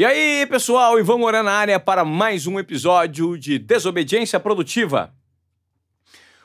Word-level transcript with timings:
E 0.00 0.04
aí, 0.04 0.46
pessoal, 0.46 0.96
Ivan 0.96 1.18
Moura 1.18 1.42
na 1.42 1.50
área 1.50 1.80
para 1.80 2.04
mais 2.04 2.46
um 2.46 2.56
episódio 2.56 3.36
de 3.36 3.58
Desobediência 3.58 4.38
Produtiva. 4.38 5.12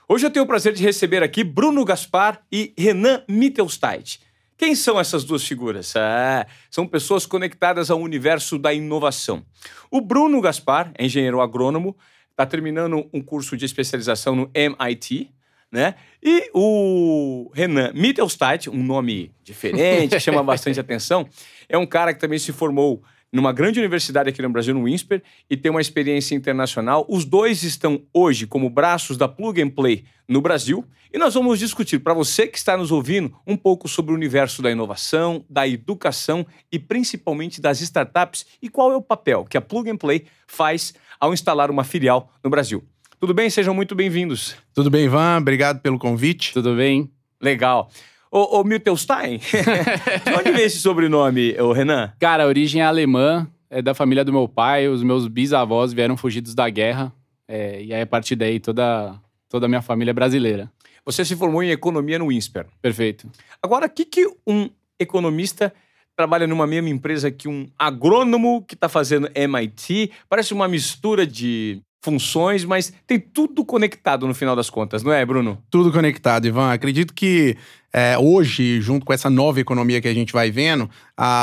Hoje 0.09 0.25
eu 0.25 0.31
tenho 0.31 0.43
o 0.43 0.47
prazer 0.47 0.73
de 0.73 0.81
receber 0.81 1.21
aqui 1.21 1.43
Bruno 1.43 1.85
Gaspar 1.85 2.41
e 2.51 2.73
Renan 2.75 3.21
Mittelstadt. 3.29 4.19
Quem 4.57 4.73
são 4.73 4.99
essas 4.99 5.23
duas 5.23 5.43
figuras? 5.43 5.95
Ah, 5.95 6.47
são 6.71 6.87
pessoas 6.87 7.27
conectadas 7.27 7.91
ao 7.91 8.01
universo 8.01 8.57
da 8.57 8.73
inovação. 8.73 9.45
O 9.91 10.01
Bruno 10.01 10.41
Gaspar 10.41 10.91
é 10.97 11.05
engenheiro 11.05 11.39
agrônomo, 11.39 11.95
está 12.31 12.47
terminando 12.47 13.07
um 13.13 13.21
curso 13.21 13.55
de 13.55 13.65
especialização 13.65 14.35
no 14.35 14.49
MIT, 14.51 15.29
né? 15.71 15.93
E 16.23 16.49
o 16.55 17.51
Renan 17.53 17.91
Mittelstadt, 17.93 18.67
um 18.67 18.83
nome 18.83 19.31
diferente, 19.43 20.17
chama 20.19 20.41
bastante 20.41 20.79
atenção, 20.79 21.29
é 21.69 21.77
um 21.77 21.85
cara 21.85 22.15
que 22.15 22.19
também 22.19 22.39
se 22.39 22.51
formou 22.51 23.03
numa 23.33 23.51
grande 23.51 23.79
universidade 23.79 24.29
aqui 24.29 24.43
no 24.43 24.49
Brasil, 24.49 24.75
no 24.75 24.87
INSPER, 24.87 25.23
e 25.49 25.57
tem 25.57 25.71
uma 25.71 25.81
experiência 25.81 26.35
internacional. 26.35 27.03
Os 27.09 27.25
dois 27.25 27.63
estão 27.63 28.03
hoje 28.13 28.45
como 28.45 28.69
braços 28.69 29.17
da 29.17 29.27
Plug 29.27 29.59
and 29.59 29.71
Play 29.71 30.05
no 30.29 30.39
Brasil, 30.39 30.85
e 31.11 31.17
nós 31.17 31.33
vamos 31.33 31.59
discutir, 31.59 31.99
para 31.99 32.13
você 32.13 32.47
que 32.47 32.57
está 32.57 32.77
nos 32.77 32.91
ouvindo, 32.91 33.35
um 33.45 33.57
pouco 33.57 33.87
sobre 33.87 34.11
o 34.11 34.15
universo 34.15 34.61
da 34.61 34.71
inovação, 34.71 35.43
da 35.49 35.67
educação 35.67 36.45
e 36.71 36.77
principalmente 36.77 37.59
das 37.59 37.81
startups 37.81 38.45
e 38.61 38.69
qual 38.69 38.91
é 38.91 38.95
o 38.95 39.01
papel 39.01 39.45
que 39.45 39.57
a 39.57 39.61
Plug 39.61 39.89
and 39.89 39.97
Play 39.97 40.25
faz 40.47 40.93
ao 41.19 41.33
instalar 41.33 41.69
uma 41.69 41.83
filial 41.83 42.31
no 42.43 42.49
Brasil. 42.49 42.83
Tudo 43.19 43.33
bem? 43.33 43.49
Sejam 43.49 43.73
muito 43.73 43.95
bem-vindos. 43.95 44.55
Tudo 44.73 44.89
bem, 44.89 45.05
Ivan? 45.05 45.37
Obrigado 45.39 45.81
pelo 45.81 45.97
convite. 45.97 46.51
Tudo 46.51 46.75
bem? 46.75 47.11
Legal. 47.39 47.89
Ô, 48.35 48.59
ô 48.59 48.63
Mittelstein, 48.63 49.37
de 50.25 50.33
onde 50.35 50.51
vem 50.51 50.65
esse 50.65 50.79
sobrenome, 50.79 51.55
ô 51.61 51.71
Renan? 51.71 52.11
Cara, 52.19 52.45
a 52.45 52.47
origem 52.47 52.81
é 52.81 52.83
alemã, 52.83 53.47
é 53.69 53.79
da 53.79 53.93
família 53.93 54.25
do 54.25 54.33
meu 54.33 54.47
pai. 54.47 54.87
Os 54.87 55.03
meus 55.03 55.27
bisavós 55.27 55.93
vieram 55.93 56.17
fugidos 56.17 56.55
da 56.55 56.67
guerra. 56.67 57.13
É, 57.47 57.83
e 57.83 57.93
aí, 57.93 58.01
a 58.01 58.07
partir 58.07 58.35
daí, 58.35 58.59
toda, 58.59 59.13
toda 59.47 59.67
a 59.67 59.69
minha 59.69 59.83
família 59.83 60.09
é 60.09 60.13
brasileira. 60.13 60.67
Você 61.05 61.23
se 61.23 61.35
formou 61.35 61.61
em 61.61 61.69
economia 61.69 62.17
no 62.17 62.31
INSPER. 62.31 62.65
Perfeito. 62.81 63.29
Agora, 63.61 63.85
o 63.85 63.89
que, 63.89 64.03
que 64.03 64.27
um 64.47 64.67
economista 64.99 65.71
trabalha 66.15 66.47
numa 66.47 66.65
mesma 66.65 66.89
empresa 66.89 67.29
que 67.29 67.47
um 67.47 67.67
agrônomo 67.77 68.63
que 68.67 68.73
está 68.73 68.89
fazendo 68.89 69.29
MIT? 69.35 70.09
Parece 70.27 70.55
uma 70.55 70.67
mistura 70.67 71.27
de 71.27 71.83
funções, 72.03 72.65
mas 72.65 72.91
tem 73.05 73.19
tudo 73.19 73.63
conectado 73.63 74.27
no 74.27 74.33
final 74.33 74.55
das 74.55 74.69
contas, 74.69 75.03
não 75.03 75.13
é, 75.13 75.23
Bruno? 75.25 75.57
Tudo 75.69 75.91
conectado, 75.91 76.45
Ivan. 76.45 76.73
Acredito 76.73 77.13
que 77.13 77.55
é, 77.95 78.17
hoje, 78.17 78.81
junto 78.81 79.05
com 79.05 79.13
essa 79.13 79.29
nova 79.29 79.59
economia 79.59 80.01
que 80.01 80.07
a 80.07 80.13
gente 80.13 80.33
vai 80.33 80.49
vendo, 80.49 80.89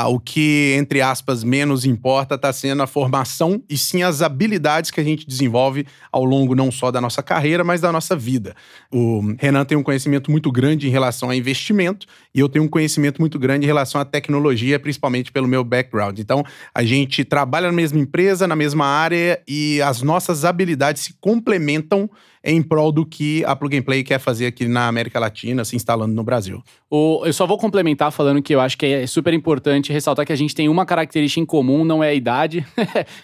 o 0.09 0.19
que, 0.19 0.75
entre 0.77 1.01
aspas, 1.01 1.45
menos 1.45 1.85
importa 1.85 2.35
está 2.35 2.51
sendo 2.51 2.83
a 2.83 2.87
formação 2.87 3.63
e 3.69 3.77
sim 3.77 4.03
as 4.03 4.21
habilidades 4.21 4.91
que 4.91 4.99
a 4.99 5.03
gente 5.03 5.25
desenvolve 5.25 5.87
ao 6.11 6.25
longo 6.25 6.53
não 6.53 6.69
só 6.69 6.91
da 6.91 6.99
nossa 6.99 7.23
carreira, 7.23 7.63
mas 7.63 7.79
da 7.79 7.89
nossa 7.89 8.17
vida. 8.17 8.53
O 8.91 9.33
Renan 9.39 9.63
tem 9.63 9.77
um 9.77 9.83
conhecimento 9.83 10.29
muito 10.29 10.51
grande 10.51 10.87
em 10.87 10.91
relação 10.91 11.29
a 11.29 11.35
investimento 11.35 12.05
e 12.35 12.39
eu 12.41 12.49
tenho 12.49 12.65
um 12.65 12.67
conhecimento 12.67 13.21
muito 13.21 13.39
grande 13.39 13.63
em 13.63 13.67
relação 13.67 14.01
à 14.01 14.03
tecnologia, 14.03 14.77
principalmente 14.77 15.31
pelo 15.31 15.47
meu 15.47 15.63
background. 15.63 16.19
Então, 16.19 16.43
a 16.75 16.83
gente 16.83 17.23
trabalha 17.23 17.67
na 17.67 17.73
mesma 17.73 17.99
empresa, 17.99 18.45
na 18.45 18.57
mesma 18.57 18.85
área 18.85 19.41
e 19.47 19.81
as 19.81 20.01
nossas 20.01 20.43
habilidades 20.43 21.03
se 21.03 21.13
complementam 21.21 22.09
em 22.43 22.61
prol 22.61 22.91
do 22.91 23.05
que 23.05 23.45
a 23.45 23.55
Plug 23.55 23.77
and 23.77 23.83
Play 23.83 24.03
quer 24.03 24.19
fazer 24.19 24.47
aqui 24.47 24.67
na 24.67 24.87
América 24.87 25.19
Latina, 25.19 25.63
se 25.63 25.75
instalando 25.75 26.13
no 26.13 26.23
Brasil. 26.23 26.40
O, 26.89 27.21
eu 27.25 27.33
só 27.33 27.45
vou 27.45 27.57
complementar 27.57 28.11
falando 28.11 28.41
que 28.41 28.53
eu 28.53 28.59
acho 28.59 28.77
que 28.77 28.85
é 28.85 29.07
super 29.07 29.33
importante 29.33 29.93
ressaltar 29.93 30.25
que 30.25 30.33
a 30.33 30.35
gente 30.35 30.55
tem 30.55 30.67
uma 30.67 30.85
característica 30.85 31.39
em 31.39 31.45
comum, 31.45 31.83
não 31.83 32.03
é 32.03 32.09
a 32.09 32.13
idade, 32.13 32.65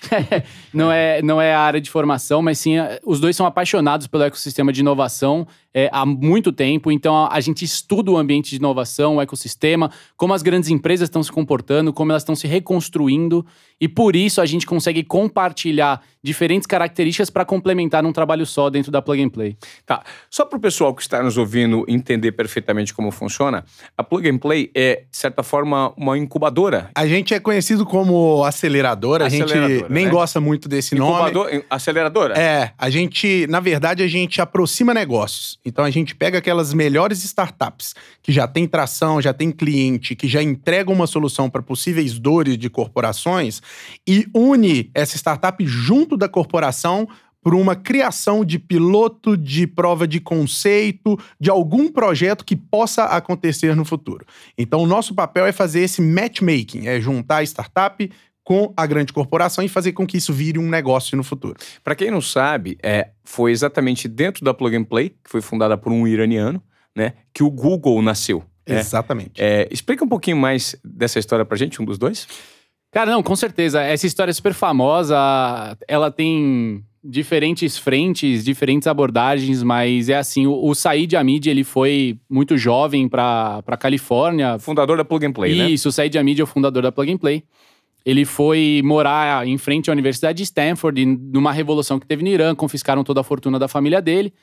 não, 0.73 0.91
é, 0.91 1.21
não 1.21 1.41
é 1.41 1.53
a 1.53 1.59
área 1.59 1.81
de 1.81 1.89
formação, 1.89 2.41
mas 2.41 2.59
sim 2.59 2.75
os 3.05 3.19
dois 3.19 3.35
são 3.35 3.45
apaixonados 3.45 4.07
pelo 4.07 4.23
ecossistema 4.23 4.71
de 4.71 4.81
inovação 4.81 5.47
é, 5.73 5.89
há 5.91 6.05
muito 6.05 6.51
tempo. 6.51 6.91
Então 6.91 7.15
a, 7.15 7.33
a, 7.33 7.39
gente 7.39 7.63
estuda 7.63 8.11
o 8.11 8.17
ambiente 8.17 8.49
de 8.49 8.55
inovação, 8.57 9.17
o 9.17 9.21
ecossistema, 9.21 9.91
como 10.15 10.33
as 10.33 10.41
grandes 10.41 10.69
empresas 10.69 11.07
estão 11.07 11.21
se 11.21 11.31
comportando, 11.31 11.93
como 11.93 12.11
elas 12.11 12.23
estão 12.23 12.35
se 12.35 12.47
reconstruindo. 12.47 13.45
E 13.79 13.87
por 13.87 14.15
isso 14.15 14.41
a 14.41 14.45
gente 14.45 14.65
consegue 14.65 15.03
compartilhar 15.03 16.01
diferentes 16.23 16.65
características 16.65 17.29
para 17.29 17.45
complementar 17.45 18.03
num 18.03 18.11
trabalho 18.11 18.45
só 18.45 18.69
dentro 18.69 18.91
da 18.91 19.01
Plug 19.01 19.23
and 19.23 19.29
Play. 19.29 19.55
Tá. 19.85 20.03
Só 20.29 20.43
para 20.45 20.57
o 20.57 20.59
pessoal 20.59 20.93
que 20.93 21.01
está 21.01 21.21
nos 21.23 21.37
ouvindo 21.37 21.85
entender 21.87 22.31
perfeitamente 22.33 22.93
como 22.93 23.11
funciona, 23.11 23.63
a 23.95 24.03
Plug 24.03 24.27
and 24.29 24.37
Play 24.39 24.71
é, 24.75 25.03
de 25.09 25.17
certa 25.17 25.43
forma, 25.43 25.93
uma 25.95 26.17
incubadora. 26.17 26.89
A 26.95 27.07
gente 27.07 27.33
é 27.33 27.39
conhecido 27.39 27.85
como 27.85 28.43
aceleradora, 28.43 29.25
a 29.25 29.29
gente 29.29 29.53
nem 29.89 30.05
né? 30.05 30.11
gosta 30.11 30.41
muito 30.41 30.67
desse 30.67 30.95
Incubador, 30.95 31.45
nome. 31.45 31.63
Aceleradora? 31.69 32.37
É, 32.37 32.73
a 32.77 32.89
gente, 32.89 33.45
na 33.47 33.59
verdade, 33.59 34.03
a 34.03 34.07
gente 34.07 34.41
aproxima 34.41 34.93
negócios. 34.93 35.59
Então 35.67 35.83
a 35.83 35.89
gente 35.89 36.15
pega 36.15 36.37
aquelas 36.37 36.73
melhores 36.73 37.23
startups 37.25 37.93
que 38.23 38.31
já 38.31 38.47
tem 38.47 38.65
tração, 38.65 39.21
já 39.21 39.33
tem 39.33 39.51
cliente, 39.51 40.15
que 40.15 40.27
já 40.27 40.41
entregam 40.41 40.95
uma 40.95 41.05
solução 41.05 41.49
para 41.49 41.61
possíveis 41.61 42.17
dores 42.17 42.57
de 42.57 42.69
corporações 42.69 43.61
e 44.07 44.25
une 44.33 44.89
essa 44.93 45.17
startup 45.17 45.65
junto 45.65 46.15
da 46.15 46.29
corporação 46.29 47.07
por 47.43 47.53
uma 47.53 47.75
criação 47.75 48.43
de 48.43 48.59
piloto, 48.59 49.37
de 49.37 49.67
prova 49.67 50.07
de 50.07 50.19
conceito, 50.19 51.17
de 51.39 51.49
algum 51.49 51.91
projeto 51.91 52.43
que 52.43 52.55
possa 52.55 53.05
acontecer 53.05 53.75
no 53.75 53.85
futuro. 53.85 54.25
Então, 54.57 54.81
o 54.81 54.87
nosso 54.87 55.13
papel 55.15 55.45
é 55.45 55.53
fazer 55.53 55.81
esse 55.81 56.01
matchmaking, 56.01 56.87
é 56.87 56.99
juntar 56.99 57.43
startup 57.43 58.09
com 58.47 58.71
a 58.77 58.85
grande 58.85 59.11
corporação 59.11 59.61
e 59.61 59.67
fazer 59.67 59.91
com 59.91 60.07
que 60.07 60.15
isso 60.15 60.31
vire 60.31 60.57
um 60.57 60.69
negócio 60.69 61.17
no 61.17 61.23
futuro. 61.23 61.57
Para 61.83 61.93
quem 61.93 62.09
não 62.09 62.21
sabe, 62.21 62.77
é, 62.81 63.09
foi 63.25 63.51
exatamente 63.51 64.07
dentro 64.07 64.45
da 64.45 64.53
Plug 64.53 64.73
and 64.73 64.85
Play, 64.85 65.09
que 65.09 65.29
foi 65.29 65.41
fundada 65.41 65.77
por 65.77 65.91
um 65.91 66.07
iraniano, 66.07 66.63
né, 66.95 67.11
que 67.33 67.43
o 67.43 67.51
Google 67.51 68.01
nasceu. 68.01 68.41
Né? 68.65 68.79
Exatamente. 68.79 69.33
É, 69.37 69.67
explica 69.69 70.05
um 70.05 70.07
pouquinho 70.07 70.37
mais 70.37 70.77
dessa 70.81 71.19
história 71.19 71.43
pra 71.43 71.57
gente, 71.57 71.81
um 71.81 71.85
dos 71.85 71.97
dois. 71.97 72.25
Cara, 72.89 73.11
não, 73.11 73.21
com 73.21 73.35
certeza. 73.35 73.81
Essa 73.81 74.07
história 74.07 74.31
é 74.31 74.33
super 74.33 74.53
famosa. 74.53 75.17
Ela 75.85 76.09
tem 76.09 76.85
diferentes 77.03 77.77
frentes, 77.77 78.45
diferentes 78.45 78.87
abordagens, 78.87 79.61
mas 79.61 80.07
é 80.07 80.15
assim, 80.15 80.47
o, 80.47 80.53
o 80.53 80.73
Said 80.73 81.17
Hamid, 81.17 81.49
ele 81.49 81.65
foi 81.65 82.17
muito 82.29 82.57
jovem 82.57 83.09
para 83.09 83.61
Califórnia. 83.77 84.57
Fundador 84.57 84.95
da 84.95 85.03
Plug 85.03 85.25
and 85.25 85.33
Play, 85.33 85.51
Isso, 85.51 85.61
né? 85.61 85.69
Isso, 85.69 85.89
o 85.89 85.91
Said 85.91 86.17
Hamid 86.17 86.39
é 86.39 86.43
o 86.45 86.47
fundador 86.47 86.81
da 86.83 86.93
Plug 86.93 87.11
and 87.11 87.17
Play. 87.17 87.43
Ele 88.05 88.23
foi 88.25 88.81
morar 88.83 89.45
em 89.45 89.57
frente 89.57 89.89
à 89.89 89.93
Universidade 89.93 90.37
de 90.37 90.43
Stanford, 90.43 91.05
numa 91.05 91.51
revolução 91.51 91.99
que 91.99 92.05
teve 92.05 92.23
no 92.23 92.29
Irã, 92.29 92.55
confiscaram 92.55 93.03
toda 93.03 93.21
a 93.21 93.23
fortuna 93.23 93.59
da 93.59 93.67
família 93.67 94.01
dele. 94.01 94.33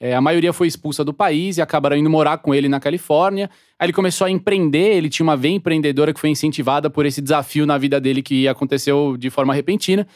É, 0.00 0.14
a 0.14 0.20
maioria 0.20 0.52
foi 0.52 0.66
expulsa 0.66 1.04
do 1.04 1.14
país 1.14 1.56
e 1.56 1.62
acabaram 1.62 1.96
indo 1.96 2.10
morar 2.10 2.38
com 2.38 2.54
ele 2.54 2.68
na 2.68 2.80
Califórnia. 2.80 3.48
Aí 3.78 3.86
ele 3.86 3.92
começou 3.92 4.26
a 4.26 4.30
empreender, 4.30 4.96
ele 4.96 5.08
tinha 5.08 5.24
uma 5.24 5.36
veia 5.36 5.54
empreendedora 5.54 6.12
que 6.12 6.20
foi 6.20 6.30
incentivada 6.30 6.90
por 6.90 7.06
esse 7.06 7.22
desafio 7.22 7.64
na 7.64 7.78
vida 7.78 8.00
dele 8.00 8.22
que 8.22 8.48
aconteceu 8.48 9.16
de 9.16 9.30
forma 9.30 9.54
repentina. 9.54 10.06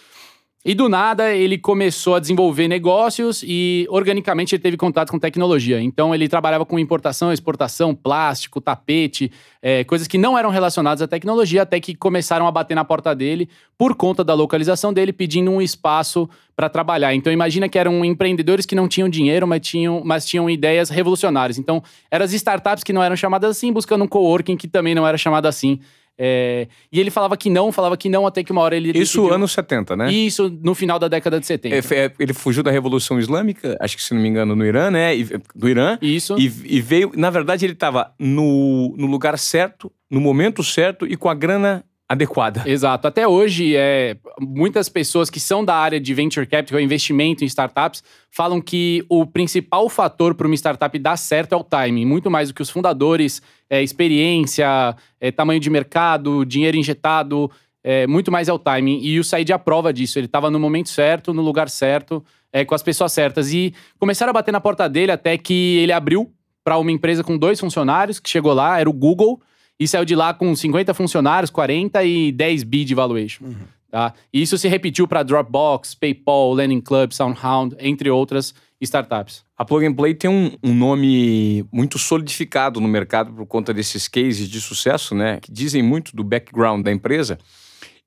E 0.64 0.74
do 0.74 0.88
nada 0.88 1.32
ele 1.32 1.56
começou 1.56 2.16
a 2.16 2.18
desenvolver 2.18 2.66
negócios 2.66 3.44
e 3.46 3.86
organicamente 3.90 4.56
ele 4.56 4.62
teve 4.62 4.76
contato 4.76 5.10
com 5.10 5.18
tecnologia. 5.18 5.80
Então 5.80 6.12
ele 6.12 6.28
trabalhava 6.28 6.66
com 6.66 6.80
importação, 6.80 7.32
exportação, 7.32 7.94
plástico, 7.94 8.60
tapete, 8.60 9.30
é, 9.62 9.84
coisas 9.84 10.08
que 10.08 10.18
não 10.18 10.36
eram 10.36 10.50
relacionadas 10.50 11.00
à 11.00 11.06
tecnologia, 11.06 11.62
até 11.62 11.78
que 11.78 11.94
começaram 11.94 12.44
a 12.44 12.50
bater 12.50 12.74
na 12.74 12.84
porta 12.84 13.14
dele 13.14 13.48
por 13.78 13.94
conta 13.94 14.24
da 14.24 14.34
localização 14.34 14.92
dele, 14.92 15.12
pedindo 15.12 15.48
um 15.48 15.62
espaço 15.62 16.28
para 16.56 16.68
trabalhar. 16.68 17.14
Então 17.14 17.32
imagina 17.32 17.68
que 17.68 17.78
eram 17.78 18.04
empreendedores 18.04 18.66
que 18.66 18.74
não 18.74 18.88
tinham 18.88 19.08
dinheiro, 19.08 19.46
mas 19.46 19.60
tinham, 19.60 20.02
mas 20.04 20.26
tinham 20.26 20.50
ideias 20.50 20.90
revolucionárias. 20.90 21.56
Então 21.56 21.80
eram 22.10 22.24
as 22.24 22.32
startups 22.32 22.82
que 22.82 22.92
não 22.92 23.02
eram 23.02 23.14
chamadas 23.14 23.50
assim, 23.50 23.72
buscando 23.72 24.02
um 24.02 24.08
coworking 24.08 24.56
que 24.56 24.66
também 24.66 24.92
não 24.92 25.06
era 25.06 25.16
chamado 25.16 25.46
assim. 25.46 25.78
É, 26.18 26.66
e 26.90 26.98
ele 26.98 27.10
falava 27.10 27.36
que 27.36 27.48
não, 27.48 27.70
falava 27.70 27.96
que 27.96 28.08
não, 28.08 28.26
até 28.26 28.42
que 28.42 28.50
uma 28.50 28.60
hora 28.60 28.76
ele. 28.76 28.88
Isso 28.88 29.18
decidiu... 29.18 29.32
anos 29.32 29.52
70, 29.52 29.96
né? 29.96 30.12
Isso 30.12 30.50
no 30.62 30.74
final 30.74 30.98
da 30.98 31.06
década 31.06 31.38
de 31.38 31.46
70. 31.46 31.94
É, 31.94 32.04
é, 32.06 32.12
ele 32.18 32.34
fugiu 32.34 32.62
da 32.62 32.72
Revolução 32.72 33.20
Islâmica, 33.20 33.76
acho 33.80 33.96
que 33.96 34.02
se 34.02 34.12
não 34.12 34.20
me 34.20 34.28
engano, 34.28 34.56
no 34.56 34.66
Irã, 34.66 34.90
né? 34.90 35.16
E, 35.16 35.24
do 35.54 35.68
Irã. 35.68 35.96
Isso. 36.02 36.36
E, 36.36 36.52
e 36.64 36.80
veio. 36.80 37.12
Na 37.14 37.30
verdade, 37.30 37.64
ele 37.64 37.74
estava 37.74 38.12
no, 38.18 38.94
no 38.98 39.06
lugar 39.06 39.38
certo, 39.38 39.92
no 40.10 40.20
momento 40.20 40.64
certo 40.64 41.06
e 41.06 41.16
com 41.16 41.28
a 41.28 41.34
grana 41.34 41.84
adequada. 42.08 42.62
Exato. 42.64 43.06
Até 43.06 43.28
hoje, 43.28 43.76
é, 43.76 44.16
muitas 44.40 44.88
pessoas 44.88 45.28
que 45.28 45.38
são 45.38 45.62
da 45.62 45.76
área 45.76 46.00
de 46.00 46.14
venture 46.14 46.46
capital, 46.46 46.80
investimento 46.80 47.44
em 47.44 47.46
startups, 47.46 48.02
falam 48.30 48.60
que 48.60 49.04
o 49.10 49.26
principal 49.26 49.88
fator 49.90 50.34
para 50.34 50.46
uma 50.46 50.54
startup 50.54 50.98
dar 50.98 51.18
certo 51.18 51.52
é 51.52 51.56
o 51.56 51.62
timing, 51.62 52.06
muito 52.06 52.30
mais 52.30 52.48
do 52.48 52.54
que 52.54 52.62
os 52.62 52.70
fundadores, 52.70 53.42
é, 53.68 53.82
experiência, 53.82 54.96
é, 55.20 55.30
tamanho 55.30 55.60
de 55.60 55.68
mercado, 55.68 56.46
dinheiro 56.46 56.78
injetado, 56.78 57.50
é, 57.84 58.06
muito 58.06 58.32
mais 58.32 58.48
é 58.48 58.52
o 58.52 58.58
timing. 58.58 59.00
E 59.02 59.18
o 59.18 59.24
Said 59.24 59.52
é 59.52 59.58
prova 59.58 59.92
disso. 59.92 60.18
Ele 60.18 60.26
estava 60.26 60.50
no 60.50 60.58
momento 60.58 60.88
certo, 60.88 61.34
no 61.34 61.42
lugar 61.42 61.68
certo, 61.68 62.24
é, 62.50 62.64
com 62.64 62.74
as 62.74 62.82
pessoas 62.82 63.12
certas. 63.12 63.52
E 63.52 63.74
começaram 63.98 64.30
a 64.30 64.32
bater 64.32 64.52
na 64.52 64.60
porta 64.60 64.88
dele 64.88 65.12
até 65.12 65.36
que 65.36 65.76
ele 65.78 65.92
abriu 65.92 66.32
para 66.64 66.78
uma 66.78 66.90
empresa 66.90 67.22
com 67.22 67.36
dois 67.36 67.60
funcionários 67.60 68.18
que 68.18 68.28
chegou 68.28 68.52
lá, 68.52 68.80
era 68.80 68.88
o 68.88 68.92
Google 68.92 69.40
e 69.78 69.86
saiu 69.86 70.04
de 70.04 70.14
lá 70.14 70.34
com 70.34 70.54
50 70.54 70.92
funcionários, 70.94 71.50
40 71.50 72.02
e 72.04 72.32
10 72.32 72.62
bi 72.64 72.84
de 72.84 72.94
valuation. 72.94 73.44
Uhum. 73.44 73.78
Tá? 73.90 74.12
E 74.32 74.42
isso 74.42 74.58
se 74.58 74.68
repetiu 74.68 75.08
para 75.08 75.22
Dropbox, 75.22 75.94
PayPal, 75.94 76.52
Landing 76.52 76.80
Club, 76.80 77.12
SoundHound, 77.12 77.76
entre 77.78 78.10
outras 78.10 78.54
startups. 78.80 79.44
A 79.56 79.64
Plug 79.64 79.86
and 79.86 79.94
Play 79.94 80.14
tem 80.14 80.30
um, 80.30 80.52
um, 80.62 80.74
nome 80.74 81.64
muito 81.72 81.98
solidificado 81.98 82.80
no 82.80 82.86
mercado 82.86 83.32
por 83.32 83.46
conta 83.46 83.72
desses 83.72 84.06
cases 84.06 84.48
de 84.48 84.60
sucesso, 84.60 85.14
né? 85.14 85.38
Que 85.40 85.50
dizem 85.50 85.82
muito 85.82 86.14
do 86.14 86.22
background 86.22 86.84
da 86.84 86.92
empresa. 86.92 87.38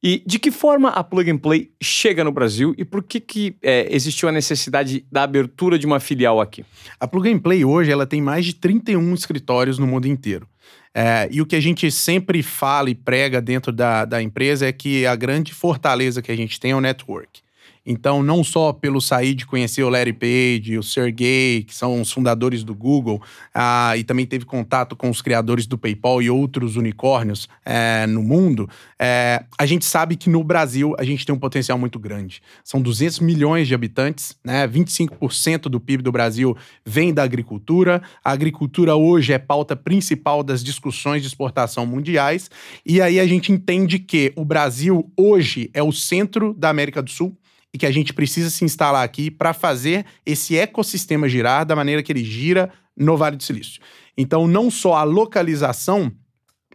E 0.04 0.24
de 0.26 0.40
que 0.40 0.50
forma 0.50 0.90
a 0.90 1.04
Plug 1.04 1.30
and 1.30 1.38
Play 1.38 1.72
chega 1.82 2.24
no 2.24 2.32
Brasil 2.32 2.74
e 2.78 2.84
por 2.84 3.04
que, 3.04 3.20
que 3.20 3.56
é, 3.62 3.94
existiu 3.94 4.30
a 4.30 4.32
necessidade 4.32 5.06
da 5.12 5.24
abertura 5.24 5.78
de 5.78 5.86
uma 5.86 6.00
filial 6.00 6.42
aqui? 6.42 6.66
A 7.00 7.08
Plug 7.08 7.30
and 7.30 7.40
Play 7.40 7.64
hoje 7.64 7.92
ela 7.92 8.08
tem 8.08 8.22
mais 8.22 8.46
de 8.46 8.54
31 8.54 9.14
escritórios 9.14 9.78
no 9.78 9.86
mundo 9.86 10.08
inteiro. 10.08 10.48
É, 10.94 11.28
e 11.32 11.42
o 11.42 11.46
que 11.46 11.56
a 11.56 11.60
gente 11.60 11.90
sempre 11.90 12.44
fala 12.44 12.90
e 12.90 12.96
prega 12.96 13.42
dentro 13.42 13.72
da, 13.72 14.04
da 14.04 14.22
empresa 14.22 14.68
é 14.68 14.72
que 14.72 15.06
a 15.06 15.16
grande 15.16 15.54
fortaleza 15.54 16.22
que 16.22 16.32
a 16.32 16.36
gente 16.36 16.60
tem 16.60 16.72
é 16.72 16.76
o 16.76 16.82
network. 16.82 17.42
Então, 17.86 18.22
não 18.22 18.44
só 18.44 18.72
pelo 18.72 19.02
sair 19.02 19.34
de 19.34 19.46
conhecer 19.46 19.84
o 19.84 19.90
Larry 19.90 20.14
Page, 20.14 20.78
o 20.78 20.84
Sergey, 20.84 21.64
que 21.64 21.74
são 21.74 22.02
os 22.02 22.12
fundadores 22.12 22.64
do 22.64 22.76
Google, 22.76 23.22
ah, 23.54 23.98
e 23.98 24.04
também 24.04 24.26
teve 24.26 24.46
contato 24.46 24.96
com 24.96 25.10
os 25.10 25.22
criadores 25.22 25.66
do 25.66 25.78
PayPal 25.78 26.22
e 26.22 26.30
outros 26.30 26.76
unicórnios 26.76 27.50
é, 27.66 28.06
no 28.06 28.22
mundo, 28.22 28.70
é, 29.00 29.44
a 29.58 29.66
gente 29.66 29.84
sabe 29.84 30.16
que 30.16 30.30
no 30.30 30.44
Brasil 30.44 30.96
a 31.00 31.04
gente 31.04 31.26
tem 31.26 31.34
um 31.34 31.40
potencial 31.40 31.78
muito 31.78 31.98
grande. 31.98 32.42
São 32.64 32.80
200 32.80 33.20
milhões 33.20 33.68
de 33.68 33.74
habitantes, 33.74 34.38
né? 34.44 34.68
25% 34.68 35.64
do 35.64 35.80
PIB 35.80 36.04
do 36.04 36.12
Brasil 36.12 36.56
vem 36.86 37.12
da 37.12 37.24
agricultura. 37.24 38.02
A 38.24 38.32
agricultura 38.32 38.96
hoje 38.96 39.34
é 39.34 39.40
pauta 39.40 39.76
principal 39.76 40.44
das 40.44 40.64
discussões 40.64 41.22
de 41.22 41.28
exportação 41.28 41.86
mundiais. 41.86 42.50
E 42.86 43.02
aí 43.02 43.20
a 43.20 43.26
gente 43.26 43.52
entende 43.52 43.98
que 43.98 44.32
o 44.36 44.46
Brasil 44.46 45.12
hoje 45.18 45.70
é 45.74 45.82
o 45.82 45.92
centro 45.92 46.54
da 46.54 46.70
América 46.70 47.02
do 47.02 47.10
Sul 47.10 47.36
e 47.74 47.78
que 47.78 47.86
a 47.86 47.92
gente 47.92 48.14
precisa 48.14 48.50
se 48.50 48.66
instalar 48.66 49.04
aqui 49.04 49.32
para 49.32 49.54
fazer 49.54 50.06
esse 50.26 50.58
ecossistema 50.58 51.30
girar 51.30 51.66
da 51.66 51.76
maneira 51.76 52.04
que 52.04 52.12
ele 52.12 52.24
gira 52.24 52.72
no 52.96 53.16
Vale 53.16 53.38
do 53.38 53.44
Silício. 53.44 53.82
Então, 54.18 54.48
não 54.48 54.70
só 54.70 54.96
a 54.96 55.04
localização, 55.04 56.12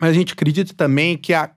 mas 0.00 0.10
a 0.10 0.14
gente 0.14 0.32
acredita 0.32 0.72
também 0.74 1.16
que 1.16 1.34
a 1.34 1.50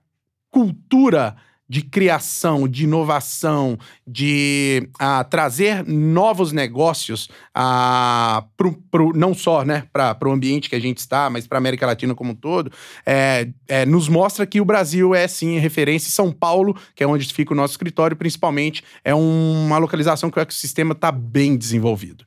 cultura 0.50 1.36
de 1.70 1.82
criação, 1.82 2.66
de 2.66 2.82
inovação, 2.82 3.78
de 4.04 4.90
uh, 5.00 5.22
trazer 5.30 5.86
novos 5.86 6.50
negócios 6.50 7.28
uh, 7.56 8.44
pro, 8.56 8.72
pro, 8.90 9.12
não 9.14 9.32
só 9.32 9.64
né, 9.64 9.84
para 9.92 10.28
o 10.28 10.32
ambiente 10.32 10.68
que 10.68 10.74
a 10.74 10.80
gente 10.80 10.98
está, 10.98 11.30
mas 11.30 11.46
para 11.46 11.58
a 11.58 11.60
América 11.60 11.86
Latina 11.86 12.12
como 12.12 12.32
um 12.32 12.34
todo, 12.34 12.72
é, 13.06 13.48
é, 13.68 13.86
nos 13.86 14.08
mostra 14.08 14.44
que 14.44 14.60
o 14.60 14.64
Brasil 14.64 15.14
é 15.14 15.28
sim 15.28 15.60
referência. 15.60 16.10
São 16.10 16.32
Paulo, 16.32 16.76
que 16.92 17.04
é 17.04 17.06
onde 17.06 17.32
fica 17.32 17.54
o 17.54 17.56
nosso 17.56 17.74
escritório, 17.74 18.16
principalmente, 18.16 18.82
é 19.04 19.14
um, 19.14 19.66
uma 19.66 19.78
localização 19.78 20.28
que 20.28 20.40
o 20.40 20.42
ecossistema 20.42 20.90
está 20.90 21.12
bem 21.12 21.56
desenvolvido. 21.56 22.24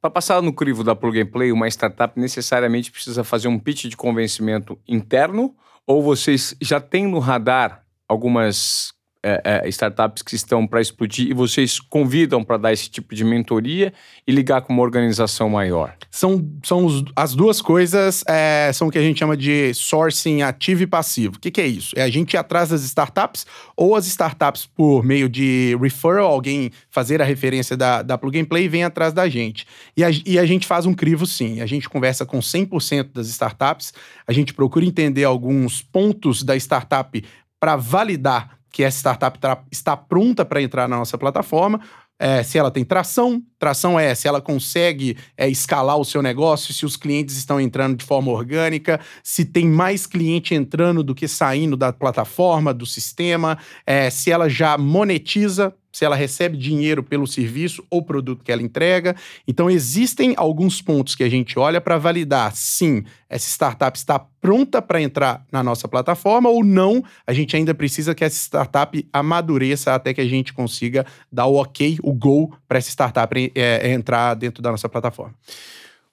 Para 0.00 0.10
passar 0.10 0.42
no 0.42 0.52
crivo 0.52 0.82
da 0.82 0.96
Plug 0.96 1.20
and 1.20 1.26
Play, 1.26 1.52
uma 1.52 1.68
startup 1.68 2.18
necessariamente 2.18 2.90
precisa 2.90 3.22
fazer 3.22 3.46
um 3.46 3.58
pitch 3.58 3.84
de 3.84 3.96
convencimento 3.96 4.76
interno 4.88 5.54
ou 5.86 6.02
vocês 6.02 6.56
já 6.60 6.80
têm 6.80 7.06
no 7.06 7.20
radar 7.20 7.84
algumas 8.10 8.92
é, 9.22 9.62
é, 9.64 9.68
startups 9.68 10.22
que 10.22 10.34
estão 10.34 10.66
para 10.66 10.80
explodir 10.80 11.28
e 11.30 11.34
vocês 11.34 11.78
convidam 11.78 12.42
para 12.42 12.56
dar 12.56 12.72
esse 12.72 12.88
tipo 12.88 13.14
de 13.14 13.22
mentoria 13.22 13.92
e 14.26 14.32
ligar 14.32 14.62
com 14.62 14.72
uma 14.72 14.82
organização 14.82 15.48
maior? 15.48 15.94
São, 16.10 16.48
são 16.64 16.86
os, 16.86 17.04
as 17.14 17.34
duas 17.34 17.60
coisas, 17.60 18.24
é, 18.26 18.70
são 18.72 18.88
o 18.88 18.90
que 18.90 18.98
a 18.98 19.02
gente 19.02 19.18
chama 19.18 19.36
de 19.36 19.74
sourcing 19.74 20.42
ativo 20.42 20.82
e 20.82 20.86
passivo. 20.86 21.36
O 21.36 21.38
que, 21.38 21.50
que, 21.50 21.60
é 21.60 21.66
isso? 21.66 21.94
É 21.96 22.02
a 22.02 22.08
gente 22.08 22.32
ir 22.32 22.38
atrás 22.38 22.70
das 22.70 22.82
startups 22.82 23.46
ou 23.76 23.94
as 23.94 24.06
startups 24.06 24.66
por 24.66 25.04
meio 25.04 25.28
de 25.28 25.76
referral, 25.80 26.32
alguém 26.32 26.70
fazer 26.88 27.20
a 27.20 27.24
referência 27.24 27.76
da, 27.76 28.02
da 28.02 28.16
Plug 28.16 28.40
and 28.40 28.46
Play 28.46 28.68
vem 28.68 28.84
atrás 28.84 29.12
da 29.12 29.28
gente. 29.28 29.66
E 29.96 30.02
a, 30.02 30.10
e 30.24 30.38
a 30.38 30.46
gente 30.46 30.66
faz 30.66 30.86
um 30.86 30.94
crivo 30.94 31.26
sim, 31.26 31.60
a 31.60 31.66
gente 31.66 31.88
conversa 31.88 32.24
com 32.24 32.38
100% 32.38 33.10
das 33.12 33.28
startups, 33.28 33.92
a 34.26 34.32
gente 34.32 34.54
procura 34.54 34.84
entender 34.84 35.24
alguns 35.24 35.82
pontos 35.82 36.42
da 36.42 36.56
startup 36.56 37.22
para 37.60 37.76
validar 37.76 38.58
que 38.72 38.82
essa 38.82 38.98
startup 38.98 39.38
tá, 39.38 39.62
está 39.70 39.96
pronta 39.96 40.44
para 40.44 40.62
entrar 40.62 40.88
na 40.88 40.96
nossa 40.96 41.18
plataforma. 41.18 41.80
É, 42.22 42.42
se 42.42 42.58
ela 42.58 42.70
tem 42.70 42.84
tração, 42.84 43.42
tração 43.58 43.98
é 43.98 44.14
se 44.14 44.28
ela 44.28 44.42
consegue 44.42 45.16
é, 45.38 45.48
escalar 45.48 45.96
o 45.96 46.04
seu 46.04 46.20
negócio, 46.20 46.74
se 46.74 46.84
os 46.84 46.94
clientes 46.94 47.34
estão 47.36 47.58
entrando 47.58 47.96
de 47.96 48.04
forma 48.04 48.30
orgânica, 48.30 49.00
se 49.24 49.42
tem 49.42 49.66
mais 49.66 50.06
cliente 50.06 50.54
entrando 50.54 51.02
do 51.02 51.14
que 51.14 51.26
saindo 51.26 51.78
da 51.78 51.94
plataforma, 51.94 52.74
do 52.74 52.84
sistema, 52.84 53.56
é, 53.86 54.10
se 54.10 54.30
ela 54.30 54.50
já 54.50 54.76
monetiza 54.76 55.74
se 55.92 56.04
ela 56.04 56.16
recebe 56.16 56.56
dinheiro 56.56 57.02
pelo 57.02 57.26
serviço 57.26 57.84
ou 57.90 58.02
produto 58.02 58.44
que 58.44 58.52
ela 58.52 58.62
entrega. 58.62 59.16
Então, 59.46 59.70
existem 59.70 60.34
alguns 60.36 60.80
pontos 60.80 61.14
que 61.14 61.24
a 61.24 61.28
gente 61.28 61.58
olha 61.58 61.80
para 61.80 61.98
validar 61.98 62.54
sim, 62.54 63.04
essa 63.28 63.48
startup 63.48 63.96
está 63.96 64.18
pronta 64.18 64.82
para 64.82 65.00
entrar 65.00 65.44
na 65.52 65.62
nossa 65.62 65.86
plataforma 65.86 66.48
ou 66.48 66.64
não. 66.64 67.02
A 67.26 67.32
gente 67.32 67.56
ainda 67.56 67.74
precisa 67.74 68.14
que 68.14 68.24
essa 68.24 68.36
startup 68.36 69.06
amadureça 69.12 69.94
até 69.94 70.12
que 70.12 70.20
a 70.20 70.26
gente 70.26 70.52
consiga 70.52 71.06
dar 71.30 71.46
o 71.46 71.54
ok, 71.56 71.98
o 72.02 72.12
go 72.12 72.52
para 72.66 72.78
essa 72.78 72.90
startup 72.90 73.52
é, 73.54 73.92
entrar 73.92 74.34
dentro 74.34 74.62
da 74.62 74.70
nossa 74.70 74.88
plataforma. 74.88 75.34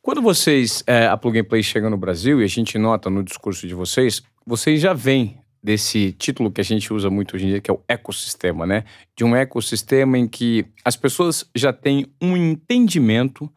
Quando 0.02 0.22
vocês, 0.22 0.84
é, 0.88 1.08
a 1.08 1.18
Plug 1.18 1.40
and 1.40 1.44
Play 1.44 1.62
chega 1.62 1.90
no 1.90 1.98
Brasil, 1.98 2.42
e 2.42 2.46
a 2.46 2.48
gente 2.48 2.78
nota 2.78 3.10
no 3.10 3.24
discurso 3.24 3.68
de 3.68 3.74
vocês, 3.74 4.22
vocês 4.46 4.80
já 4.80 4.94
vêm 4.94 5.38
desse 5.68 6.14
título 6.14 6.50
que 6.50 6.62
a 6.62 6.64
gente 6.64 6.94
usa 6.94 7.10
muito 7.10 7.36
hoje 7.36 7.44
em 7.46 7.50
dia, 7.50 7.60
que 7.60 7.70
é 7.70 7.74
o 7.74 7.84
ecossistema, 7.90 8.66
né? 8.66 8.86
De 9.18 9.26
um 9.26 9.36
ecossistema 9.36 10.18
em 10.18 10.26
que 10.26 10.66
as 10.82 10.96
pessoas 10.96 11.44
já 11.54 11.74
têm 11.74 12.08
um 12.22 12.38
entendimento 12.38 13.52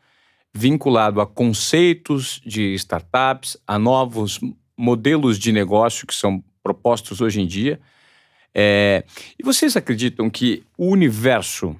vinculado 0.52 1.20
a 1.20 1.26
conceitos 1.26 2.42
de 2.44 2.74
startups, 2.74 3.56
a 3.64 3.78
novos 3.78 4.40
modelos 4.76 5.38
de 5.38 5.52
negócio 5.52 6.04
que 6.04 6.12
são 6.12 6.42
propostos 6.64 7.20
hoje 7.20 7.40
em 7.40 7.46
dia. 7.46 7.78
É, 8.52 9.04
e 9.38 9.44
vocês 9.44 9.76
acreditam 9.76 10.28
que 10.28 10.64
o 10.76 10.88
universo, 10.88 11.76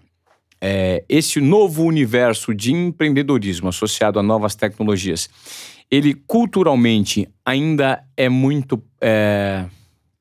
é, 0.61 1.03
esse 1.09 1.41
novo 1.41 1.83
universo 1.83 2.55
de 2.55 2.73
empreendedorismo 2.73 3.69
associado 3.69 4.21
a 4.21 4.23
novas 4.23 4.55
tecnologias, 4.55 5.29
ele 5.91 6.15
culturalmente 6.15 7.29
ainda 7.45 8.05
é 8.17 8.29
muito. 8.29 8.81
É, 9.01 9.67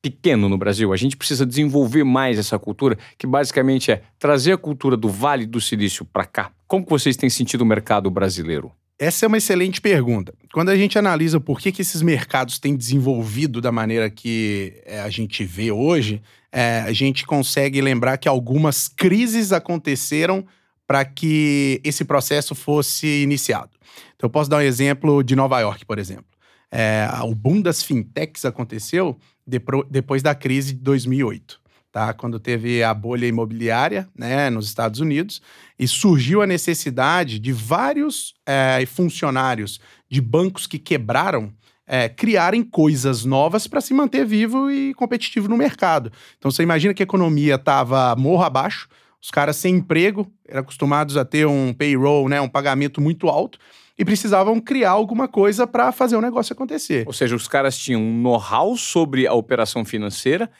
pequeno 0.02 0.48
no 0.48 0.56
Brasil. 0.56 0.92
A 0.92 0.96
gente 0.96 1.16
precisa 1.16 1.44
desenvolver 1.44 2.04
mais 2.04 2.38
essa 2.38 2.58
cultura, 2.58 2.98
que 3.18 3.26
basicamente 3.26 3.90
é 3.90 4.02
trazer 4.18 4.52
a 4.52 4.58
cultura 4.58 4.96
do 4.96 5.08
Vale 5.08 5.46
do 5.46 5.60
Silício 5.60 6.04
para 6.04 6.24
cá. 6.24 6.50
Como 6.66 6.84
que 6.84 6.90
vocês 6.90 7.16
têm 7.16 7.28
sentido 7.28 7.62
o 7.62 7.66
mercado 7.66 8.10
brasileiro? 8.10 8.72
Essa 8.98 9.24
é 9.24 9.28
uma 9.28 9.38
excelente 9.38 9.80
pergunta. 9.80 10.34
Quando 10.52 10.68
a 10.68 10.76
gente 10.76 10.98
analisa 10.98 11.40
por 11.40 11.58
que, 11.58 11.72
que 11.72 11.80
esses 11.80 12.02
mercados 12.02 12.58
têm 12.58 12.76
desenvolvido 12.76 13.60
da 13.60 13.72
maneira 13.72 14.10
que 14.10 14.74
é, 14.84 15.00
a 15.00 15.08
gente 15.08 15.42
vê 15.42 15.72
hoje, 15.72 16.20
é, 16.52 16.80
a 16.80 16.92
gente 16.92 17.24
consegue 17.24 17.80
lembrar 17.80 18.18
que 18.18 18.28
algumas 18.28 18.88
crises 18.88 19.52
aconteceram 19.52 20.44
para 20.86 21.04
que 21.04 21.80
esse 21.82 22.04
processo 22.04 22.54
fosse 22.54 23.22
iniciado. 23.22 23.70
Então, 24.16 24.26
eu 24.26 24.30
posso 24.30 24.50
dar 24.50 24.58
um 24.58 24.60
exemplo 24.60 25.22
de 25.22 25.34
Nova 25.34 25.58
York, 25.60 25.86
por 25.86 25.98
exemplo. 25.98 26.29
É, 26.70 27.08
o 27.24 27.34
boom 27.34 27.60
das 27.60 27.82
fintechs 27.82 28.44
aconteceu 28.44 29.18
depois 29.90 30.22
da 30.22 30.34
crise 30.34 30.74
de 30.74 30.80
2008. 30.80 31.60
Tá, 31.92 32.12
quando 32.12 32.38
teve 32.38 32.84
a 32.84 32.94
bolha 32.94 33.26
imobiliária 33.26 34.08
né, 34.16 34.48
nos 34.48 34.66
Estados 34.66 35.00
Unidos, 35.00 35.42
e 35.76 35.88
surgiu 35.88 36.40
a 36.40 36.46
necessidade 36.46 37.40
de 37.40 37.52
vários 37.52 38.32
é, 38.46 38.86
funcionários 38.86 39.80
de 40.08 40.20
bancos 40.20 40.68
que 40.68 40.78
quebraram 40.78 41.52
é, 41.90 42.08
criarem 42.08 42.62
coisas 42.62 43.24
novas 43.24 43.66
para 43.66 43.80
se 43.80 43.92
manter 43.92 44.24
vivo 44.24 44.70
e 44.70 44.94
competitivo 44.94 45.48
no 45.48 45.56
mercado. 45.56 46.12
Então 46.38 46.48
você 46.48 46.62
imagina 46.62 46.94
que 46.94 47.02
a 47.02 47.04
economia 47.04 47.56
estava 47.56 48.14
morro 48.14 48.44
abaixo, 48.44 48.88
os 49.20 49.28
caras 49.28 49.56
sem 49.56 49.74
emprego, 49.74 50.32
eram 50.46 50.60
acostumados 50.60 51.16
a 51.16 51.24
ter 51.24 51.48
um 51.48 51.74
payroll, 51.74 52.28
né, 52.28 52.40
um 52.40 52.48
pagamento 52.48 53.00
muito 53.00 53.28
alto, 53.28 53.58
e 54.00 54.04
precisavam 54.04 54.58
criar 54.58 54.92
alguma 54.92 55.28
coisa 55.28 55.66
para 55.66 55.92
fazer 55.92 56.16
o 56.16 56.22
negócio 56.22 56.54
acontecer. 56.54 57.06
Ou 57.06 57.12
seja, 57.12 57.36
os 57.36 57.46
caras 57.46 57.76
tinham 57.76 58.00
um 58.00 58.22
know-how 58.22 58.74
sobre 58.74 59.26
a 59.26 59.34
operação 59.34 59.84
financeira 59.84 60.50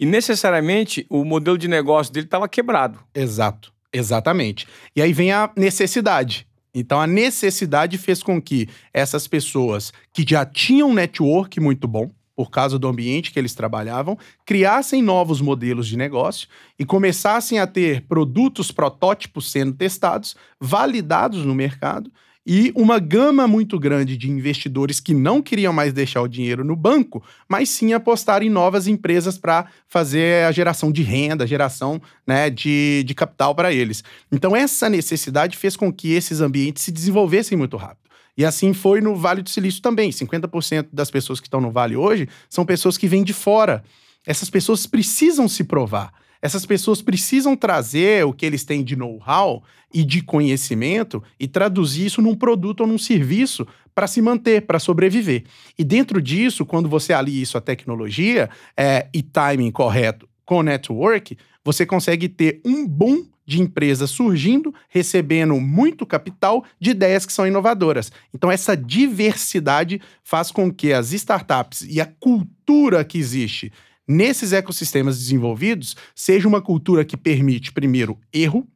e 0.00 0.04
necessariamente 0.04 1.06
o 1.08 1.24
modelo 1.24 1.56
de 1.56 1.68
negócio 1.68 2.12
dele 2.12 2.26
estava 2.26 2.48
quebrado. 2.48 2.98
Exato, 3.14 3.72
exatamente. 3.92 4.66
E 4.96 5.00
aí 5.00 5.12
vem 5.12 5.30
a 5.30 5.48
necessidade. 5.56 6.44
Então 6.74 7.00
a 7.00 7.06
necessidade 7.06 7.96
fez 7.96 8.20
com 8.20 8.42
que 8.42 8.68
essas 8.92 9.28
pessoas 9.28 9.92
que 10.12 10.24
já 10.28 10.44
tinham 10.44 10.90
um 10.90 10.94
network 10.94 11.60
muito 11.60 11.86
bom, 11.86 12.10
por 12.34 12.50
causa 12.50 12.80
do 12.80 12.88
ambiente 12.88 13.30
que 13.30 13.38
eles 13.38 13.54
trabalhavam, 13.54 14.18
criassem 14.44 15.02
novos 15.02 15.40
modelos 15.40 15.86
de 15.86 15.96
negócio 15.96 16.48
e 16.76 16.84
começassem 16.84 17.60
a 17.60 17.66
ter 17.66 18.02
produtos 18.08 18.72
protótipos 18.72 19.52
sendo 19.52 19.72
testados, 19.72 20.34
validados 20.60 21.44
no 21.44 21.54
mercado 21.54 22.10
e 22.50 22.72
uma 22.74 22.98
gama 22.98 23.46
muito 23.46 23.78
grande 23.78 24.16
de 24.16 24.30
investidores 24.30 25.00
que 25.00 25.12
não 25.12 25.42
queriam 25.42 25.70
mais 25.70 25.92
deixar 25.92 26.22
o 26.22 26.26
dinheiro 26.26 26.64
no 26.64 26.74
banco, 26.74 27.22
mas 27.46 27.68
sim 27.68 27.92
apostar 27.92 28.42
em 28.42 28.48
novas 28.48 28.86
empresas 28.86 29.36
para 29.36 29.66
fazer 29.86 30.46
a 30.46 30.50
geração 30.50 30.90
de 30.90 31.02
renda, 31.02 31.46
geração 31.46 32.00
né, 32.26 32.48
de, 32.48 33.04
de 33.04 33.14
capital 33.14 33.54
para 33.54 33.70
eles. 33.70 34.02
Então, 34.32 34.56
essa 34.56 34.88
necessidade 34.88 35.58
fez 35.58 35.76
com 35.76 35.92
que 35.92 36.14
esses 36.14 36.40
ambientes 36.40 36.84
se 36.84 36.90
desenvolvessem 36.90 37.58
muito 37.58 37.76
rápido. 37.76 38.08
E 38.34 38.46
assim 38.46 38.72
foi 38.72 39.02
no 39.02 39.14
Vale 39.14 39.42
do 39.42 39.50
Silício 39.50 39.82
também. 39.82 40.08
50% 40.08 40.86
das 40.90 41.10
pessoas 41.10 41.40
que 41.40 41.48
estão 41.48 41.60
no 41.60 41.70
Vale 41.70 41.96
hoje 41.96 42.30
são 42.48 42.64
pessoas 42.64 42.96
que 42.96 43.06
vêm 43.06 43.22
de 43.22 43.34
fora. 43.34 43.84
Essas 44.24 44.48
pessoas 44.48 44.86
precisam 44.86 45.48
se 45.48 45.64
provar. 45.64 46.14
Essas 46.40 46.64
pessoas 46.64 47.02
precisam 47.02 47.56
trazer 47.56 48.24
o 48.24 48.32
que 48.32 48.46
eles 48.46 48.64
têm 48.64 48.84
de 48.84 48.96
know-how 48.96 49.62
e 49.92 50.04
de 50.04 50.22
conhecimento 50.22 51.22
e 51.38 51.48
traduzir 51.48 52.06
isso 52.06 52.22
num 52.22 52.34
produto 52.34 52.80
ou 52.80 52.86
num 52.86 52.98
serviço 52.98 53.66
para 53.94 54.06
se 54.06 54.22
manter, 54.22 54.62
para 54.62 54.78
sobreviver. 54.78 55.44
E 55.76 55.82
dentro 55.82 56.22
disso, 56.22 56.64
quando 56.64 56.88
você 56.88 57.12
alia 57.12 57.42
isso 57.42 57.58
à 57.58 57.60
tecnologia 57.60 58.48
é, 58.76 59.08
e 59.12 59.22
timing 59.22 59.70
correto 59.70 60.28
com 60.44 60.62
network, 60.62 61.36
você 61.64 61.84
consegue 61.84 62.28
ter 62.28 62.60
um 62.64 62.86
boom 62.86 63.26
de 63.44 63.62
empresas 63.62 64.10
surgindo, 64.10 64.74
recebendo 64.90 65.58
muito 65.58 66.04
capital 66.04 66.64
de 66.78 66.90
ideias 66.90 67.24
que 67.24 67.32
são 67.32 67.46
inovadoras. 67.46 68.12
Então, 68.32 68.50
essa 68.50 68.76
diversidade 68.76 70.02
faz 70.22 70.50
com 70.50 70.70
que 70.70 70.92
as 70.92 71.12
startups 71.12 71.80
e 71.88 71.98
a 71.98 72.06
cultura 72.06 73.02
que 73.04 73.16
existe 73.16 73.72
nesses 74.08 74.52
ecossistemas 74.52 75.18
desenvolvidos 75.18 75.94
seja 76.14 76.48
uma 76.48 76.62
cultura 76.62 77.04
que 77.04 77.16
permite, 77.16 77.72
primeiro, 77.72 78.18
erro. 78.32 78.66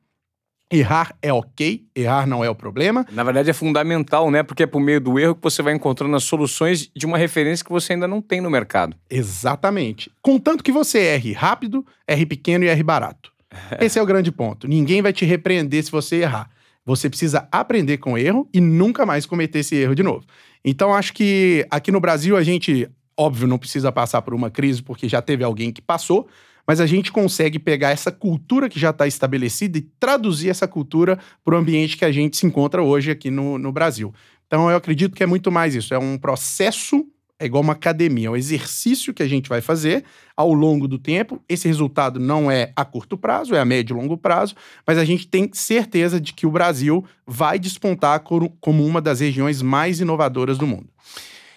Errar 0.71 1.15
é 1.21 1.31
ok, 1.31 1.85
errar 1.95 2.27
não 2.27 2.43
é 2.43 2.49
o 2.49 2.55
problema. 2.55 3.05
Na 3.13 3.23
verdade, 3.23 3.51
é 3.51 3.53
fundamental, 3.53 4.31
né? 4.31 4.43
Porque 4.43 4.63
é 4.63 4.67
por 4.67 4.81
meio 4.81 5.01
do 5.01 5.19
erro 5.19 5.35
que 5.35 5.43
você 5.43 5.61
vai 5.63 5.75
encontrando 5.75 6.17
as 6.17 6.25
soluções 6.25 6.91
de 6.97 7.05
uma 7.05 7.19
referência 7.19 7.63
que 7.63 7.71
você 7.71 7.93
ainda 7.93 8.09
não 8.09 8.23
tem 8.23 8.41
no 8.41 8.51
mercado. 8.51 8.97
Exatamente. 9.11 10.11
Contanto 10.23 10.65
que 10.65 10.73
você 10.73 10.99
erre 10.99 11.33
rápido, 11.33 11.85
erre 12.09 12.25
pequeno 12.25 12.65
e 12.65 12.69
erre 12.69 12.83
barato. 12.83 13.31
Esse 13.81 13.99
é 13.99 14.03
o 14.03 14.07
grande 14.07 14.33
ponto. 14.33 14.67
Ninguém 14.67 15.03
vai 15.03 15.13
te 15.13 15.27
repreender 15.27 15.85
se 15.85 15.91
você 15.91 16.17
errar. 16.23 16.51
Você 16.85 17.09
precisa 17.09 17.47
aprender 17.53 17.99
com 17.99 18.15
o 18.15 18.19
erro 18.19 18.49
e 18.53 18.61
nunca 18.61 19.07
mais 19.07 19.25
cometer 19.25 19.61
esse 19.61 19.77
erro 19.77 19.95
de 19.95 20.03
novo. 20.03 20.25
Então, 20.65 20.93
acho 20.93 21.13
que 21.13 21.67
aqui 21.71 21.93
no 21.93 22.01
Brasil 22.01 22.37
a 22.37 22.43
gente, 22.43 22.89
óbvio, 23.17 23.47
não 23.47 23.59
precisa 23.59 23.91
passar 23.93 24.23
por 24.23 24.35
uma 24.35 24.51
crise 24.51 24.83
porque 24.83 25.09
já 25.09 25.23
teve 25.23 25.45
alguém 25.45 25.73
que 25.73 25.83
passou, 25.83 26.29
mas 26.67 26.81
a 26.81 26.87
gente 26.87 27.11
consegue 27.11 27.59
pegar 27.59 27.91
essa 27.91 28.13
cultura 28.13 28.69
que 28.69 28.79
já 28.79 28.91
está 28.91 29.07
estabelecida 29.07 29.79
e 29.79 29.83
traduzir 29.99 30.49
essa 30.49 30.69
cultura 30.69 31.19
para 31.45 31.55
o 31.55 31.59
ambiente 31.59 31.97
que 31.97 32.05
a 32.05 32.13
gente 32.13 32.37
se 32.37 32.47
encontra 32.47 32.83
hoje 32.83 33.11
aqui 33.11 33.31
no, 33.31 33.59
no 33.59 33.73
Brasil. 33.73 34.15
Então, 34.47 34.71
eu 34.71 34.77
acredito 34.77 35.15
que 35.15 35.23
é 35.23 35.27
muito 35.27 35.51
mais 35.51 35.75
isso. 35.75 35.95
É 35.95 35.99
um 35.99 36.19
processo 36.19 37.05
é 37.43 37.47
igual 37.47 37.61
uma 37.61 37.73
academia, 37.73 38.29
é 38.29 38.31
um 38.31 38.37
exercício 38.37 39.13
que 39.13 39.21
a 39.21 39.27
gente 39.27 39.49
vai 39.49 39.61
fazer 39.61 40.05
ao 40.37 40.53
longo 40.53 40.87
do 40.87 40.97
tempo. 40.97 41.43
Esse 41.49 41.67
resultado 41.67 42.21
não 42.21 42.49
é 42.49 42.73
a 42.77 42.85
curto 42.85 43.19
prazo, 43.19 43.53
é 43.53 43.59
a 43.59 43.65
médio 43.65 43.97
e 43.97 44.01
longo 44.01 44.17
prazo, 44.17 44.55
mas 44.87 44.97
a 44.97 45.05
gente 45.05 45.27
tem 45.27 45.51
certeza 45.53 46.21
de 46.21 46.33
que 46.33 46.47
o 46.47 46.53
Brasil 46.53 47.05
vai 47.27 47.59
despontar 47.59 48.21
como 48.21 48.87
uma 48.87 49.01
das 49.01 49.19
regiões 49.19 49.61
mais 49.61 49.99
inovadoras 49.99 50.57
do 50.57 50.69
mundo. 50.69 50.87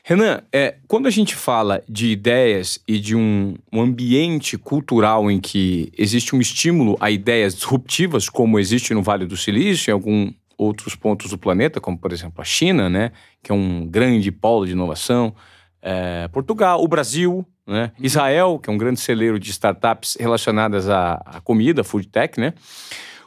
Renan, 0.07 0.43
é, 0.53 0.75
quando 0.87 1.07
a 1.07 1.09
gente 1.09 1.35
fala 1.35 1.83
de 1.89 2.11
ideias 2.11 2.79
e 2.87 2.99
de 2.99 3.15
um, 3.15 3.55
um, 3.73 3.81
ambiente 3.81 4.55
cultural 4.55 5.31
em 5.31 5.39
que 5.39 5.91
existe 5.97 6.35
um 6.35 6.39
estímulo 6.39 6.95
a 6.99 7.09
ideias 7.09 7.55
disruptivas, 7.55 8.29
como 8.29 8.59
existe 8.59 8.93
no 8.93 9.01
Vale 9.01 9.25
do 9.25 9.35
Silício, 9.35 9.89
em 9.89 9.93
alguns 9.93 10.31
outros 10.55 10.93
pontos 10.93 11.31
do 11.31 11.39
planeta, 11.39 11.81
como 11.81 11.97
por 11.97 12.13
exemplo 12.13 12.39
a 12.39 12.43
China, 12.43 12.87
né, 12.87 13.13
que 13.41 13.51
é 13.51 13.55
um 13.55 13.87
grande 13.87 14.31
polo 14.31 14.67
de 14.67 14.73
inovação, 14.73 15.33
é, 15.81 16.27
Portugal, 16.27 16.83
o 16.83 16.87
Brasil, 16.87 17.43
né? 17.65 17.91
Uhum. 17.97 18.05
Israel, 18.05 18.59
que 18.59 18.69
é 18.69 18.73
um 18.73 18.77
grande 18.77 18.99
celeiro 18.99 19.39
de 19.39 19.49
startups 19.49 20.17
relacionadas 20.19 20.87
à, 20.87 21.13
à 21.25 21.41
comida, 21.41 21.83
food 21.83 22.07
tech, 22.09 22.39
né? 22.39 22.53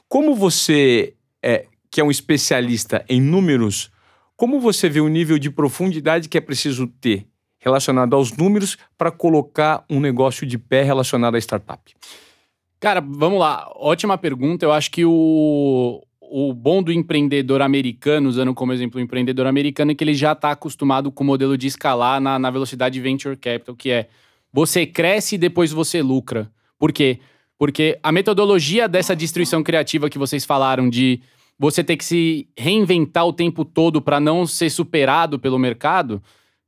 Como 0.09 0.33
você, 0.33 1.15
é, 1.43 1.67
que 1.91 2.01
é 2.01 2.05
um 2.05 2.11
especialista 2.11 3.05
em 3.09 3.21
números, 3.21 3.91
como 4.39 4.61
você 4.61 4.89
vê 4.89 5.01
o 5.01 5.09
nível 5.09 5.37
de 5.37 5.51
profundidade 5.51 6.29
que 6.29 6.39
é 6.39 6.41
preciso 6.41 6.87
ter 6.87 7.27
relacionado 7.59 8.15
aos 8.15 8.31
números 8.37 8.79
para 8.97 9.11
colocar 9.11 9.85
um 9.91 9.99
negócio 9.99 10.47
de 10.47 10.57
pé 10.57 10.85
relacionado 10.85 11.35
à 11.35 11.39
startup? 11.39 11.93
Cara, 12.79 13.01
vamos 13.01 13.41
lá. 13.41 13.69
Ótima 13.75 14.17
pergunta. 14.17 14.65
Eu 14.65 14.71
acho 14.71 14.93
que 14.93 15.05
o, 15.05 16.01
o 16.21 16.55
bom 16.55 16.81
do 16.81 16.93
empreendedor 16.93 17.61
americano, 17.61 18.29
usando 18.29 18.55
como 18.55 18.73
exemplo 18.73 19.01
o 19.01 19.03
empreendedor 19.03 19.45
americano, 19.45 19.91
é 19.91 19.95
que 19.97 20.05
ele 20.05 20.15
já 20.15 20.35
está 20.35 20.53
acostumado 20.53 21.11
com 21.11 21.25
o 21.25 21.27
modelo 21.27 21.59
de 21.59 21.67
escalar 21.67 22.21
na, 22.21 22.39
na 22.39 22.49
velocidade 22.49 23.01
venture 23.01 23.37
capital, 23.37 23.75
que 23.75 23.91
é 23.91 24.09
você 24.53 24.87
cresce 24.87 25.35
e 25.35 25.39
depois 25.39 25.73
você 25.73 26.01
lucra. 26.01 26.49
Por 26.79 26.93
quê? 26.93 27.19
Porque 27.59 27.99
a 28.05 28.13
metodologia 28.13 28.89
dessa 28.89 29.17
destruição 29.17 29.65
criativa 29.65 30.09
que 30.09 30.17
vocês 30.17 30.45
falaram 30.45 30.89
de 30.89 31.21
você 31.59 31.83
ter 31.83 31.97
que 31.97 32.05
se 32.05 32.49
reinventar 32.57 33.27
o 33.27 33.33
tempo 33.33 33.65
todo 33.65 34.01
para 34.01 34.21
não 34.21 34.47
ser 34.47 34.71
superado 34.71 35.39
pelo 35.39 35.59
mercado, 35.59 36.23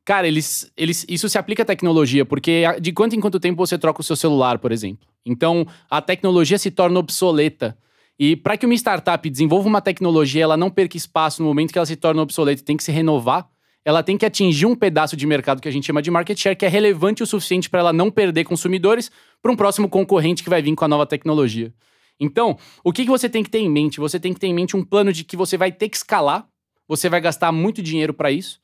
cara, 0.04 0.26
eles, 0.26 0.70
eles, 0.76 1.06
isso 1.08 1.28
se 1.28 1.38
aplica 1.38 1.62
à 1.62 1.66
tecnologia, 1.66 2.24
porque 2.24 2.64
de 2.80 2.92
quanto 2.92 3.14
em 3.14 3.20
quanto 3.20 3.38
tempo 3.38 3.64
você 3.64 3.78
troca 3.78 4.00
o 4.00 4.04
seu 4.04 4.16
celular, 4.16 4.58
por 4.58 4.72
exemplo. 4.72 5.06
Então, 5.24 5.66
a 5.88 6.02
tecnologia 6.02 6.58
se 6.58 6.70
torna 6.70 6.98
obsoleta. 6.98 7.78
E 8.18 8.34
para 8.34 8.56
que 8.56 8.66
uma 8.66 8.74
startup 8.74 9.30
desenvolva 9.30 9.68
uma 9.68 9.80
tecnologia, 9.80 10.42
ela 10.42 10.56
não 10.56 10.70
perca 10.70 10.96
espaço 10.96 11.40
no 11.40 11.48
momento 11.48 11.72
que 11.72 11.78
ela 11.78 11.86
se 11.86 11.96
torna 11.96 12.20
obsoleta 12.20 12.60
e 12.60 12.64
tem 12.64 12.76
que 12.76 12.84
se 12.84 12.92
renovar, 12.92 13.48
ela 13.84 14.02
tem 14.02 14.18
que 14.18 14.26
atingir 14.26 14.66
um 14.66 14.74
pedaço 14.74 15.16
de 15.16 15.26
mercado 15.26 15.60
que 15.60 15.68
a 15.68 15.70
gente 15.70 15.86
chama 15.86 16.02
de 16.02 16.10
market 16.10 16.38
share, 16.38 16.56
que 16.56 16.66
é 16.66 16.68
relevante 16.68 17.22
o 17.22 17.26
suficiente 17.26 17.70
para 17.70 17.80
ela 17.80 17.92
não 17.92 18.10
perder 18.10 18.44
consumidores 18.44 19.10
para 19.40 19.50
um 19.50 19.56
próximo 19.56 19.88
concorrente 19.88 20.42
que 20.42 20.50
vai 20.50 20.60
vir 20.60 20.74
com 20.74 20.84
a 20.84 20.88
nova 20.88 21.06
tecnologia. 21.06 21.72
Então, 22.20 22.58
o 22.84 22.92
que, 22.92 23.04
que 23.04 23.10
você 23.10 23.28
tem 23.28 23.42
que 23.42 23.50
ter 23.50 23.60
em 23.60 23.70
mente? 23.70 23.98
Você 23.98 24.20
tem 24.20 24.34
que 24.34 24.38
ter 24.38 24.46
em 24.46 24.54
mente 24.54 24.76
um 24.76 24.84
plano 24.84 25.12
de 25.12 25.24
que 25.24 25.36
você 25.36 25.56
vai 25.56 25.72
ter 25.72 25.88
que 25.88 25.96
escalar, 25.96 26.46
você 26.86 27.08
vai 27.08 27.20
gastar 27.20 27.50
muito 27.50 27.82
dinheiro 27.82 28.12
para 28.12 28.30
isso, 28.30 28.60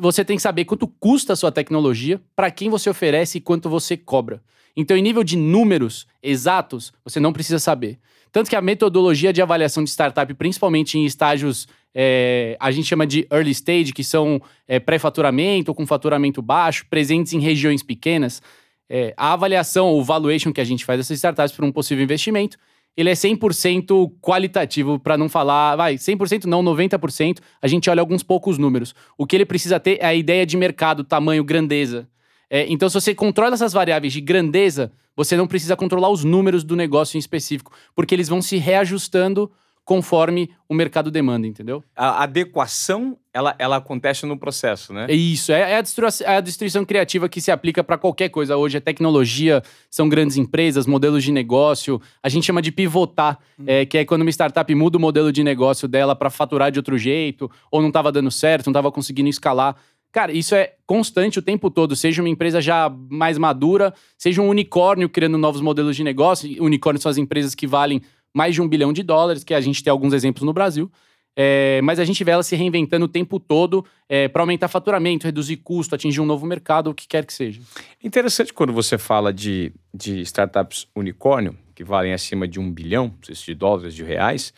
você 0.00 0.24
tem 0.24 0.36
que 0.36 0.42
saber 0.42 0.64
quanto 0.64 0.86
custa 0.86 1.32
a 1.32 1.36
sua 1.36 1.52
tecnologia, 1.52 2.20
para 2.34 2.50
quem 2.50 2.70
você 2.70 2.88
oferece 2.88 3.38
e 3.38 3.40
quanto 3.40 3.68
você 3.68 3.96
cobra. 3.96 4.42
Então, 4.76 4.96
em 4.96 5.02
nível 5.02 5.22
de 5.22 5.36
números 5.36 6.06
exatos, 6.22 6.92
você 7.04 7.20
não 7.20 7.32
precisa 7.32 7.58
saber. 7.58 7.98
Tanto 8.32 8.50
que 8.50 8.56
a 8.56 8.62
metodologia 8.62 9.32
de 9.32 9.40
avaliação 9.40 9.84
de 9.84 9.90
startup, 9.90 10.32
principalmente 10.34 10.98
em 10.98 11.04
estágios, 11.04 11.68
é, 11.94 12.56
a 12.58 12.72
gente 12.72 12.86
chama 12.86 13.06
de 13.06 13.26
early 13.30 13.52
stage, 13.52 13.92
que 13.92 14.02
são 14.02 14.42
é, 14.66 14.80
pré-faturamento 14.80 15.70
ou 15.70 15.74
com 15.74 15.86
faturamento 15.86 16.42
baixo, 16.42 16.86
presentes 16.90 17.32
em 17.32 17.38
regiões 17.38 17.82
pequenas, 17.82 18.42
é, 18.88 19.14
a 19.16 19.32
avaliação, 19.32 19.92
o 19.92 20.02
valuation 20.02 20.52
que 20.52 20.60
a 20.60 20.64
gente 20.64 20.84
faz 20.84 20.98
dessas 20.98 21.16
startups 21.16 21.52
para 21.54 21.64
um 21.64 21.72
possível 21.72 22.02
investimento, 22.02 22.58
ele 22.96 23.10
é 23.10 23.12
100% 23.12 24.12
qualitativo, 24.20 24.98
para 24.98 25.18
não 25.18 25.28
falar, 25.28 25.76
vai, 25.76 25.96
100% 25.96 26.44
não, 26.44 26.62
90%. 26.62 27.38
A 27.60 27.66
gente 27.66 27.90
olha 27.90 28.00
alguns 28.00 28.22
poucos 28.22 28.56
números. 28.56 28.94
O 29.18 29.26
que 29.26 29.36
ele 29.36 29.44
precisa 29.44 29.80
ter 29.80 29.98
é 30.00 30.06
a 30.06 30.14
ideia 30.14 30.46
de 30.46 30.56
mercado, 30.56 31.02
tamanho, 31.02 31.42
grandeza. 31.42 32.08
É, 32.48 32.66
então, 32.68 32.88
se 32.88 32.94
você 32.94 33.14
controla 33.14 33.54
essas 33.54 33.72
variáveis 33.72 34.12
de 34.12 34.20
grandeza, 34.20 34.92
você 35.16 35.36
não 35.36 35.46
precisa 35.46 35.76
controlar 35.76 36.08
os 36.08 36.22
números 36.22 36.62
do 36.62 36.76
negócio 36.76 37.16
em 37.16 37.18
específico, 37.18 37.72
porque 37.94 38.14
eles 38.14 38.28
vão 38.28 38.40
se 38.40 38.56
reajustando 38.58 39.50
conforme 39.84 40.50
o 40.66 40.74
mercado 40.74 41.10
demanda, 41.10 41.46
entendeu? 41.46 41.84
A 41.94 42.22
adequação, 42.22 43.18
ela, 43.34 43.54
ela 43.58 43.76
acontece 43.76 44.24
no 44.24 44.36
processo, 44.36 44.94
né? 44.94 45.06
É 45.08 45.14
isso, 45.14 45.52
é, 45.52 45.72
é, 45.72 45.76
a, 45.76 45.82
destruição, 45.82 46.26
é 46.26 46.36
a 46.36 46.40
destruição 46.40 46.84
criativa 46.84 47.28
que 47.28 47.40
se 47.40 47.50
aplica 47.50 47.84
para 47.84 47.98
qualquer 47.98 48.30
coisa 48.30 48.56
hoje. 48.56 48.78
É 48.78 48.80
tecnologia, 48.80 49.62
são 49.90 50.08
grandes 50.08 50.38
empresas, 50.38 50.86
modelos 50.86 51.22
de 51.22 51.30
negócio. 51.30 52.00
A 52.22 52.30
gente 52.30 52.46
chama 52.46 52.62
de 52.62 52.72
pivotar, 52.72 53.38
hum. 53.58 53.64
é, 53.66 53.84
que 53.84 53.98
é 53.98 54.04
quando 54.06 54.22
uma 54.22 54.30
startup 54.30 54.74
muda 54.74 54.96
o 54.96 55.00
modelo 55.00 55.30
de 55.30 55.44
negócio 55.44 55.86
dela 55.86 56.16
para 56.16 56.30
faturar 56.30 56.70
de 56.70 56.78
outro 56.78 56.96
jeito, 56.96 57.50
ou 57.70 57.82
não 57.82 57.88
estava 57.88 58.10
dando 58.10 58.30
certo, 58.30 58.66
não 58.66 58.72
estava 58.72 58.90
conseguindo 58.90 59.28
escalar. 59.28 59.76
Cara, 60.14 60.30
isso 60.30 60.54
é 60.54 60.74
constante 60.86 61.40
o 61.40 61.42
tempo 61.42 61.68
todo, 61.68 61.96
seja 61.96 62.22
uma 62.22 62.28
empresa 62.28 62.60
já 62.60 62.88
mais 63.10 63.36
madura, 63.36 63.92
seja 64.16 64.40
um 64.40 64.48
unicórnio 64.48 65.08
criando 65.08 65.36
novos 65.36 65.60
modelos 65.60 65.96
de 65.96 66.04
negócio. 66.04 66.48
Unicórnios 66.62 67.02
são 67.02 67.10
as 67.10 67.18
empresas 67.18 67.52
que 67.52 67.66
valem 67.66 68.00
mais 68.34 68.54
de 68.54 68.60
um 68.60 68.68
bilhão 68.68 68.92
de 68.92 69.02
dólares, 69.02 69.44
que 69.44 69.54
a 69.54 69.60
gente 69.60 69.82
tem 69.82 69.90
alguns 69.90 70.12
exemplos 70.12 70.42
no 70.42 70.52
Brasil. 70.52 70.90
É, 71.36 71.80
mas 71.82 71.98
a 71.98 72.04
gente 72.04 72.22
vê 72.22 72.30
ela 72.30 72.42
se 72.42 72.54
reinventando 72.54 73.06
o 73.06 73.08
tempo 73.08 73.40
todo 73.40 73.84
é, 74.08 74.28
para 74.28 74.42
aumentar 74.42 74.68
faturamento, 74.68 75.26
reduzir 75.26 75.56
custo, 75.56 75.94
atingir 75.94 76.20
um 76.20 76.26
novo 76.26 76.46
mercado, 76.46 76.90
o 76.90 76.94
que 76.94 77.08
quer 77.08 77.26
que 77.26 77.32
seja. 77.32 77.60
Interessante 78.02 78.52
quando 78.52 78.72
você 78.72 78.96
fala 78.96 79.32
de, 79.32 79.72
de 79.92 80.20
startups 80.20 80.86
unicórnio, 80.94 81.56
que 81.74 81.82
valem 81.82 82.12
acima 82.12 82.46
de 82.46 82.60
um 82.60 82.70
bilhão, 82.70 83.12
de 83.20 83.54
dólares, 83.54 83.94
de 83.94 84.04
reais. 84.04 84.52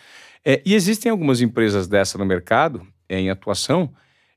É, 0.44 0.62
e 0.66 0.74
existem 0.74 1.10
algumas 1.10 1.40
empresas 1.40 1.88
dessa 1.88 2.18
no 2.18 2.26
mercado, 2.26 2.86
é, 3.08 3.18
em 3.18 3.30
atuação, 3.30 3.90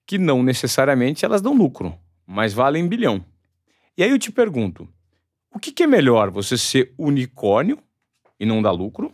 que 0.06 0.18
não 0.18 0.42
necessariamente 0.42 1.26
elas 1.26 1.42
dão 1.42 1.54
lucro, 1.54 1.94
mas 2.26 2.54
valem 2.54 2.88
bilhão. 2.88 3.24
E 3.98 4.04
aí 4.04 4.10
eu 4.10 4.18
te 4.18 4.32
pergunto, 4.32 4.88
o 5.54 5.60
que, 5.60 5.74
que 5.74 5.84
é 5.84 5.88
melhor, 5.88 6.32
você 6.32 6.58
ser 6.58 6.94
unicórnio 6.98 7.78
e 8.40 8.46
não 8.46 8.62
dar 8.62 8.72
lucro, 8.72 9.14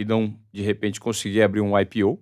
e 0.00 0.04
não, 0.04 0.34
de 0.50 0.62
repente, 0.62 0.98
conseguir 0.98 1.42
abrir 1.42 1.60
um 1.60 1.78
IPO, 1.78 2.18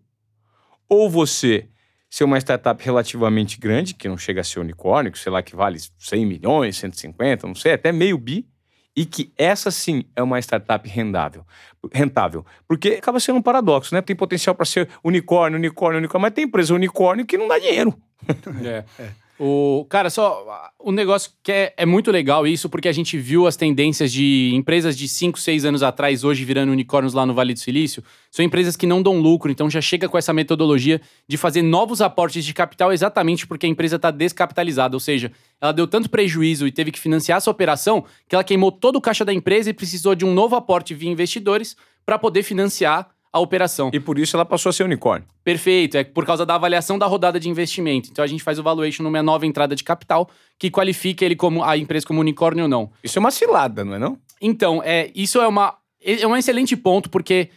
ou 0.88 1.08
você 1.08 1.68
ser 2.10 2.24
uma 2.24 2.38
startup 2.38 2.82
relativamente 2.82 3.58
grande, 3.60 3.94
que 3.94 4.08
não 4.08 4.18
chega 4.18 4.40
a 4.40 4.44
ser 4.44 4.58
unicórnio, 4.58 5.16
sei 5.16 5.30
lá, 5.30 5.42
que 5.42 5.54
vale 5.54 5.78
100 5.98 6.26
milhões, 6.26 6.76
150, 6.78 7.46
não 7.46 7.54
sei, 7.54 7.74
até 7.74 7.92
meio 7.92 8.18
bi, 8.18 8.48
e 8.96 9.06
que 9.06 9.32
essa 9.38 9.70
sim 9.70 10.04
é 10.16 10.22
uma 10.22 10.40
startup 10.40 10.88
rendável, 10.88 11.46
rentável. 11.92 12.44
Porque 12.66 12.94
acaba 12.94 13.20
sendo 13.20 13.38
um 13.38 13.42
paradoxo, 13.42 13.94
né? 13.94 14.02
Tem 14.02 14.16
potencial 14.16 14.56
para 14.56 14.66
ser 14.66 14.88
unicórnio, 15.04 15.56
unicórnio, 15.56 15.98
unicórnio, 15.98 16.22
mas 16.22 16.34
tem 16.34 16.44
empresa 16.44 16.74
unicórnio 16.74 17.24
que 17.24 17.38
não 17.38 17.46
dá 17.46 17.58
dinheiro. 17.58 17.94
É. 18.64 18.84
é. 19.00 19.10
O, 19.40 19.86
cara, 19.88 20.10
só 20.10 20.44
um 20.84 20.90
negócio 20.90 21.30
que 21.44 21.52
é, 21.52 21.72
é, 21.76 21.86
muito 21.86 22.10
legal 22.10 22.44
isso, 22.44 22.68
porque 22.68 22.88
a 22.88 22.92
gente 22.92 23.16
viu 23.16 23.46
as 23.46 23.56
tendências 23.56 24.12
de 24.12 24.50
empresas 24.52 24.98
de 24.98 25.08
5, 25.08 25.38
6 25.38 25.64
anos 25.64 25.82
atrás, 25.82 26.24
hoje 26.24 26.44
virando 26.44 26.72
unicórnios 26.72 27.14
lá 27.14 27.24
no 27.24 27.32
Vale 27.32 27.54
do 27.54 27.58
Silício. 27.60 28.02
São 28.32 28.44
empresas 28.44 28.76
que 28.76 28.86
não 28.86 29.00
dão 29.00 29.20
lucro, 29.20 29.50
então 29.50 29.70
já 29.70 29.80
chega 29.80 30.08
com 30.08 30.18
essa 30.18 30.32
metodologia 30.32 31.00
de 31.28 31.36
fazer 31.36 31.62
novos 31.62 32.00
aportes 32.00 32.44
de 32.44 32.52
capital 32.52 32.92
exatamente 32.92 33.46
porque 33.46 33.64
a 33.64 33.68
empresa 33.68 33.94
está 33.94 34.10
descapitalizada. 34.10 34.96
Ou 34.96 35.00
seja, 35.00 35.30
ela 35.60 35.70
deu 35.70 35.86
tanto 35.86 36.10
prejuízo 36.10 36.66
e 36.66 36.72
teve 36.72 36.90
que 36.90 36.98
financiar 36.98 37.38
essa 37.38 37.50
operação 37.50 38.04
que 38.28 38.34
ela 38.34 38.42
queimou 38.42 38.72
todo 38.72 38.96
o 38.96 39.00
caixa 39.00 39.24
da 39.24 39.32
empresa 39.32 39.70
e 39.70 39.74
precisou 39.74 40.16
de 40.16 40.24
um 40.24 40.34
novo 40.34 40.56
aporte 40.56 40.94
via 40.94 41.10
investidores 41.10 41.76
para 42.04 42.18
poder 42.18 42.42
financiar 42.42 43.08
a 43.32 43.40
operação. 43.40 43.90
E 43.92 44.00
por 44.00 44.18
isso 44.18 44.36
ela 44.36 44.44
passou 44.44 44.70
a 44.70 44.72
ser 44.72 44.84
unicórnio. 44.84 45.28
Perfeito, 45.44 45.96
é 45.96 46.04
por 46.04 46.24
causa 46.24 46.44
da 46.46 46.54
avaliação 46.54 46.98
da 46.98 47.06
rodada 47.06 47.38
de 47.38 47.48
investimento. 47.48 48.08
Então 48.10 48.24
a 48.24 48.28
gente 48.28 48.42
faz 48.42 48.58
o 48.58 48.62
valuation 48.62 49.02
numa 49.02 49.22
nova 49.22 49.46
entrada 49.46 49.74
de 49.74 49.84
capital 49.84 50.28
que 50.58 50.70
qualifica 50.70 51.24
ele 51.24 51.36
como 51.36 51.62
a 51.62 51.76
empresa 51.76 52.06
como 52.06 52.20
unicórnio 52.20 52.64
ou 52.64 52.68
não. 52.68 52.90
Isso 53.02 53.18
é 53.18 53.20
uma 53.20 53.30
cilada, 53.30 53.84
não 53.84 53.94
é 53.94 53.98
não? 53.98 54.18
Então, 54.40 54.82
é, 54.84 55.10
isso 55.14 55.40
é 55.40 55.48
uma 55.48 55.76
é 56.00 56.26
um 56.26 56.36
excelente 56.36 56.76
ponto 56.76 57.10
porque 57.10 57.50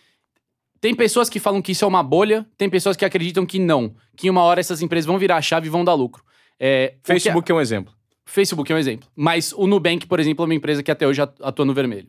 tem 0.79 0.95
pessoas 0.95 1.29
que 1.29 1.39
falam 1.39 1.61
que 1.61 1.73
isso 1.73 1.85
é 1.85 1.87
uma 1.87 2.01
bolha, 2.01 2.45
tem 2.57 2.69
pessoas 2.69 2.97
que 2.97 3.05
acreditam 3.05 3.45
que 3.45 3.59
não, 3.59 3.93
que 4.17 4.27
em 4.27 4.29
uma 4.29 4.41
hora 4.41 4.59
essas 4.59 4.81
empresas 4.81 5.05
vão 5.05 5.19
virar 5.19 5.37
a 5.37 5.41
chave 5.41 5.67
e 5.67 5.69
vão 5.69 5.85
dar 5.85 5.93
lucro. 5.93 6.23
É, 6.59 6.95
Facebook 7.03 7.51
é 7.51 7.55
um 7.55 7.61
exemplo. 7.61 7.93
Facebook 8.25 8.71
é 8.71 8.75
um 8.75 8.79
exemplo. 8.79 9.07
Mas 9.15 9.53
o 9.53 9.67
Nubank, 9.67 10.07
por 10.07 10.19
exemplo, 10.19 10.43
é 10.43 10.47
uma 10.47 10.55
empresa 10.55 10.81
que 10.81 10.89
até 10.89 11.07
hoje 11.07 11.21
atua 11.21 11.65
no 11.65 11.73
vermelho. 11.73 12.07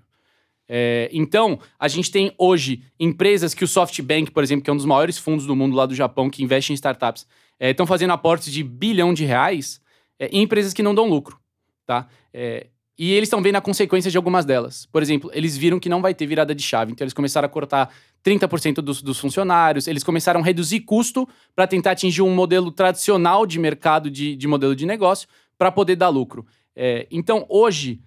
É, 0.69 1.11
então, 1.13 1.59
a 1.79 1.89
gente 1.89 2.11
tem 2.11 2.33
hoje 2.39 2.83
empresas 2.99 3.53
que 3.53 3.65
o 3.65 3.69
SoftBank, 3.69 4.31
por 4.31 4.43
exemplo, 4.43 4.65
que 4.65 4.71
é 4.71 4.73
um 4.73 4.77
dos 4.77 4.87
maiores 4.87 5.19
fundos 5.19 5.47
do 5.47 5.57
mundo 5.57 5.77
lá 5.77 5.87
do 5.87 5.95
Japão, 5.95 6.31
que 6.31 6.43
investe 6.43 6.73
em 6.73 6.75
startups, 6.75 7.27
estão 7.61 7.85
é, 7.85 7.87
fazendo 7.87 8.13
aportes 8.13 8.53
de 8.53 8.63
bilhão 8.63 9.13
de 9.13 9.25
reais 9.25 9.81
é, 10.19 10.29
em 10.29 10.43
empresas 10.43 10.73
que 10.73 10.83
não 10.83 10.95
dão 10.95 11.09
lucro, 11.09 11.39
tá? 11.87 12.09
É, 12.33 12.69
e 12.99 13.13
eles 13.13 13.27
estão 13.27 13.43
vendo 13.43 13.57
a 13.57 13.61
consequência 13.61 14.11
de 14.11 14.17
algumas 14.17 14.45
delas. 14.45 14.87
Por 14.87 15.03
exemplo, 15.03 15.31
eles 15.35 15.57
viram 15.57 15.81
que 15.81 15.89
não 15.89 16.01
vai 16.03 16.15
ter 16.15 16.27
virada 16.27 16.55
de 16.55 16.63
chave, 16.63 16.93
então 16.93 17.05
eles 17.05 17.15
começaram 17.15 17.47
a 17.47 17.49
cortar 17.49 17.93
30% 18.25 18.75
dos, 18.77 19.03
dos 19.03 19.19
funcionários, 19.19 19.87
eles 19.87 20.05
começaram 20.05 20.41
a 20.41 20.45
reduzir 20.45 20.81
custo 20.81 21.29
para 21.55 21.67
tentar 21.67 21.93
atingir 21.93 22.23
um 22.23 22.35
modelo 22.35 22.71
tradicional 22.71 23.47
de 23.47 23.59
mercado, 23.59 24.11
de, 24.11 24.37
de 24.37 24.47
modelo 24.47 24.77
de 24.77 24.87
negócio, 24.87 25.29
para 25.59 25.73
poder 25.73 25.97
dar 25.97 26.09
lucro. 26.09 26.47
É, 26.77 27.07
então, 27.11 27.45
hoje 27.49 28.01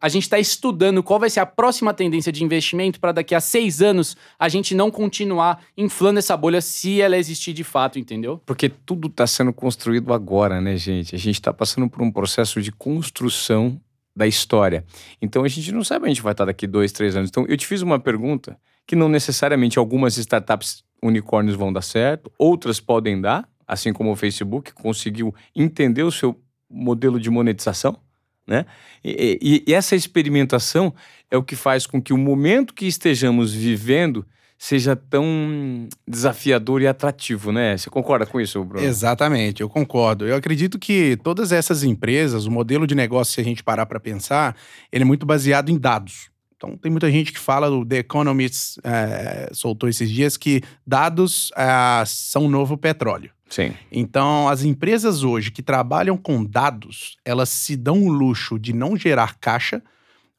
a 0.00 0.08
gente 0.08 0.22
está 0.22 0.38
estudando 0.38 1.02
qual 1.02 1.18
vai 1.18 1.28
ser 1.28 1.40
a 1.40 1.46
próxima 1.46 1.92
tendência 1.92 2.30
de 2.30 2.44
investimento 2.44 3.00
para 3.00 3.12
daqui 3.12 3.34
a 3.34 3.40
seis 3.40 3.82
anos 3.82 4.16
a 4.38 4.48
gente 4.48 4.74
não 4.74 4.90
continuar 4.90 5.62
inflando 5.76 6.18
essa 6.18 6.36
bolha 6.36 6.60
se 6.60 7.00
ela 7.00 7.16
existir 7.16 7.52
de 7.52 7.64
fato, 7.64 7.98
entendeu? 7.98 8.40
Porque 8.46 8.68
tudo 8.68 9.08
está 9.08 9.26
sendo 9.26 9.52
construído 9.52 10.12
agora, 10.12 10.60
né, 10.60 10.76
gente? 10.76 11.14
A 11.14 11.18
gente 11.18 11.34
está 11.34 11.52
passando 11.52 11.88
por 11.88 12.02
um 12.02 12.10
processo 12.10 12.60
de 12.62 12.70
construção 12.70 13.80
da 14.14 14.26
história. 14.26 14.84
Então 15.20 15.42
a 15.42 15.48
gente 15.48 15.72
não 15.72 15.82
sabe 15.82 16.06
a 16.06 16.08
gente 16.08 16.22
vai 16.22 16.32
estar 16.32 16.44
daqui 16.44 16.66
dois, 16.66 16.92
três 16.92 17.16
anos. 17.16 17.30
Então 17.30 17.44
eu 17.48 17.56
te 17.56 17.66
fiz 17.66 17.82
uma 17.82 17.98
pergunta 17.98 18.56
que 18.86 18.94
não 18.94 19.08
necessariamente 19.08 19.78
algumas 19.78 20.16
startups 20.16 20.84
unicórnios 21.02 21.56
vão 21.56 21.72
dar 21.72 21.82
certo, 21.82 22.30
outras 22.38 22.78
podem 22.78 23.20
dar, 23.20 23.48
assim 23.66 23.92
como 23.92 24.12
o 24.12 24.16
Facebook 24.16 24.72
conseguiu 24.72 25.34
entender 25.56 26.02
o 26.02 26.12
seu 26.12 26.38
modelo 26.70 27.18
de 27.18 27.30
monetização 27.30 27.98
né? 28.46 28.66
E, 29.04 29.38
e, 29.40 29.70
e, 29.70 29.74
essa 29.74 29.94
experimentação 29.94 30.94
é 31.30 31.36
o 31.36 31.42
que 31.42 31.56
faz 31.56 31.86
com 31.86 32.00
que 32.00 32.12
o 32.12 32.18
momento 32.18 32.74
que 32.74 32.86
estejamos 32.86 33.52
vivendo 33.52 34.26
seja 34.58 34.94
tão 34.94 35.88
desafiador 36.06 36.82
e 36.82 36.86
atrativo, 36.86 37.50
né? 37.50 37.76
Você 37.76 37.90
concorda 37.90 38.24
com 38.24 38.40
isso, 38.40 38.62
Bruno? 38.64 38.86
Exatamente, 38.86 39.60
eu 39.60 39.68
concordo. 39.68 40.24
Eu 40.24 40.36
acredito 40.36 40.78
que 40.78 41.18
todas 41.24 41.50
essas 41.50 41.82
empresas, 41.82 42.46
o 42.46 42.50
modelo 42.50 42.86
de 42.86 42.94
negócio, 42.94 43.34
se 43.34 43.40
a 43.40 43.44
gente 43.44 43.62
parar 43.62 43.86
para 43.86 43.98
pensar, 43.98 44.56
ele 44.92 45.02
é 45.02 45.04
muito 45.04 45.26
baseado 45.26 45.68
em 45.68 45.76
dados. 45.76 46.31
Então, 46.62 46.76
tem 46.76 46.92
muita 46.92 47.10
gente 47.10 47.32
que 47.32 47.40
fala, 47.40 47.68
o 47.68 47.84
The 47.84 47.98
Economist 47.98 48.78
é, 48.84 49.50
soltou 49.52 49.88
esses 49.88 50.08
dias, 50.08 50.36
que 50.36 50.62
dados 50.86 51.50
é, 51.56 52.04
são 52.06 52.46
o 52.46 52.48
novo 52.48 52.78
petróleo. 52.78 53.32
Sim. 53.50 53.74
Então, 53.90 54.48
as 54.48 54.62
empresas 54.62 55.24
hoje 55.24 55.50
que 55.50 55.60
trabalham 55.60 56.16
com 56.16 56.44
dados, 56.44 57.16
elas 57.24 57.48
se 57.48 57.74
dão 57.74 58.04
o 58.04 58.08
luxo 58.08 58.60
de 58.60 58.72
não 58.72 58.96
gerar 58.96 59.38
caixa, 59.40 59.82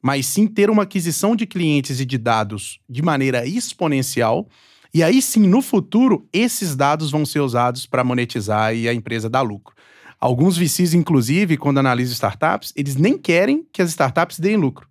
mas 0.00 0.24
sim 0.24 0.46
ter 0.46 0.70
uma 0.70 0.84
aquisição 0.84 1.36
de 1.36 1.44
clientes 1.44 2.00
e 2.00 2.06
de 2.06 2.16
dados 2.16 2.80
de 2.88 3.02
maneira 3.02 3.46
exponencial. 3.46 4.48
E 4.94 5.02
aí 5.02 5.20
sim, 5.20 5.46
no 5.46 5.60
futuro, 5.60 6.26
esses 6.32 6.74
dados 6.74 7.10
vão 7.10 7.26
ser 7.26 7.40
usados 7.40 7.84
para 7.84 8.02
monetizar 8.02 8.74
e 8.74 8.88
a 8.88 8.94
empresa 8.94 9.28
dar 9.28 9.42
lucro. 9.42 9.74
Alguns 10.18 10.56
VCs, 10.56 10.94
inclusive, 10.94 11.58
quando 11.58 11.78
analisam 11.78 12.14
startups, 12.14 12.72
eles 12.74 12.96
nem 12.96 13.18
querem 13.18 13.66
que 13.70 13.82
as 13.82 13.90
startups 13.90 14.40
deem 14.40 14.56
lucro. 14.56 14.88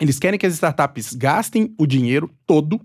Eles 0.00 0.18
querem 0.18 0.38
que 0.38 0.46
as 0.46 0.54
startups 0.54 1.12
gastem 1.14 1.74
o 1.78 1.86
dinheiro 1.86 2.30
todo, 2.46 2.80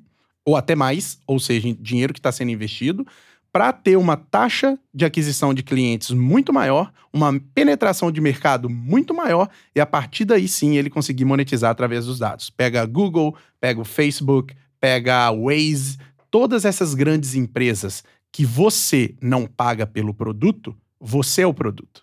ou 0.45 0.56
até 0.56 0.76
mais, 0.76 1.19
ou 1.28 1.39
seja, 1.39 1.73
dinheiro 1.80 2.13
que 2.13 2.19
está 2.19 2.32
sendo 2.32 2.52
investido, 2.52 3.06
para 3.54 3.71
ter 3.71 3.95
uma 3.97 4.17
taxa 4.17 4.80
de 4.91 5.06
aquisição 5.06 5.54
de 5.54 5.62
clientes 5.62 6.10
muito 6.10 6.52
maior, 6.52 6.91
uma 7.13 7.39
penetração 7.54 8.12
de 8.12 8.19
mercado 8.19 8.67
muito 8.67 9.13
maior 9.13 9.47
e 9.76 9.80
a 9.80 9.86
partir 9.86 10.26
daí 10.26 10.47
sim 10.47 10.76
ele 10.76 10.89
conseguir 10.89 11.23
monetizar 11.23 11.69
através 11.69 12.08
dos 12.08 12.17
dados. 12.17 12.49
Pega 12.49 12.82
a 12.82 12.86
Google, 12.88 13.38
pega 13.62 13.80
o 13.80 13.86
Facebook, 13.86 14.56
pega 14.80 15.28
a 15.28 15.32
Waze, 15.32 15.99
todas 16.32 16.65
essas 16.65 16.95
grandes 16.95 17.36
empresas 17.36 18.04
que 18.32 18.43
você 18.43 19.13
não 19.21 19.45
paga 19.45 19.86
pelo 19.86 20.15
produto, 20.15 20.76
você 20.99 21.43
é 21.43 21.47
o 21.47 21.54
produto. 21.54 22.02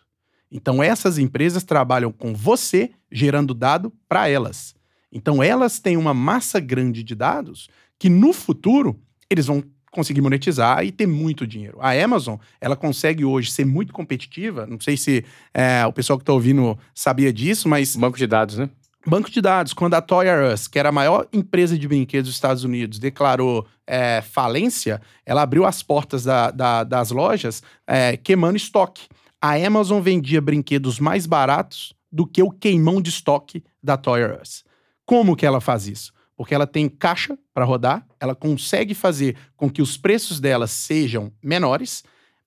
Então 0.52 0.80
essas 0.80 1.18
empresas 1.18 1.64
trabalham 1.64 2.12
com 2.12 2.32
você 2.32 2.92
gerando 3.10 3.52
dado 3.52 3.92
para 4.08 4.28
elas. 4.28 4.72
Então 5.12 5.42
elas 5.42 5.78
têm 5.78 5.96
uma 5.96 6.14
massa 6.14 6.60
grande 6.60 7.02
de 7.02 7.14
dados 7.14 7.68
que 7.98 8.08
no 8.08 8.32
futuro 8.32 9.00
eles 9.28 9.46
vão 9.46 9.62
conseguir 9.90 10.20
monetizar 10.20 10.84
e 10.84 10.92
ter 10.92 11.06
muito 11.06 11.46
dinheiro. 11.46 11.78
A 11.80 11.90
Amazon, 11.92 12.36
ela 12.60 12.76
consegue 12.76 13.24
hoje 13.24 13.50
ser 13.50 13.64
muito 13.64 13.92
competitiva. 13.92 14.66
Não 14.66 14.80
sei 14.80 14.96
se 14.96 15.24
é, 15.52 15.84
o 15.84 15.92
pessoal 15.92 16.18
que 16.18 16.22
está 16.22 16.32
ouvindo 16.32 16.78
sabia 16.94 17.32
disso, 17.32 17.68
mas. 17.68 17.96
Banco 17.96 18.16
de 18.16 18.26
dados, 18.26 18.56
né? 18.56 18.70
Banco 19.06 19.30
de 19.30 19.40
dados, 19.40 19.72
quando 19.72 19.94
a 19.94 20.02
Toys 20.02 20.28
R 20.28 20.52
Us, 20.52 20.68
que 20.68 20.78
era 20.78 20.90
a 20.90 20.92
maior 20.92 21.26
empresa 21.32 21.78
de 21.78 21.88
brinquedos 21.88 22.28
dos 22.28 22.34
Estados 22.34 22.64
Unidos, 22.64 22.98
declarou 22.98 23.66
é, 23.86 24.20
falência, 24.20 25.00
ela 25.24 25.40
abriu 25.40 25.64
as 25.64 25.82
portas 25.82 26.22
da, 26.22 26.50
da, 26.50 26.84
das 26.84 27.10
lojas 27.10 27.62
é, 27.86 28.18
queimando 28.18 28.58
estoque. 28.58 29.08
A 29.40 29.54
Amazon 29.54 30.02
vendia 30.02 30.38
brinquedos 30.38 31.00
mais 31.00 31.24
baratos 31.24 31.94
do 32.12 32.26
que 32.26 32.42
o 32.42 32.50
queimão 32.50 33.00
de 33.00 33.08
estoque 33.08 33.64
da 33.82 33.96
Toys 33.96 34.22
R 34.22 34.38
Us. 34.40 34.64
Como 35.10 35.34
que 35.34 35.44
ela 35.44 35.60
faz 35.60 35.88
isso? 35.88 36.12
porque 36.40 36.54
ela 36.54 36.66
tem 36.66 36.88
caixa 36.88 37.38
para 37.52 37.66
rodar, 37.66 38.06
ela 38.18 38.34
consegue 38.34 38.94
fazer 38.94 39.36
com 39.58 39.68
que 39.68 39.82
os 39.82 39.98
preços 39.98 40.40
dela 40.40 40.66
sejam 40.66 41.30
menores, 41.42 42.02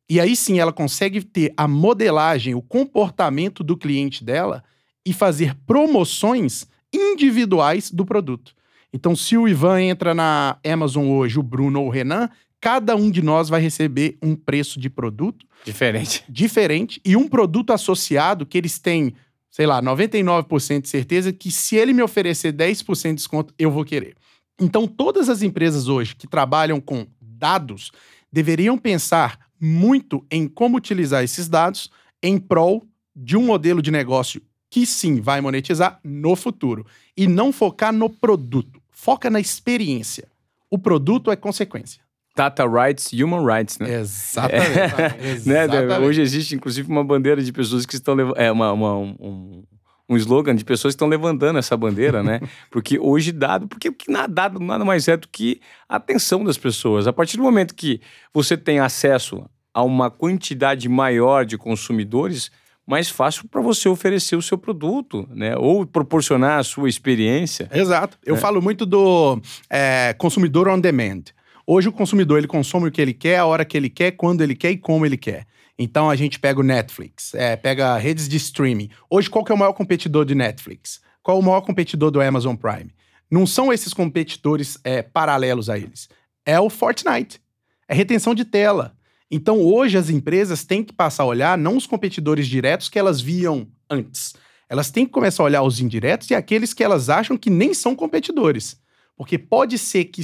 e 0.10 0.20
aí 0.20 0.36
sim 0.36 0.58
ela 0.58 0.74
consegue 0.74 1.22
ter 1.22 1.54
a 1.56 1.68
modelagem, 1.68 2.56
o 2.56 2.62
comportamento 2.64 3.64
do 3.64 3.78
cliente 3.78 4.24
dela 4.24 4.64
e 5.06 5.14
fazer 5.14 5.56
promoções 5.68 6.66
individuais 6.92 7.92
do 7.92 8.04
produto. 8.04 8.56
Então, 8.92 9.16
se 9.16 9.38
o 9.38 9.48
Ivan 9.48 9.80
entra 9.80 10.16
na 10.16 10.58
Amazon 10.66 11.06
hoje, 11.06 11.38
o 11.38 11.44
Bruno 11.44 11.82
ou 11.82 11.86
o 11.86 11.92
Renan, 11.92 12.32
cada 12.60 12.96
um 12.96 13.12
de 13.12 13.22
nós 13.22 13.48
vai 13.48 13.62
receber 13.62 14.18
um 14.24 14.36
preço 14.36 14.80
de 14.80 14.90
produto 14.90 15.46
diferente. 15.64 16.24
Diferente 16.28 17.00
e 17.06 17.16
um 17.16 17.28
produto 17.28 17.72
associado 17.72 18.44
que 18.44 18.58
eles 18.58 18.80
têm 18.80 19.14
sei 19.54 19.68
lá, 19.68 19.80
99% 19.84 20.82
de 20.82 20.90
certeza 20.90 21.32
que 21.32 21.52
se 21.52 21.76
ele 21.76 21.94
me 21.94 22.02
oferecer 22.02 22.52
10% 22.52 23.10
de 23.10 23.14
desconto, 23.14 23.54
eu 23.60 23.70
vou 23.70 23.86
querer. 23.86 24.16
Então, 24.60 24.88
todas 24.88 25.30
as 25.30 25.44
empresas 25.44 25.88
hoje 25.88 26.16
que 26.16 26.26
trabalham 26.26 26.82
com 26.82 27.06
dados 27.22 27.92
deveriam 28.32 28.80
pensar 28.80 29.40
muito 29.62 30.26
em 30.32 30.48
como 30.48 30.76
utilizar 30.76 31.24
esses 31.24 31.48
dados 31.48 31.92
em 32.24 32.40
prol 32.40 32.84
de 33.16 33.38
um 33.38 33.46
modelo 33.46 33.80
de 33.80 33.92
negócio 33.92 34.42
que 34.72 34.88
sim 34.88 35.22
vai 35.22 35.40
monetizar 35.40 36.00
no 36.04 36.36
futuro 36.36 36.84
e 37.16 37.28
não 37.28 37.54
focar 37.54 37.94
no 37.94 38.10
produto. 38.10 38.82
Foca 38.90 39.30
na 39.30 39.40
experiência. 39.40 40.28
O 40.68 40.80
produto 40.80 41.30
é 41.30 41.36
consequência. 41.36 42.03
Data 42.36 42.66
Rights, 42.68 43.12
Human 43.14 43.46
Rights, 43.46 43.78
né? 43.80 44.00
Exatamente. 44.00 45.50
É, 45.50 45.68
né? 45.68 46.00
Hoje 46.00 46.22
existe, 46.22 46.56
inclusive, 46.56 46.90
uma 46.92 47.04
bandeira 47.04 47.42
de 47.42 47.52
pessoas 47.52 47.86
que 47.86 47.96
estão 47.96 48.16
levando. 48.16 48.38
É, 48.38 48.52
uma, 48.52 48.72
uma 48.72 48.98
um, 48.98 49.64
um, 50.10 50.18
slogan 50.18 50.56
de 50.56 50.66
pessoas 50.66 50.94
que 50.94 50.96
estão 50.96 51.08
levantando 51.08 51.60
essa 51.60 51.78
bandeira, 51.78 52.24
né? 52.24 52.42
Porque 52.72 52.98
hoje 53.00 53.32
dado, 53.32 53.68
porque 53.68 53.90
o 53.90 53.94
que 53.94 54.12
nada, 54.12 54.34
dado 54.34 54.60
nada 54.60 54.84
mais 54.84 55.08
é 55.08 55.16
do 55.16 55.28
que 55.28 55.62
a 55.88 55.98
atenção 55.98 56.44
das 56.44 56.58
pessoas. 56.58 57.08
A 57.08 57.14
partir 57.14 57.38
do 57.38 57.44
momento 57.44 57.76
que 57.76 58.02
você 58.34 58.58
tem 58.58 58.80
acesso 58.80 59.46
a 59.74 59.84
uma 59.84 60.10
quantidade 60.10 60.88
maior 60.90 61.46
de 61.46 61.58
consumidores, 61.58 62.52
mais 62.86 63.10
fácil 63.10 63.48
para 63.48 63.62
você 63.62 63.88
oferecer 63.88 64.36
o 64.36 64.42
seu 64.42 64.58
produto, 64.58 65.28
né? 65.32 65.56
Ou 65.58 65.86
proporcionar 65.86 66.60
a 66.60 66.64
sua 66.64 66.90
experiência. 66.90 67.70
Exato. 67.72 68.18
Eu 68.26 68.36
É. 68.36 68.38
falo 68.38 68.62
muito 68.62 68.86
do 68.86 69.40
é, 69.70 70.14
consumidor 70.18 70.68
on 70.68 70.80
demand. 70.80 71.24
Hoje 71.66 71.88
o 71.88 71.94
consumidor 71.94 72.38
ele 72.38 72.48
consome 72.48 72.90
o 72.90 72.92
que 72.92 73.02
ele 73.02 73.14
quer, 73.14 73.38
a 73.38 73.46
hora 73.46 73.64
que 73.64 73.78
ele 73.78 73.90
quer, 73.90 74.12
quando 74.12 74.42
ele 74.42 74.56
quer 74.56 74.72
e 74.72 74.78
como 74.78 75.06
ele 75.06 75.18
quer. 75.18 75.46
Então 75.80 76.10
a 76.10 76.16
gente 76.16 76.40
pega 76.40 76.60
o 76.60 76.64
Netflix, 76.64 77.34
é, 77.34 77.56
pega 77.56 77.98
redes 77.98 78.28
de 78.28 78.38
streaming. 78.38 78.90
Hoje 79.10 79.30
qual 79.30 79.44
que 79.44 79.52
é 79.52 79.56
o 79.56 79.58
maior 79.58 79.74
competidor 79.74 80.26
de 80.26 80.36
Netflix? 80.36 81.02
Qual 81.22 81.38
é 81.38 81.40
o 81.40 81.44
maior 81.44 81.62
competidor 81.62 82.12
do 82.12 82.22
Amazon 82.22 82.56
Prime? 82.56 82.94
Não 83.32 83.48
são 83.48 83.72
esses 83.72 83.94
competidores 83.94 84.78
é, 84.84 85.02
paralelos 85.02 85.70
a 85.70 85.78
eles. 85.78 86.10
É 86.46 86.60
o 86.60 86.70
Fortnite. 86.70 87.42
É 87.88 87.96
retenção 87.96 88.36
de 88.36 88.46
tela. 88.46 88.96
Então 89.32 89.60
hoje 89.62 89.98
as 89.98 90.10
empresas 90.10 90.64
têm 90.64 90.84
que 90.84 90.94
passar 90.94 91.24
a 91.24 91.28
olhar 91.28 91.58
não 91.58 91.78
os 91.78 91.88
competidores 91.88 92.48
diretos 92.48 92.90
que 92.90 93.00
elas 93.00 93.20
viam 93.20 93.68
antes. 93.90 94.36
Elas 94.70 94.92
têm 94.92 95.06
que 95.06 95.12
começar 95.12 95.44
a 95.44 95.46
olhar 95.46 95.64
os 95.64 95.80
indiretos 95.80 96.30
e 96.30 96.36
aqueles 96.36 96.74
que 96.74 96.84
elas 96.84 97.10
acham 97.10 97.38
que 97.38 97.50
nem 97.50 97.74
são 97.74 97.96
competidores. 97.96 98.78
Porque 99.16 99.38
pode 99.38 99.78
ser 99.78 100.06
que 100.06 100.22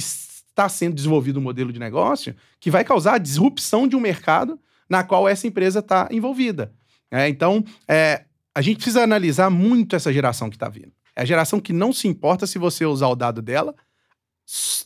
está 0.50 0.68
sendo 0.68 0.94
desenvolvido 0.94 1.38
um 1.38 1.42
modelo 1.42 1.72
de 1.72 1.78
negócio 1.78 2.34
que 2.58 2.70
vai 2.70 2.84
causar 2.84 3.14
a 3.14 3.18
disrupção 3.18 3.88
de 3.88 3.96
um 3.96 4.00
mercado 4.00 4.60
na 4.88 5.02
qual 5.02 5.28
essa 5.28 5.46
empresa 5.46 5.78
está 5.78 6.08
envolvida. 6.10 6.72
É, 7.10 7.28
então, 7.28 7.64
é, 7.88 8.24
a 8.54 8.60
gente 8.60 8.76
precisa 8.76 9.02
analisar 9.02 9.50
muito 9.50 9.96
essa 9.96 10.12
geração 10.12 10.50
que 10.50 10.56
está 10.56 10.68
vindo. 10.68 10.92
É 11.14 11.22
a 11.22 11.24
geração 11.24 11.60
que 11.60 11.72
não 11.72 11.92
se 11.92 12.08
importa 12.08 12.46
se 12.46 12.58
você 12.58 12.84
usar 12.84 13.08
o 13.08 13.16
dado 13.16 13.40
dela, 13.40 13.74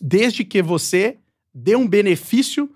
desde 0.00 0.44
que 0.44 0.62
você 0.62 1.18
dê 1.54 1.76
um 1.76 1.86
benefício 1.86 2.70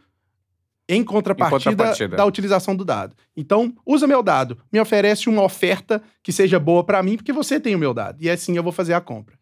em 0.89 1.05
contrapartida, 1.05 1.71
contrapartida. 1.71 2.17
da 2.17 2.25
utilização 2.25 2.75
do 2.75 2.85
dado. 2.85 3.15
Então, 3.37 3.75
usa 3.85 4.07
meu 4.07 4.23
dado, 4.23 4.57
me 4.73 4.81
oferece 4.81 5.29
uma 5.29 5.43
oferta 5.43 6.03
que 6.23 6.33
seja 6.33 6.59
boa 6.59 6.83
para 6.83 7.03
mim, 7.03 7.17
porque 7.17 7.33
você 7.33 7.61
tem 7.61 7.75
o 7.75 7.79
meu 7.79 7.93
dado. 7.93 8.23
E 8.23 8.31
assim 8.31 8.57
eu 8.57 8.63
vou 8.63 8.73
fazer 8.73 8.95
a 8.95 9.01
compra. 9.01 9.38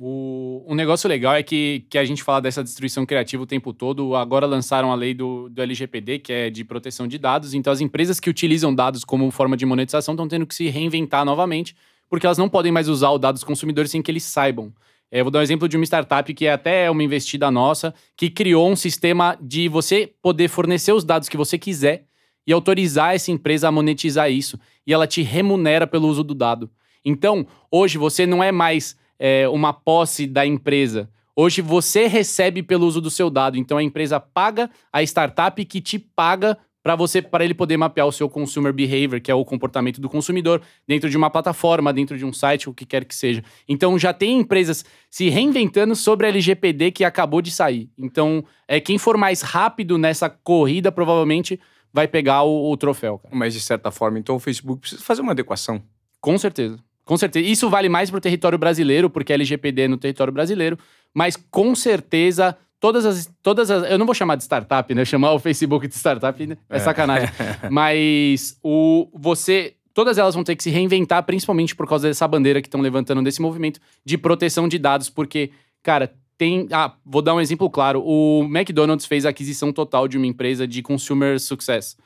O, 0.00 0.64
um 0.64 0.76
negócio 0.76 1.08
legal 1.08 1.34
é 1.34 1.42
que, 1.42 1.84
que 1.90 1.98
a 1.98 2.04
gente 2.04 2.22
fala 2.22 2.40
dessa 2.40 2.62
destruição 2.62 3.04
criativa 3.04 3.42
o 3.42 3.46
tempo 3.46 3.72
todo. 3.72 4.14
Agora 4.14 4.46
lançaram 4.46 4.92
a 4.92 4.94
lei 4.94 5.12
do, 5.12 5.48
do 5.48 5.60
LGPD, 5.60 6.20
que 6.20 6.32
é 6.32 6.50
de 6.50 6.62
proteção 6.62 7.08
de 7.08 7.18
dados. 7.18 7.52
Então, 7.52 7.72
as 7.72 7.80
empresas 7.80 8.20
que 8.20 8.30
utilizam 8.30 8.72
dados 8.72 9.02
como 9.02 9.28
forma 9.32 9.56
de 9.56 9.66
monetização 9.66 10.14
estão 10.14 10.28
tendo 10.28 10.46
que 10.46 10.54
se 10.54 10.68
reinventar 10.68 11.24
novamente, 11.24 11.74
porque 12.08 12.24
elas 12.24 12.38
não 12.38 12.48
podem 12.48 12.70
mais 12.70 12.88
usar 12.88 13.10
o 13.10 13.18
dado 13.18 13.34
dos 13.34 13.42
consumidores 13.42 13.90
sem 13.90 14.00
que 14.00 14.08
eles 14.08 14.22
saibam. 14.22 14.72
É, 15.10 15.18
eu 15.18 15.24
vou 15.24 15.32
dar 15.32 15.40
um 15.40 15.42
exemplo 15.42 15.68
de 15.68 15.76
uma 15.76 15.84
startup 15.84 16.32
que 16.32 16.46
é 16.46 16.52
até 16.52 16.88
uma 16.88 17.02
investida 17.02 17.50
nossa, 17.50 17.92
que 18.16 18.30
criou 18.30 18.70
um 18.70 18.76
sistema 18.76 19.36
de 19.40 19.68
você 19.68 20.12
poder 20.22 20.46
fornecer 20.46 20.92
os 20.92 21.02
dados 21.02 21.28
que 21.28 21.36
você 21.36 21.58
quiser 21.58 22.04
e 22.46 22.52
autorizar 22.52 23.16
essa 23.16 23.32
empresa 23.32 23.66
a 23.66 23.72
monetizar 23.72 24.30
isso. 24.30 24.60
E 24.86 24.92
ela 24.92 25.08
te 25.08 25.22
remunera 25.22 25.88
pelo 25.88 26.06
uso 26.06 26.22
do 26.22 26.36
dado. 26.36 26.70
Então, 27.04 27.44
hoje 27.68 27.98
você 27.98 28.24
não 28.26 28.44
é 28.44 28.52
mais 28.52 28.96
é, 29.18 29.48
uma 29.48 29.72
posse 29.72 30.26
da 30.26 30.46
empresa. 30.46 31.10
Hoje 31.34 31.62
você 31.62 32.06
recebe 32.06 32.62
pelo 32.62 32.86
uso 32.86 33.00
do 33.00 33.10
seu 33.10 33.30
dado. 33.30 33.56
Então 33.56 33.78
a 33.78 33.82
empresa 33.82 34.18
paga 34.18 34.70
a 34.92 35.02
startup 35.02 35.64
que 35.64 35.80
te 35.80 35.98
paga 35.98 36.58
para 36.82 36.96
você 36.96 37.20
para 37.20 37.44
ele 37.44 37.54
poder 37.54 37.76
mapear 37.76 38.06
o 38.06 38.12
seu 38.12 38.28
consumer 38.30 38.72
behavior, 38.72 39.20
que 39.20 39.30
é 39.30 39.34
o 39.34 39.44
comportamento 39.44 40.00
do 40.00 40.08
consumidor, 40.08 40.62
dentro 40.86 41.10
de 41.10 41.16
uma 41.16 41.28
plataforma, 41.28 41.92
dentro 41.92 42.16
de 42.16 42.24
um 42.24 42.32
site, 42.32 42.68
o 42.68 42.72
que 42.72 42.86
quer 42.86 43.04
que 43.04 43.14
seja. 43.14 43.44
Então 43.68 43.98
já 43.98 44.12
tem 44.12 44.38
empresas 44.38 44.84
se 45.10 45.28
reinventando 45.28 45.94
sobre 45.94 46.26
a 46.26 46.30
LGPD 46.30 46.92
que 46.92 47.04
acabou 47.04 47.42
de 47.42 47.50
sair. 47.50 47.90
Então, 47.98 48.42
é 48.66 48.80
quem 48.80 48.96
for 48.96 49.16
mais 49.16 49.42
rápido 49.42 49.98
nessa 49.98 50.30
corrida 50.30 50.90
provavelmente 50.90 51.60
vai 51.92 52.08
pegar 52.08 52.42
o, 52.42 52.70
o 52.70 52.76
troféu, 52.76 53.18
cara. 53.18 53.34
Mas, 53.34 53.54
de 53.54 53.60
certa 53.60 53.90
forma, 53.90 54.18
então 54.18 54.36
o 54.36 54.40
Facebook 54.40 54.80
precisa 54.80 55.02
fazer 55.02 55.22
uma 55.22 55.32
adequação. 55.32 55.82
Com 56.20 56.38
certeza. 56.38 56.78
Com 57.08 57.16
certeza. 57.16 57.48
Isso 57.48 57.70
vale 57.70 57.88
mais 57.88 58.10
pro 58.10 58.20
território 58.20 58.58
brasileiro, 58.58 59.08
porque 59.08 59.32
LGPD 59.32 59.82
é 59.82 59.88
no 59.88 59.96
território 59.96 60.30
brasileiro, 60.30 60.78
mas 61.14 61.36
com 61.50 61.74
certeza 61.74 62.54
todas 62.78 63.06
as 63.06 63.32
todas 63.42 63.70
as, 63.70 63.90
eu 63.90 63.96
não 63.96 64.04
vou 64.04 64.14
chamar 64.14 64.36
de 64.36 64.42
startup, 64.42 64.94
né? 64.94 65.06
Chamar 65.06 65.32
o 65.32 65.38
Facebook 65.38 65.88
de 65.88 65.94
startup 65.94 66.46
né? 66.46 66.58
é, 66.68 66.78
sacanagem. 66.78 67.30
mas 67.72 68.58
o 68.62 69.08
você 69.14 69.72
todas 69.94 70.18
elas 70.18 70.34
vão 70.34 70.44
ter 70.44 70.54
que 70.54 70.62
se 70.62 70.68
reinventar, 70.68 71.22
principalmente 71.22 71.74
por 71.74 71.88
causa 71.88 72.08
dessa 72.08 72.28
bandeira 72.28 72.60
que 72.60 72.68
estão 72.68 72.82
levantando 72.82 73.22
desse 73.22 73.40
movimento 73.40 73.80
de 74.04 74.18
proteção 74.18 74.68
de 74.68 74.78
dados, 74.78 75.08
porque 75.08 75.50
cara, 75.82 76.12
tem, 76.36 76.68
ah, 76.70 76.92
vou 77.06 77.22
dar 77.22 77.34
um 77.34 77.40
exemplo 77.40 77.70
claro. 77.70 78.02
O 78.04 78.44
McDonald's 78.44 79.06
fez 79.06 79.24
a 79.24 79.30
aquisição 79.30 79.72
total 79.72 80.06
de 80.06 80.18
uma 80.18 80.26
empresa 80.26 80.68
de 80.68 80.82
consumer 80.82 81.40
success. 81.40 81.96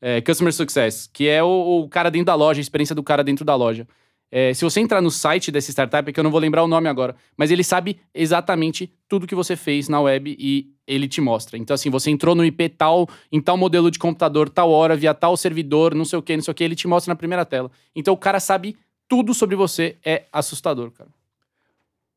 É, 0.00 0.20
customer 0.20 0.52
success, 0.52 1.10
que 1.12 1.26
é 1.26 1.42
o, 1.42 1.82
o 1.82 1.88
cara 1.88 2.12
dentro 2.12 2.26
da 2.26 2.36
loja, 2.36 2.60
a 2.60 2.62
experiência 2.62 2.94
do 2.94 3.02
cara 3.02 3.24
dentro 3.24 3.44
da 3.44 3.56
loja. 3.56 3.88
É, 4.34 4.54
se 4.54 4.64
você 4.64 4.80
entrar 4.80 5.02
no 5.02 5.10
site 5.10 5.52
dessa 5.52 5.70
startup, 5.70 6.10
que 6.10 6.18
eu 6.18 6.24
não 6.24 6.30
vou 6.30 6.40
lembrar 6.40 6.64
o 6.64 6.66
nome 6.66 6.88
agora, 6.88 7.14
mas 7.36 7.50
ele 7.50 7.62
sabe 7.62 8.00
exatamente 8.14 8.90
tudo 9.06 9.26
que 9.26 9.34
você 9.34 9.54
fez 9.54 9.90
na 9.90 10.00
web 10.00 10.34
e 10.40 10.72
ele 10.86 11.06
te 11.06 11.20
mostra. 11.20 11.58
Então, 11.58 11.74
assim, 11.74 11.90
você 11.90 12.10
entrou 12.10 12.34
no 12.34 12.42
IP 12.42 12.70
tal, 12.70 13.06
em 13.30 13.42
tal 13.42 13.58
modelo 13.58 13.90
de 13.90 13.98
computador, 13.98 14.48
tal 14.48 14.70
hora, 14.70 14.96
via 14.96 15.12
tal 15.12 15.36
servidor, 15.36 15.94
não 15.94 16.06
sei 16.06 16.18
o 16.18 16.22
que, 16.22 16.34
não 16.34 16.42
sei 16.42 16.50
o 16.50 16.54
que, 16.54 16.64
ele 16.64 16.74
te 16.74 16.88
mostra 16.88 17.12
na 17.12 17.16
primeira 17.16 17.44
tela. 17.44 17.70
Então, 17.94 18.14
o 18.14 18.16
cara 18.16 18.40
sabe 18.40 18.74
tudo 19.06 19.34
sobre 19.34 19.54
você, 19.54 19.96
é 20.02 20.24
assustador, 20.32 20.90
cara. 20.90 21.10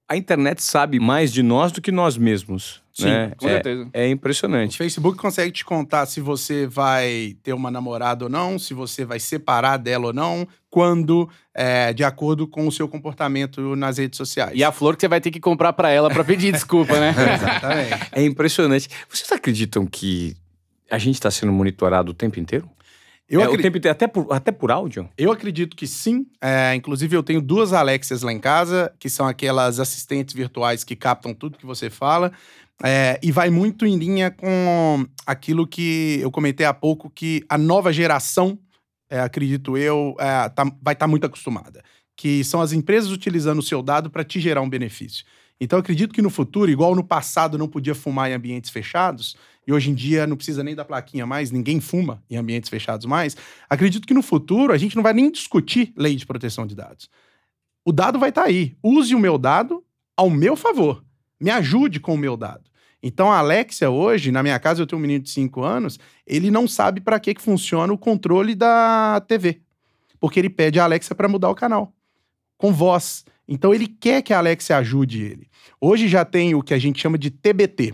A 0.07 0.15
internet 0.15 0.61
sabe 0.61 0.99
mais 0.99 1.33
de 1.33 1.41
nós 1.41 1.71
do 1.71 1.81
que 1.81 1.91
nós 1.91 2.17
mesmos. 2.17 2.83
Sim, 2.93 3.05
né? 3.05 3.31
com 3.35 3.47
é, 3.47 3.51
certeza. 3.51 3.89
é 3.91 4.05
O 4.05 4.09
impressionante. 4.09 4.77
Facebook 4.77 5.17
consegue 5.17 5.51
te 5.51 5.65
contar 5.65 6.05
se 6.05 6.21
você 6.21 6.65
vai 6.65 7.35
ter 7.43 7.51
uma 7.53 7.69
namorada 7.69 8.25
ou 8.25 8.29
não, 8.29 8.57
se 8.57 8.73
você 8.73 9.03
vai 9.03 9.19
separar 9.19 9.77
dela 9.77 10.07
ou 10.07 10.13
não, 10.13 10.47
quando, 10.69 11.29
é, 11.53 11.91
de 11.91 12.03
acordo 12.03 12.47
com 12.47 12.67
o 12.67 12.71
seu 12.71 12.87
comportamento 12.87 13.75
nas 13.75 13.97
redes 13.97 14.15
sociais. 14.15 14.51
E 14.53 14.63
a 14.63 14.71
flor 14.71 14.95
que 14.95 15.01
você 15.01 15.07
vai 15.07 15.19
ter 15.19 15.31
que 15.31 15.39
comprar 15.39 15.73
pra 15.73 15.89
ela 15.89 16.09
pra 16.09 16.23
pedir 16.23 16.53
desculpa, 16.53 16.99
né? 16.99 17.09
Exatamente. 17.35 18.09
É 18.11 18.23
impressionante. 18.23 18.87
Vocês 19.09 19.29
acreditam 19.31 19.85
que 19.85 20.37
a 20.89 20.97
gente 20.97 21.15
está 21.15 21.31
sendo 21.31 21.51
monitorado 21.51 22.11
o 22.11 22.13
tempo 22.13 22.39
inteiro? 22.39 22.69
Eu, 23.27 23.41
é, 23.41 23.49
o 23.49 23.57
tempo 23.57 23.77
até 23.87 24.07
por, 24.07 24.27
até 24.31 24.51
por 24.51 24.71
áudio? 24.71 25.09
eu 25.17 25.31
acredito 25.31 25.75
que 25.75 25.87
sim. 25.87 26.27
É, 26.39 26.75
inclusive, 26.75 27.15
eu 27.15 27.23
tenho 27.23 27.41
duas 27.41 27.73
Alexias 27.73 28.21
lá 28.21 28.31
em 28.31 28.39
casa, 28.39 28.93
que 28.99 29.09
são 29.09 29.27
aquelas 29.27 29.79
assistentes 29.79 30.35
virtuais 30.35 30.83
que 30.83 30.95
captam 30.95 31.33
tudo 31.33 31.57
que 31.57 31.65
você 31.65 31.89
fala. 31.89 32.31
É, 32.83 33.19
e 33.23 33.31
vai 33.31 33.49
muito 33.49 33.85
em 33.85 33.97
linha 33.97 34.29
com 34.29 35.05
aquilo 35.25 35.65
que 35.65 36.19
eu 36.21 36.29
comentei 36.29 36.65
há 36.65 36.73
pouco, 36.73 37.09
que 37.09 37.43
a 37.49 37.57
nova 37.57 37.91
geração, 37.91 38.59
é, 39.09 39.19
acredito 39.19 39.77
eu, 39.77 40.15
é, 40.19 40.49
tá- 40.49 40.71
vai 40.81 40.93
estar 40.93 41.07
muito 41.07 41.25
acostumada. 41.25 41.81
Que 42.15 42.43
são 42.43 42.61
as 42.61 42.73
empresas 42.73 43.11
utilizando 43.11 43.59
o 43.59 43.63
seu 43.63 43.81
dado 43.81 44.09
para 44.09 44.23
te 44.23 44.39
gerar 44.39 44.61
um 44.61 44.69
benefício. 44.69 45.25
Então, 45.59 45.77
eu 45.77 45.81
acredito 45.81 46.13
que 46.13 46.21
no 46.21 46.29
futuro, 46.29 46.69
igual 46.69 46.93
no 46.95 47.03
passado 47.03 47.57
não 47.57 47.67
podia 47.67 47.95
fumar 47.95 48.29
em 48.29 48.33
ambientes 48.33 48.69
fechados, 48.69 49.35
e 49.67 49.73
hoje 49.73 49.89
em 49.89 49.93
dia 49.93 50.27
não 50.27 50.35
precisa 50.35 50.63
nem 50.63 50.75
da 50.75 50.85
plaquinha 50.85 51.25
mais, 51.25 51.51
ninguém 51.51 51.79
fuma 51.79 52.23
em 52.29 52.37
ambientes 52.37 52.69
fechados 52.69 53.05
mais, 53.05 53.35
acredito 53.69 54.07
que 54.07 54.13
no 54.13 54.21
futuro 54.21 54.73
a 54.73 54.77
gente 54.77 54.95
não 54.95 55.03
vai 55.03 55.13
nem 55.13 55.31
discutir 55.31 55.93
lei 55.97 56.15
de 56.15 56.25
proteção 56.25 56.65
de 56.65 56.75
dados. 56.75 57.09
O 57.85 57.91
dado 57.91 58.17
vai 58.17 58.29
estar 58.29 58.43
aí. 58.43 58.75
Use 58.81 59.13
o 59.13 59.19
meu 59.19 59.37
dado 59.37 59.83
ao 60.17 60.29
meu 60.29 60.55
favor. 60.55 61.03
Me 61.39 61.51
ajude 61.51 61.99
com 61.99 62.15
o 62.15 62.17
meu 62.17 62.35
dado. 62.35 62.63
Então, 63.03 63.31
a 63.31 63.37
Alexia 63.37 63.91
hoje, 63.91 64.31
na 64.31 64.41
minha 64.41 64.59
casa, 64.59 64.81
eu 64.81 64.87
tenho 64.87 64.97
um 64.97 65.01
menino 65.01 65.23
de 65.23 65.29
5 65.29 65.63
anos, 65.63 65.99
ele 66.25 66.49
não 66.49 66.67
sabe 66.67 66.99
para 66.99 67.19
que, 67.19 67.35
que 67.35 67.41
funciona 67.41 67.93
o 67.93 67.97
controle 67.97 68.55
da 68.55 69.23
TV. 69.27 69.61
Porque 70.19 70.39
ele 70.39 70.49
pede 70.49 70.79
a 70.79 70.85
Alexia 70.85 71.15
para 71.15 71.27
mudar 71.27 71.49
o 71.49 71.55
canal. 71.55 71.93
Com 72.57 72.73
voz. 72.73 73.23
Então, 73.47 73.75
ele 73.75 73.87
quer 73.87 74.23
que 74.23 74.33
a 74.33 74.39
Alexia 74.39 74.77
ajude 74.77 75.21
ele. 75.21 75.47
Hoje 75.79 76.07
já 76.07 76.25
tem 76.25 76.55
o 76.55 76.63
que 76.63 76.73
a 76.73 76.79
gente 76.79 76.99
chama 76.99 77.15
de 77.15 77.29
TBT, 77.29 77.93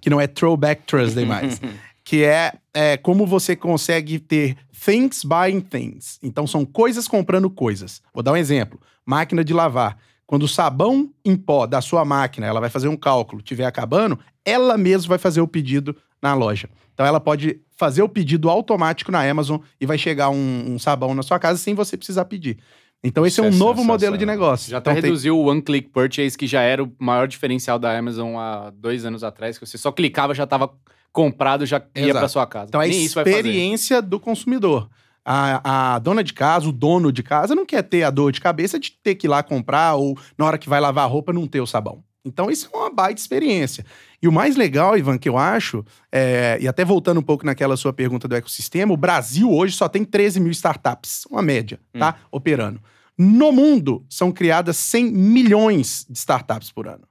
que 0.00 0.10
não 0.10 0.20
é 0.20 0.26
Throwback 0.26 0.82
Thursday 0.84 1.24
mais 1.24 1.60
que 2.10 2.24
é, 2.24 2.54
é, 2.74 2.96
como 2.96 3.24
você 3.24 3.54
consegue 3.54 4.18
ter 4.18 4.56
things 4.84 5.22
buying 5.22 5.60
things. 5.60 6.18
Então, 6.20 6.44
são 6.44 6.64
coisas 6.64 7.06
comprando 7.06 7.48
coisas. 7.48 8.02
Vou 8.12 8.20
dar 8.20 8.32
um 8.32 8.36
exemplo. 8.36 8.80
Máquina 9.06 9.44
de 9.44 9.52
lavar. 9.52 9.96
Quando 10.26 10.42
o 10.42 10.48
sabão 10.48 11.10
em 11.24 11.36
pó 11.36 11.66
da 11.66 11.80
sua 11.80 12.04
máquina, 12.04 12.46
ela 12.46 12.58
vai 12.60 12.70
fazer 12.70 12.88
um 12.88 12.96
cálculo, 12.96 13.40
estiver 13.40 13.64
acabando, 13.64 14.18
ela 14.44 14.76
mesma 14.76 15.10
vai 15.10 15.18
fazer 15.18 15.40
o 15.40 15.46
pedido 15.46 15.96
na 16.20 16.34
loja. 16.34 16.68
Então, 16.92 17.06
ela 17.06 17.20
pode 17.20 17.60
fazer 17.76 18.02
o 18.02 18.08
pedido 18.08 18.50
automático 18.50 19.12
na 19.12 19.22
Amazon 19.28 19.60
e 19.80 19.86
vai 19.86 19.96
chegar 19.96 20.30
um, 20.30 20.64
um 20.66 20.78
sabão 20.78 21.14
na 21.14 21.22
sua 21.22 21.38
casa 21.38 21.58
sem 21.58 21.74
você 21.74 21.96
precisar 21.96 22.24
pedir. 22.24 22.58
Então, 23.02 23.24
esse 23.24 23.40
Isso 23.40 23.44
é 23.44 23.48
um 23.50 23.56
novo 23.58 23.82
modelo 23.82 24.18
de 24.18 24.26
negócio. 24.26 24.70
Já 24.70 24.78
até 24.78 24.90
então, 24.90 25.00
tem- 25.02 25.10
reduziu 25.10 25.38
o 25.38 25.46
One 25.46 25.62
Click 25.62 25.88
Purchase, 25.88 26.36
que 26.36 26.46
já 26.46 26.60
era 26.60 26.84
o 26.84 26.92
maior 26.98 27.26
diferencial 27.26 27.78
da 27.78 27.96
Amazon 27.96 28.36
há 28.36 28.70
dois 28.70 29.06
anos 29.06 29.24
atrás, 29.24 29.56
que 29.58 29.66
você 29.66 29.78
só 29.78 29.90
clicava, 29.90 30.34
já 30.34 30.44
estava 30.44 30.70
comprado, 31.12 31.64
já 31.64 31.78
ia 31.96 32.04
Exato. 32.04 32.18
para 32.18 32.28
sua 32.28 32.46
casa. 32.46 32.66
Então, 32.68 32.80
a 32.80 32.86
Nem 32.86 33.04
isso 33.04 33.14
vai 33.14 33.24
fazer. 33.24 33.36
experiência 33.36 34.02
do 34.02 34.20
consumidor. 34.20 34.88
A, 35.24 35.94
a 35.94 35.98
dona 35.98 36.22
de 36.22 36.32
casa, 36.34 36.68
o 36.68 36.72
dono 36.72 37.10
de 37.12 37.22
casa, 37.22 37.54
não 37.54 37.64
quer 37.66 37.82
ter 37.82 38.02
a 38.02 38.10
dor 38.10 38.32
de 38.32 38.40
cabeça 38.40 38.78
de 38.78 38.90
ter 39.02 39.14
que 39.14 39.26
ir 39.26 39.28
lá 39.30 39.42
comprar 39.42 39.94
ou 39.94 40.16
na 40.36 40.44
hora 40.46 40.58
que 40.58 40.68
vai 40.68 40.80
lavar 40.80 41.04
a 41.04 41.08
roupa 41.08 41.32
não 41.32 41.46
ter 41.46 41.60
o 41.60 41.66
sabão. 41.66 42.02
Então, 42.24 42.50
isso 42.50 42.68
é 42.72 42.76
uma 42.76 42.90
baita 42.90 43.18
experiência. 43.20 43.84
E 44.22 44.28
o 44.28 44.32
mais 44.32 44.54
legal, 44.54 44.98
Ivan, 44.98 45.16
que 45.16 45.28
eu 45.28 45.38
acho, 45.38 45.84
é, 46.12 46.58
e 46.60 46.68
até 46.68 46.84
voltando 46.84 47.20
um 47.20 47.22
pouco 47.22 47.46
naquela 47.46 47.76
sua 47.76 47.92
pergunta 47.92 48.28
do 48.28 48.36
ecossistema, 48.36 48.92
o 48.92 48.96
Brasil 48.96 49.50
hoje 49.50 49.74
só 49.74 49.88
tem 49.88 50.04
13 50.04 50.40
mil 50.40 50.52
startups, 50.52 51.24
uma 51.30 51.40
média, 51.40 51.80
tá? 51.98 52.16
Hum. 52.18 52.26
Operando. 52.32 52.80
No 53.16 53.50
mundo, 53.50 54.04
são 54.08 54.30
criadas 54.30 54.76
100 54.76 55.10
milhões 55.12 56.06
de 56.08 56.18
startups 56.18 56.70
por 56.70 56.86
ano. 56.86 57.02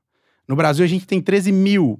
No 0.47 0.55
Brasil, 0.55 0.83
a 0.83 0.87
gente 0.87 1.05
tem 1.05 1.21
13 1.21 1.51
mil. 1.51 1.99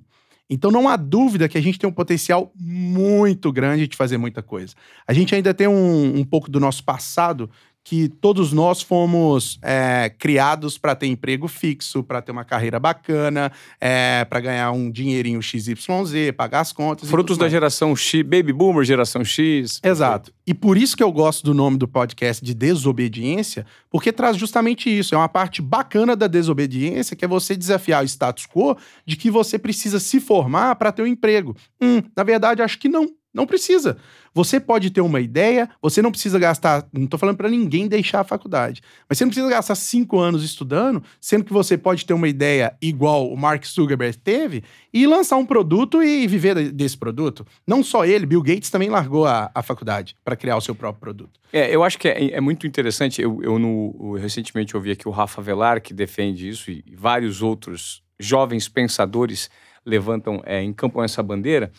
Então 0.50 0.72
não 0.72 0.90
há 0.90 0.96
dúvida 0.96 1.48
que 1.48 1.58
a 1.58 1.62
gente 1.62 1.78
tem 1.78 1.88
um 1.88 1.94
potencial 1.94 2.52
muito 2.60 3.52
grande 3.52 3.88
de 3.88 3.96
fazer 3.96 4.18
muita 4.18 4.42
coisa. 4.42 4.74
A 5.08 5.14
gente 5.14 5.36
ainda 5.36 5.54
tem 5.54 5.68
um, 5.68 6.20
um 6.20 6.26
pouco 6.26 6.50
do 6.50 6.60
nosso 6.60 6.84
passado 6.84 7.50
que 7.90 8.08
todos 8.08 8.54
nós 8.54 8.84
fomos 8.84 9.58
é, 9.64 10.12
criados 10.20 10.78
para 10.78 10.94
ter 10.94 11.08
emprego 11.08 11.48
fixo, 11.48 12.04
para 12.04 12.22
ter 12.22 12.32
uma 12.32 12.46
carreira 12.46 12.80
bacana, 12.80 13.52
é, 13.82 14.24
para 14.26 14.40
ganhar 14.40 14.72
um 14.72 14.92
dinheirinho 14.92 15.42
XYZ, 15.42 16.32
pagar 16.38 16.60
as 16.60 16.72
contas. 16.72 17.10
Frutos 17.10 17.36
da 17.36 17.50
geração 17.50 17.96
X, 17.96 18.22
Baby 18.22 18.54
Boomer, 18.54 18.86
geração 18.86 19.26
X. 19.26 19.80
Exato. 19.84 20.32
E 20.46 20.54
por 20.54 20.78
isso 20.78 20.96
que 20.96 21.02
eu 21.02 21.12
gosto 21.12 21.44
do 21.44 21.52
nome 21.52 21.78
do 21.78 21.88
podcast 21.88 22.46
de 22.46 22.54
Desobediência, 22.54 23.66
porque 23.90 24.12
traz 24.12 24.38
justamente 24.38 24.88
isso. 24.88 25.16
É 25.16 25.18
uma 25.18 25.28
parte 25.28 25.60
bacana 25.60 26.16
da 26.16 26.28
desobediência, 26.28 27.16
que 27.16 27.26
é 27.26 27.28
você 27.28 27.56
desafiar 27.56 28.04
o 28.04 28.06
status 28.06 28.46
quo 28.46 28.78
de 29.04 29.16
que 29.16 29.32
você 29.32 29.58
precisa 29.58 30.00
se 30.00 30.20
formar 30.20 30.76
para 30.76 30.92
ter 30.92 31.02
um 31.02 31.08
emprego. 31.08 31.56
Hum, 31.82 32.04
na 32.16 32.24
verdade, 32.24 32.62
acho 32.62 32.78
que 32.78 32.88
não. 32.88 33.08
Não 33.34 33.46
precisa. 33.46 33.98
Você 34.34 34.60
pode 34.60 34.90
ter 34.90 35.02
uma 35.02 35.20
ideia, 35.20 35.70
você 35.82 36.02
não 36.02 36.12
precisa 36.12 36.40
gastar. 36.40 36.88
Não 36.92 37.04
estou 37.04 37.20
falando 37.20 37.38
para 37.38 37.50
ninguém 37.50 37.88
deixar 37.88 38.22
a 38.22 38.24
faculdade, 38.24 38.82
mas 39.08 39.18
você 39.18 39.26
não 39.26 39.30
precisa 39.30 39.50
gastar 39.50 39.76
cinco 39.76 40.20
anos 40.20 40.44
estudando, 40.44 41.04
sendo 41.22 41.44
que 41.44 41.54
você 41.54 41.78
pode 41.78 42.06
ter 42.06 42.14
uma 42.14 42.28
ideia 42.28 42.76
igual 42.82 43.32
o 43.32 43.38
Mark 43.38 43.66
Zuckerberg 43.66 44.18
teve 44.18 44.64
e 44.94 45.06
lançar 45.06 45.38
um 45.38 45.46
produto 45.46 46.02
e 46.02 46.26
viver 46.28 46.72
desse 46.72 46.98
produto. 46.98 47.46
Não 47.66 47.84
só 47.84 48.06
ele, 48.06 48.26
Bill 48.26 48.42
Gates 48.42 48.70
também 48.70 48.90
largou 48.90 49.26
a, 49.26 49.52
a 49.54 49.62
faculdade 49.62 50.16
para 50.24 50.36
criar 50.36 50.58
o 50.58 50.62
seu 50.62 50.74
próprio 50.74 51.00
produto. 51.00 51.40
É, 51.52 51.74
eu 51.74 51.84
acho 51.84 51.98
que 51.98 52.08
é, 52.08 52.32
é 52.32 52.42
muito 52.42 52.68
interessante. 52.68 53.22
Eu, 53.22 53.42
eu, 53.44 53.58
no, 53.58 53.96
eu, 54.00 54.14
recentemente 54.14 54.76
ouvi 54.76 54.92
aqui 54.92 55.08
o 55.08 55.12
Rafa 55.12 55.42
Velar, 55.42 55.82
que 55.82 55.94
defende 55.94 56.48
isso, 56.48 56.70
e 56.70 56.84
vários 56.96 57.42
outros 57.42 58.04
jovens 58.20 58.68
pensadores 58.68 59.50
levantam, 59.86 60.42
é, 60.46 60.64
encampam 60.64 61.04
essa 61.04 61.24
bandeira, 61.24 61.72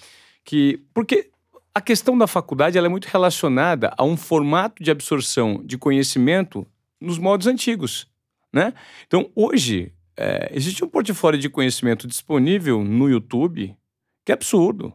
que. 0.45 0.83
Porque 0.93 1.30
a 1.75 1.81
questão 1.81 2.19
da 2.19 2.27
faculdade 2.27 2.77
é 2.77 2.89
muito 2.89 3.07
relacionada 3.07 3.93
a 3.97 4.05
um 4.05 4.17
formato 4.17 4.83
de 4.83 4.91
absorção 4.91 5.63
de 5.65 5.79
conhecimento 5.79 6.67
nos 7.01 7.19
modos 7.19 7.47
antigos. 7.47 8.09
Né? 8.53 8.75
Então, 9.07 9.31
hoje, 9.35 9.93
é, 10.17 10.51
existe 10.53 10.85
um 10.85 10.89
portfólio 10.89 11.39
de 11.39 11.49
conhecimento 11.49 12.07
disponível 12.07 12.83
no 12.85 13.09
YouTube 13.09 13.77
que 14.25 14.33
é 14.33 14.35
absurdo. 14.35 14.93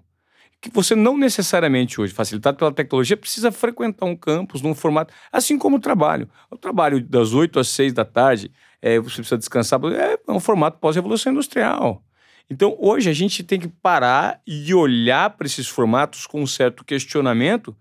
Que 0.61 0.69
você 0.69 0.95
não 0.95 1.17
necessariamente 1.17 1.99
hoje, 1.99 2.13
facilitado 2.13 2.57
pela 2.57 2.71
tecnologia, 2.71 3.17
precisa 3.17 3.51
frequentar 3.51 4.05
um 4.05 4.15
campus 4.15 4.61
num 4.61 4.75
formato, 4.75 5.13
assim 5.31 5.57
como 5.57 5.77
o 5.77 5.79
trabalho. 5.79 6.29
O 6.49 6.57
trabalho 6.57 7.01
das 7.01 7.33
8 7.33 7.59
às 7.59 7.69
6 7.69 7.93
da 7.93 8.05
tarde, 8.05 8.51
é, 8.81 8.99
você 8.99 9.17
precisa 9.17 9.38
descansar, 9.38 9.79
é, 9.93 10.17
é 10.27 10.31
um 10.31 10.39
formato 10.39 10.79
pós-revolução 10.79 11.31
industrial. 11.31 12.03
Então, 12.49 12.75
hoje 12.79 13.10
a 13.10 13.13
gente 13.13 13.43
tem 13.43 13.60
que 13.60 13.67
parar 13.67 14.41
e 14.45 14.73
olhar 14.73 15.31
para 15.31 15.47
esses 15.47 15.67
formatos 15.67 16.27
com 16.27 16.41
um 16.41 16.47
certo 16.47 16.84
questionamento 16.84 17.75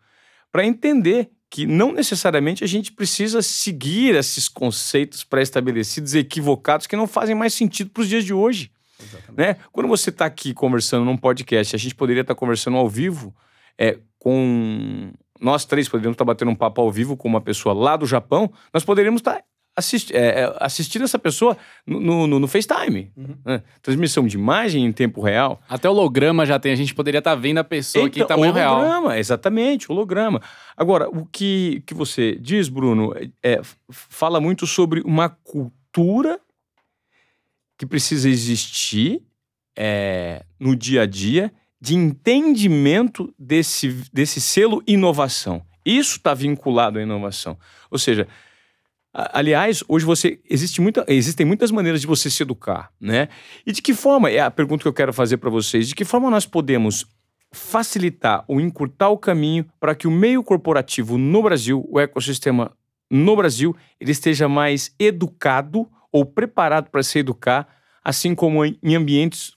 para 0.50 0.64
entender 0.64 1.30
que 1.50 1.66
não 1.66 1.92
necessariamente 1.92 2.64
a 2.64 2.66
gente 2.66 2.90
precisa 2.90 3.40
seguir 3.42 4.14
esses 4.14 4.48
conceitos 4.48 5.22
pré-estabelecidos, 5.22 6.14
equivocados, 6.14 6.86
que 6.86 6.96
não 6.96 7.06
fazem 7.06 7.34
mais 7.34 7.54
sentido 7.54 7.90
para 7.90 8.00
os 8.00 8.08
dias 8.08 8.24
de 8.24 8.32
hoje. 8.32 8.72
Né? 9.36 9.56
Quando 9.70 9.88
você 9.88 10.10
está 10.10 10.24
aqui 10.24 10.54
conversando 10.54 11.04
num 11.04 11.16
podcast, 11.16 11.76
a 11.76 11.78
gente 11.78 11.94
poderia 11.94 12.22
estar 12.22 12.34
tá 12.34 12.38
conversando 12.38 12.76
ao 12.76 12.88
vivo 12.88 13.34
é, 13.78 13.98
com. 14.18 15.12
Nós 15.40 15.64
três 15.64 15.88
poderíamos 15.88 16.14
estar 16.14 16.24
tá 16.24 16.32
batendo 16.32 16.50
um 16.50 16.56
papo 16.56 16.80
ao 16.80 16.90
vivo 16.90 17.16
com 17.16 17.28
uma 17.28 17.40
pessoa 17.40 17.74
lá 17.74 17.96
do 17.96 18.06
Japão, 18.06 18.50
nós 18.72 18.84
poderíamos 18.84 19.20
estar 19.20 19.42
assistir, 19.76 20.14
é, 20.14 20.42
é, 20.42 20.56
assistir 20.60 21.02
essa 21.02 21.18
pessoa 21.18 21.56
no, 21.86 22.26
no, 22.26 22.38
no 22.40 22.48
FaceTime. 22.48 23.12
Uhum. 23.16 23.36
Né? 23.44 23.62
Transmissão 23.82 24.26
de 24.26 24.36
imagem 24.36 24.84
em 24.84 24.92
tempo 24.92 25.20
real. 25.20 25.60
Até 25.68 25.88
holograma 25.88 26.46
já 26.46 26.58
tem. 26.58 26.72
A 26.72 26.76
gente 26.76 26.94
poderia 26.94 27.18
estar 27.18 27.32
tá 27.32 27.36
vendo 27.36 27.58
a 27.58 27.64
pessoa 27.64 28.02
então, 28.02 28.08
aqui 28.08 28.22
em 28.22 28.26
tamanho 28.26 28.52
holograma, 28.52 28.70
real. 28.70 28.80
Holograma, 28.80 29.18
exatamente, 29.18 29.90
holograma. 29.90 30.42
Agora, 30.76 31.08
o 31.08 31.26
que, 31.26 31.82
que 31.86 31.94
você 31.94 32.36
diz, 32.40 32.68
Bruno, 32.68 33.14
é, 33.42 33.60
fala 33.90 34.40
muito 34.40 34.66
sobre 34.66 35.00
uma 35.04 35.28
cultura 35.28 36.40
que 37.76 37.86
precisa 37.86 38.28
existir 38.28 39.22
é, 39.76 40.44
no 40.58 40.76
dia 40.76 41.02
a 41.02 41.06
dia 41.06 41.52
de 41.80 41.94
entendimento 41.94 43.34
desse, 43.38 43.88
desse 44.12 44.40
selo 44.40 44.82
inovação. 44.86 45.62
Isso 45.84 46.16
está 46.16 46.32
vinculado 46.32 46.98
à 46.98 47.02
inovação. 47.02 47.58
Ou 47.90 47.98
seja, 47.98 48.26
Aliás, 49.14 49.84
hoje 49.86 50.04
você 50.04 50.40
existe 50.50 50.80
muita, 50.80 51.04
existem 51.06 51.46
muitas 51.46 51.70
maneiras 51.70 52.00
de 52.00 52.06
você 52.06 52.28
se 52.28 52.42
educar, 52.42 52.90
né? 53.00 53.28
E 53.64 53.70
de 53.70 53.80
que 53.80 53.94
forma 53.94 54.28
é 54.28 54.40
a 54.40 54.50
pergunta 54.50 54.82
que 54.82 54.88
eu 54.88 54.92
quero 54.92 55.12
fazer 55.12 55.36
para 55.36 55.48
vocês? 55.48 55.86
De 55.86 55.94
que 55.94 56.04
forma 56.04 56.28
nós 56.28 56.46
podemos 56.46 57.06
facilitar 57.52 58.44
ou 58.48 58.60
encurtar 58.60 59.10
o 59.10 59.16
caminho 59.16 59.64
para 59.78 59.94
que 59.94 60.08
o 60.08 60.10
meio 60.10 60.42
corporativo 60.42 61.16
no 61.16 61.44
Brasil, 61.44 61.86
o 61.88 62.00
ecossistema 62.00 62.72
no 63.08 63.36
Brasil, 63.36 63.76
ele 64.00 64.10
esteja 64.10 64.48
mais 64.48 64.92
educado 64.98 65.88
ou 66.10 66.24
preparado 66.24 66.90
para 66.90 67.02
se 67.04 67.20
educar, 67.20 67.68
assim 68.02 68.34
como 68.34 68.64
em 68.64 68.96
ambientes 68.96 69.52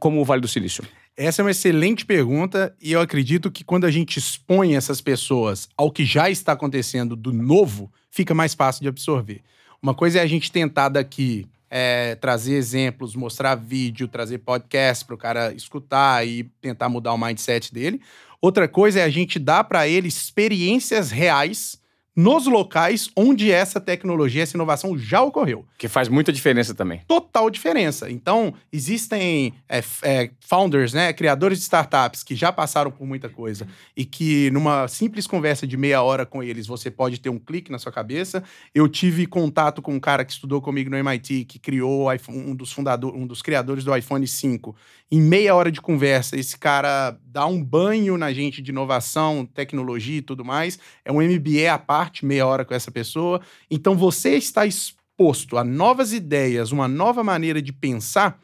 como 0.00 0.20
o 0.20 0.24
Vale 0.24 0.40
do 0.40 0.48
Silício? 0.48 0.84
Essa 1.22 1.42
é 1.42 1.44
uma 1.44 1.50
excelente 1.50 2.06
pergunta 2.06 2.74
e 2.80 2.92
eu 2.92 3.00
acredito 3.02 3.50
que 3.50 3.62
quando 3.62 3.84
a 3.84 3.90
gente 3.90 4.18
expõe 4.18 4.74
essas 4.74 5.02
pessoas 5.02 5.68
ao 5.76 5.90
que 5.90 6.02
já 6.02 6.30
está 6.30 6.52
acontecendo 6.52 7.14
do 7.14 7.30
novo, 7.30 7.92
fica 8.10 8.32
mais 8.32 8.54
fácil 8.54 8.80
de 8.80 8.88
absorver. 8.88 9.42
Uma 9.82 9.92
coisa 9.92 10.18
é 10.18 10.22
a 10.22 10.26
gente 10.26 10.50
tentar 10.50 10.88
daqui 10.88 11.46
é, 11.68 12.14
trazer 12.14 12.54
exemplos, 12.54 13.14
mostrar 13.14 13.54
vídeo, 13.54 14.08
trazer 14.08 14.38
podcast 14.38 15.04
para 15.04 15.14
o 15.14 15.18
cara 15.18 15.52
escutar 15.52 16.26
e 16.26 16.44
tentar 16.58 16.88
mudar 16.88 17.12
o 17.12 17.18
mindset 17.18 17.70
dele. 17.70 18.00
Outra 18.40 18.66
coisa 18.66 19.00
é 19.00 19.04
a 19.04 19.10
gente 19.10 19.38
dar 19.38 19.64
para 19.64 19.86
ele 19.86 20.08
experiências 20.08 21.10
reais 21.10 21.78
nos 22.20 22.46
locais 22.46 23.10
onde 23.16 23.50
essa 23.50 23.80
tecnologia, 23.80 24.42
essa 24.42 24.56
inovação 24.56 24.96
já 24.98 25.22
ocorreu. 25.22 25.64
Que 25.78 25.88
faz 25.88 26.06
muita 26.06 26.30
diferença 26.30 26.74
também. 26.74 27.00
Total 27.08 27.48
diferença. 27.48 28.10
Então, 28.10 28.52
existem 28.70 29.54
é, 29.66 29.82
é, 30.02 30.30
founders, 30.38 30.92
né, 30.92 31.14
criadores 31.14 31.58
de 31.58 31.64
startups 31.64 32.22
que 32.22 32.36
já 32.36 32.52
passaram 32.52 32.90
por 32.90 33.06
muita 33.06 33.30
coisa 33.30 33.66
e 33.96 34.04
que 34.04 34.50
numa 34.50 34.86
simples 34.86 35.26
conversa 35.26 35.66
de 35.66 35.78
meia 35.78 36.02
hora 36.02 36.26
com 36.26 36.42
eles, 36.42 36.66
você 36.66 36.90
pode 36.90 37.18
ter 37.18 37.30
um 37.30 37.38
clique 37.38 37.72
na 37.72 37.78
sua 37.78 37.90
cabeça. 37.90 38.44
Eu 38.74 38.86
tive 38.86 39.26
contato 39.26 39.80
com 39.80 39.94
um 39.94 40.00
cara 40.00 40.22
que 40.22 40.32
estudou 40.32 40.60
comigo 40.60 40.90
no 40.90 40.98
MIT, 40.98 41.46
que 41.46 41.58
criou 41.58 42.08
um 42.28 42.54
dos 42.54 42.70
fundadores, 42.70 43.18
um 43.18 43.26
dos 43.26 43.40
criadores 43.40 43.82
do 43.82 43.96
iPhone 43.96 44.26
5. 44.26 44.76
Em 45.12 45.20
meia 45.20 45.54
hora 45.56 45.72
de 45.72 45.80
conversa, 45.80 46.36
esse 46.38 46.56
cara 46.56 47.18
dá 47.24 47.46
um 47.46 47.62
banho 47.62 48.16
na 48.16 48.32
gente 48.32 48.62
de 48.62 48.70
inovação, 48.70 49.44
tecnologia 49.44 50.18
e 50.18 50.22
tudo 50.22 50.44
mais. 50.44 50.78
É 51.04 51.10
um 51.10 51.20
MBA 51.20 51.72
à 51.72 51.78
parte, 51.78 52.09
meia 52.24 52.46
hora 52.46 52.64
com 52.64 52.74
essa 52.74 52.90
pessoa. 52.90 53.40
Então 53.70 53.96
você 53.96 54.36
está 54.36 54.66
exposto 54.66 55.56
a 55.56 55.64
novas 55.64 56.12
ideias, 56.12 56.72
uma 56.72 56.88
nova 56.88 57.22
maneira 57.22 57.60
de 57.60 57.72
pensar, 57.72 58.40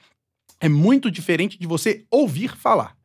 é 0.61 0.69
muito 0.69 1.11
diferente 1.11 1.59
de 1.59 1.67
você 1.67 2.05
ouvir 2.11 2.57
falar. 2.57 2.97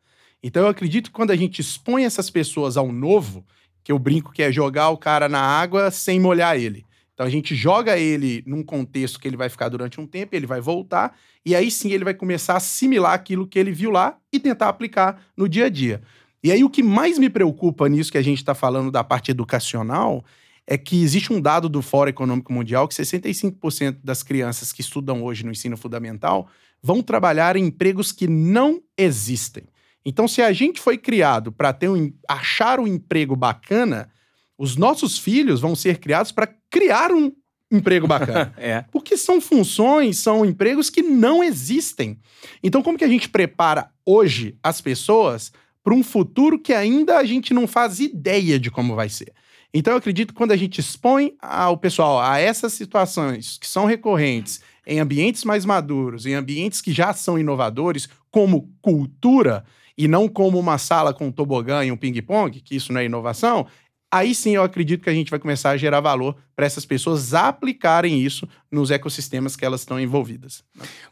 Então 0.43 0.63
eu 0.63 0.69
acredito 0.69 1.05
que 1.05 1.15
quando 1.15 1.31
a 1.31 1.35
gente 1.35 1.59
expõe 1.59 2.03
essas 2.03 2.29
pessoas 2.29 2.77
ao 2.77 2.91
novo, 2.91 3.45
que 3.83 3.91
eu 3.91 3.99
brinco 3.99 4.31
que 4.31 4.43
é 4.43 4.51
jogar 4.51 4.89
o 4.89 4.97
cara 4.97 5.27
na 5.27 5.41
água 5.41 5.91
sem 5.91 6.19
molhar 6.19 6.57
ele. 6.57 6.85
Então 7.13 7.25
a 7.25 7.29
gente 7.29 7.53
joga 7.53 7.97
ele 7.97 8.43
num 8.47 8.63
contexto 8.63 9.19
que 9.19 9.27
ele 9.27 9.37
vai 9.37 9.49
ficar 9.49 9.69
durante 9.69 10.01
um 10.01 10.07
tempo, 10.07 10.35
ele 10.35 10.47
vai 10.47 10.59
voltar, 10.59 11.15
e 11.45 11.55
aí 11.55 11.69
sim 11.69 11.91
ele 11.91 12.03
vai 12.03 12.13
começar 12.13 12.53
a 12.53 12.57
assimilar 12.57 13.13
aquilo 13.13 13.47
que 13.47 13.59
ele 13.59 13.71
viu 13.71 13.91
lá 13.91 14.17
e 14.33 14.39
tentar 14.39 14.69
aplicar 14.69 15.21
no 15.37 15.47
dia 15.47 15.65
a 15.65 15.69
dia. 15.69 16.01
E 16.43 16.51
aí 16.51 16.63
o 16.63 16.69
que 16.69 16.81
mais 16.81 17.19
me 17.19 17.29
preocupa 17.29 17.87
nisso 17.87 18.11
que 18.11 18.17
a 18.17 18.23
gente 18.23 18.39
está 18.39 18.55
falando 18.55 18.89
da 18.89 19.03
parte 19.03 19.29
educacional 19.29 20.25
é 20.71 20.77
que 20.77 21.03
existe 21.03 21.33
um 21.33 21.41
dado 21.41 21.67
do 21.67 21.81
Fórum 21.81 22.11
Econômico 22.11 22.53
Mundial 22.53 22.87
que 22.87 22.95
65% 22.95 23.97
das 24.01 24.23
crianças 24.23 24.71
que 24.71 24.79
estudam 24.79 25.21
hoje 25.21 25.43
no 25.43 25.51
ensino 25.51 25.75
fundamental 25.75 26.47
vão 26.81 27.01
trabalhar 27.01 27.57
em 27.57 27.65
empregos 27.65 28.13
que 28.13 28.25
não 28.25 28.81
existem. 28.97 29.65
Então, 30.05 30.29
se 30.29 30.41
a 30.41 30.53
gente 30.53 30.79
foi 30.79 30.97
criado 30.97 31.51
para 31.51 31.73
ter 31.73 31.89
um, 31.89 32.13
achar 32.25 32.79
um 32.79 32.87
emprego 32.87 33.35
bacana, 33.35 34.09
os 34.57 34.77
nossos 34.77 35.19
filhos 35.19 35.59
vão 35.59 35.75
ser 35.75 35.97
criados 35.97 36.31
para 36.31 36.47
criar 36.69 37.11
um 37.11 37.33
emprego 37.69 38.07
bacana. 38.07 38.53
é. 38.55 38.85
Porque 38.93 39.17
são 39.17 39.41
funções, 39.41 40.19
são 40.19 40.45
empregos 40.45 40.89
que 40.89 41.01
não 41.01 41.43
existem. 41.43 42.17
Então, 42.63 42.81
como 42.81 42.97
que 42.97 43.03
a 43.03 43.09
gente 43.09 43.27
prepara 43.27 43.89
hoje 44.05 44.57
as 44.63 44.79
pessoas 44.79 45.51
para 45.83 45.93
um 45.93 46.01
futuro 46.01 46.57
que 46.57 46.71
ainda 46.71 47.17
a 47.17 47.25
gente 47.25 47.53
não 47.53 47.67
faz 47.67 47.99
ideia 47.99 48.57
de 48.57 48.71
como 48.71 48.95
vai 48.95 49.09
ser? 49.09 49.33
Então, 49.73 49.93
eu 49.93 49.97
acredito 49.97 50.29
que 50.29 50.37
quando 50.37 50.51
a 50.51 50.57
gente 50.57 50.79
expõe 50.79 51.33
ao 51.41 51.77
pessoal 51.77 52.19
a 52.19 52.39
essas 52.39 52.73
situações 52.73 53.57
que 53.57 53.67
são 53.67 53.85
recorrentes 53.85 54.61
em 54.85 54.99
ambientes 54.99 55.43
mais 55.43 55.63
maduros, 55.63 56.25
em 56.25 56.33
ambientes 56.33 56.81
que 56.81 56.91
já 56.91 57.13
são 57.13 57.39
inovadores, 57.39 58.09
como 58.29 58.69
cultura, 58.81 59.63
e 59.97 60.07
não 60.07 60.27
como 60.27 60.59
uma 60.59 60.77
sala 60.77 61.13
com 61.13 61.27
um 61.27 61.31
tobogã 61.31 61.85
e 61.85 61.91
um 61.91 61.97
ping-pong, 61.97 62.59
que 62.61 62.75
isso 62.75 62.91
não 62.91 62.99
é 62.99 63.05
inovação, 63.05 63.67
aí 64.11 64.33
sim 64.33 64.55
eu 64.55 64.63
acredito 64.63 65.03
que 65.03 65.09
a 65.09 65.13
gente 65.13 65.29
vai 65.29 65.39
começar 65.39 65.69
a 65.69 65.77
gerar 65.77 65.99
valor 65.99 66.35
para 66.55 66.65
essas 66.65 66.85
pessoas 66.85 67.33
aplicarem 67.33 68.19
isso 68.19 68.47
nos 68.71 68.91
ecossistemas 68.91 69.55
que 69.55 69.63
elas 69.63 69.81
estão 69.81 69.99
envolvidas. 69.99 70.63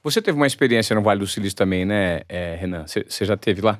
Você 0.03 0.21
teve 0.21 0.37
uma 0.37 0.47
experiência 0.47 0.95
no 0.95 1.01
Vale 1.01 1.19
do 1.19 1.27
Silício 1.27 1.55
também, 1.55 1.85
né, 1.85 2.21
é, 2.27 2.55
Renan? 2.59 2.85
Você 2.87 3.25
já 3.25 3.37
teve 3.37 3.61
lá? 3.61 3.79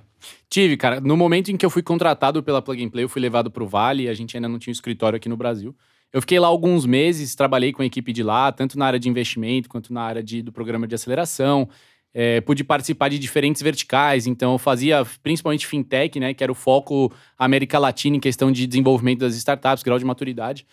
Tive, 0.49 0.77
cara. 0.77 0.99
No 0.99 1.15
momento 1.15 1.51
em 1.51 1.57
que 1.57 1.65
eu 1.65 1.69
fui 1.69 1.83
contratado 1.83 2.41
pela 2.41 2.61
Plug 2.61 2.83
and 2.83 2.89
Play, 2.89 3.03
eu 3.03 3.09
fui 3.09 3.21
levado 3.21 3.51
para 3.51 3.63
o 3.63 3.67
Vale, 3.67 4.09
a 4.09 4.13
gente 4.13 4.35
ainda 4.35 4.49
não 4.49 4.57
tinha 4.57 4.71
um 4.71 4.73
escritório 4.73 5.17
aqui 5.17 5.29
no 5.29 5.37
Brasil. 5.37 5.75
Eu 6.11 6.21
fiquei 6.21 6.39
lá 6.39 6.47
alguns 6.47 6.87
meses, 6.87 7.35
trabalhei 7.35 7.71
com 7.71 7.83
a 7.83 7.85
equipe 7.85 8.11
de 8.11 8.23
lá, 8.23 8.51
tanto 8.51 8.77
na 8.77 8.85
área 8.87 8.99
de 8.99 9.07
investimento 9.07 9.69
quanto 9.69 9.93
na 9.93 10.01
área 10.01 10.23
de, 10.23 10.41
do 10.41 10.51
programa 10.51 10.87
de 10.87 10.95
aceleração. 10.95 11.69
É, 12.11 12.41
pude 12.41 12.63
participar 12.63 13.09
de 13.09 13.19
diferentes 13.19 13.61
verticais, 13.61 14.25
então 14.25 14.53
eu 14.53 14.57
fazia 14.57 15.05
principalmente 15.21 15.67
fintech, 15.67 16.19
né, 16.19 16.33
que 16.33 16.43
era 16.43 16.51
o 16.51 16.55
foco 16.55 17.13
América 17.37 17.77
Latina 17.77 18.17
em 18.17 18.19
questão 18.19 18.51
de 18.51 18.65
desenvolvimento 18.65 19.19
das 19.19 19.35
startups, 19.35 19.83
grau 19.83 19.99
de 19.99 20.05
maturidade. 20.05 20.65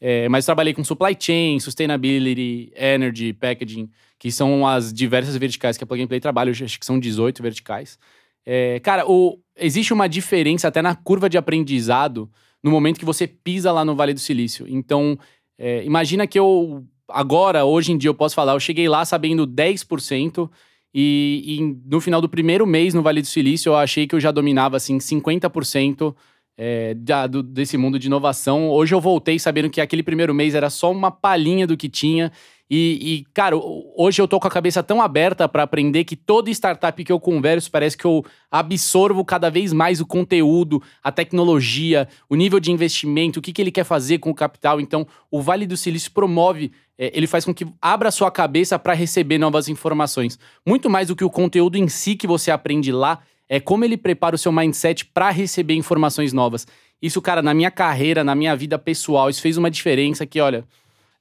É, 0.00 0.28
mas 0.28 0.44
trabalhei 0.44 0.74
com 0.74 0.82
supply 0.82 1.16
chain, 1.18 1.60
sustainability, 1.60 2.72
energy, 2.74 3.32
packaging, 3.32 3.88
que 4.18 4.32
são 4.32 4.66
as 4.66 4.92
diversas 4.92 5.36
verticais 5.36 5.76
que 5.76 5.84
a 5.84 5.86
Plug 5.86 6.02
and 6.02 6.08
Play 6.08 6.18
trabalha, 6.18 6.50
eu 6.50 6.64
acho 6.64 6.80
que 6.80 6.86
são 6.86 6.98
18 6.98 7.40
verticais. 7.40 7.96
É, 8.46 8.80
cara, 8.80 9.04
o, 9.08 9.38
existe 9.56 9.92
uma 9.92 10.08
diferença 10.08 10.68
até 10.68 10.80
na 10.82 10.94
curva 10.94 11.28
de 11.28 11.38
aprendizado 11.38 12.30
no 12.62 12.70
momento 12.70 12.98
que 12.98 13.04
você 13.04 13.26
pisa 13.26 13.72
lá 13.72 13.84
no 13.84 13.94
Vale 13.94 14.14
do 14.14 14.20
Silício. 14.20 14.66
Então, 14.68 15.18
é, 15.58 15.84
imagina 15.84 16.26
que 16.26 16.38
eu, 16.38 16.84
agora, 17.08 17.64
hoje 17.64 17.92
em 17.92 17.98
dia, 17.98 18.08
eu 18.08 18.14
posso 18.14 18.34
falar, 18.34 18.52
eu 18.52 18.60
cheguei 18.60 18.88
lá 18.88 19.04
sabendo 19.04 19.46
10%, 19.46 20.50
e, 20.92 21.44
e 21.46 21.76
no 21.88 22.00
final 22.00 22.20
do 22.20 22.28
primeiro 22.28 22.66
mês 22.66 22.94
no 22.94 23.02
Vale 23.02 23.20
do 23.20 23.26
Silício, 23.26 23.70
eu 23.70 23.76
achei 23.76 24.06
que 24.06 24.14
eu 24.14 24.20
já 24.20 24.30
dominava, 24.30 24.76
assim, 24.76 24.98
50% 24.98 26.14
é, 26.56 26.94
da, 26.94 27.26
do, 27.26 27.42
desse 27.42 27.76
mundo 27.76 27.98
de 27.98 28.08
inovação. 28.08 28.68
Hoje 28.68 28.94
eu 28.94 29.00
voltei 29.00 29.38
sabendo 29.38 29.70
que 29.70 29.80
aquele 29.80 30.02
primeiro 30.02 30.34
mês 30.34 30.54
era 30.54 30.68
só 30.68 30.90
uma 30.90 31.10
palhinha 31.10 31.66
do 31.66 31.76
que 31.76 31.88
tinha. 31.88 32.32
E, 32.70 32.98
e, 33.02 33.24
cara, 33.34 33.56
hoje 33.96 34.22
eu 34.22 34.28
tô 34.28 34.38
com 34.38 34.46
a 34.46 34.50
cabeça 34.50 34.80
tão 34.80 35.02
aberta 35.02 35.48
para 35.48 35.64
aprender 35.64 36.04
que 36.04 36.14
toda 36.14 36.52
startup 36.52 37.02
que 37.02 37.10
eu 37.10 37.18
converso 37.18 37.68
parece 37.68 37.96
que 37.96 38.04
eu 38.04 38.24
absorvo 38.48 39.24
cada 39.24 39.50
vez 39.50 39.72
mais 39.72 40.00
o 40.00 40.06
conteúdo, 40.06 40.80
a 41.02 41.10
tecnologia, 41.10 42.06
o 42.28 42.36
nível 42.36 42.60
de 42.60 42.70
investimento, 42.70 43.40
o 43.40 43.42
que, 43.42 43.52
que 43.52 43.60
ele 43.60 43.72
quer 43.72 43.82
fazer 43.82 44.18
com 44.18 44.30
o 44.30 44.34
capital. 44.34 44.80
Então, 44.80 45.04
o 45.28 45.42
Vale 45.42 45.66
do 45.66 45.76
Silício 45.76 46.12
promove, 46.12 46.70
é, 46.96 47.10
ele 47.12 47.26
faz 47.26 47.44
com 47.44 47.52
que 47.52 47.66
abra 47.82 48.12
sua 48.12 48.30
cabeça 48.30 48.78
para 48.78 48.94
receber 48.94 49.36
novas 49.36 49.68
informações. 49.68 50.38
Muito 50.64 50.88
mais 50.88 51.08
do 51.08 51.16
que 51.16 51.24
o 51.24 51.30
conteúdo 51.30 51.76
em 51.76 51.88
si 51.88 52.14
que 52.14 52.26
você 52.28 52.52
aprende 52.52 52.92
lá, 52.92 53.18
é 53.48 53.58
como 53.58 53.84
ele 53.84 53.96
prepara 53.96 54.36
o 54.36 54.38
seu 54.38 54.52
mindset 54.52 55.06
para 55.06 55.30
receber 55.30 55.74
informações 55.74 56.32
novas. 56.32 56.68
Isso, 57.02 57.20
cara, 57.20 57.42
na 57.42 57.52
minha 57.52 57.70
carreira, 57.70 58.22
na 58.22 58.36
minha 58.36 58.54
vida 58.54 58.78
pessoal, 58.78 59.28
isso 59.28 59.42
fez 59.42 59.56
uma 59.56 59.68
diferença 59.72 60.24
que, 60.24 60.40
olha 60.40 60.64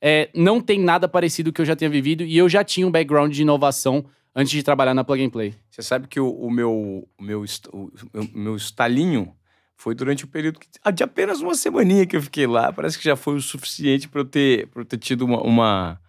é, 0.01 0.29
não 0.33 0.61
tem 0.61 0.79
nada 0.79 1.07
parecido 1.07 1.51
que 1.51 1.61
eu 1.61 1.65
já 1.65 1.75
tenha 1.75 1.89
vivido 1.89 2.23
e 2.23 2.37
eu 2.37 2.47
já 2.47 2.63
tinha 2.63 2.87
um 2.87 2.91
background 2.91 3.33
de 3.33 3.41
inovação 3.41 4.05
antes 4.35 4.51
de 4.51 4.63
trabalhar 4.63 4.93
na 4.93 5.03
Plug 5.03 5.23
and 5.23 5.29
Play. 5.29 5.53
Você 5.69 5.81
sabe 5.81 6.07
que 6.07 6.19
o, 6.19 6.29
o 6.29 6.49
meu, 6.49 7.07
o 7.17 7.23
meu, 7.23 7.43
o 7.73 8.37
meu 8.37 8.55
estalinho 8.55 9.33
foi 9.75 9.95
durante 9.95 10.25
o 10.25 10.27
período 10.27 10.59
de 10.93 11.03
apenas 11.03 11.41
uma 11.41 11.55
semaninha 11.55 12.05
que 12.05 12.15
eu 12.15 12.21
fiquei 12.21 12.45
lá. 12.45 12.71
Parece 12.71 12.97
que 12.97 13.03
já 13.03 13.15
foi 13.15 13.35
o 13.35 13.41
suficiente 13.41 14.07
para 14.07 14.21
eu 14.21 14.25
ter, 14.25 14.69
eu 14.75 14.85
ter 14.85 14.97
tido 14.97 15.23
uma, 15.23 15.41
uma, 15.41 16.01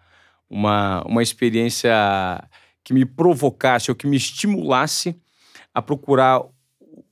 uma, 0.49 1.03
uma 1.03 1.23
experiência 1.23 1.91
que 2.83 2.93
me 2.93 3.05
provocasse 3.05 3.89
ou 3.89 3.95
que 3.95 4.07
me 4.07 4.17
estimulasse 4.17 5.15
a 5.73 5.81
procurar 5.81 6.41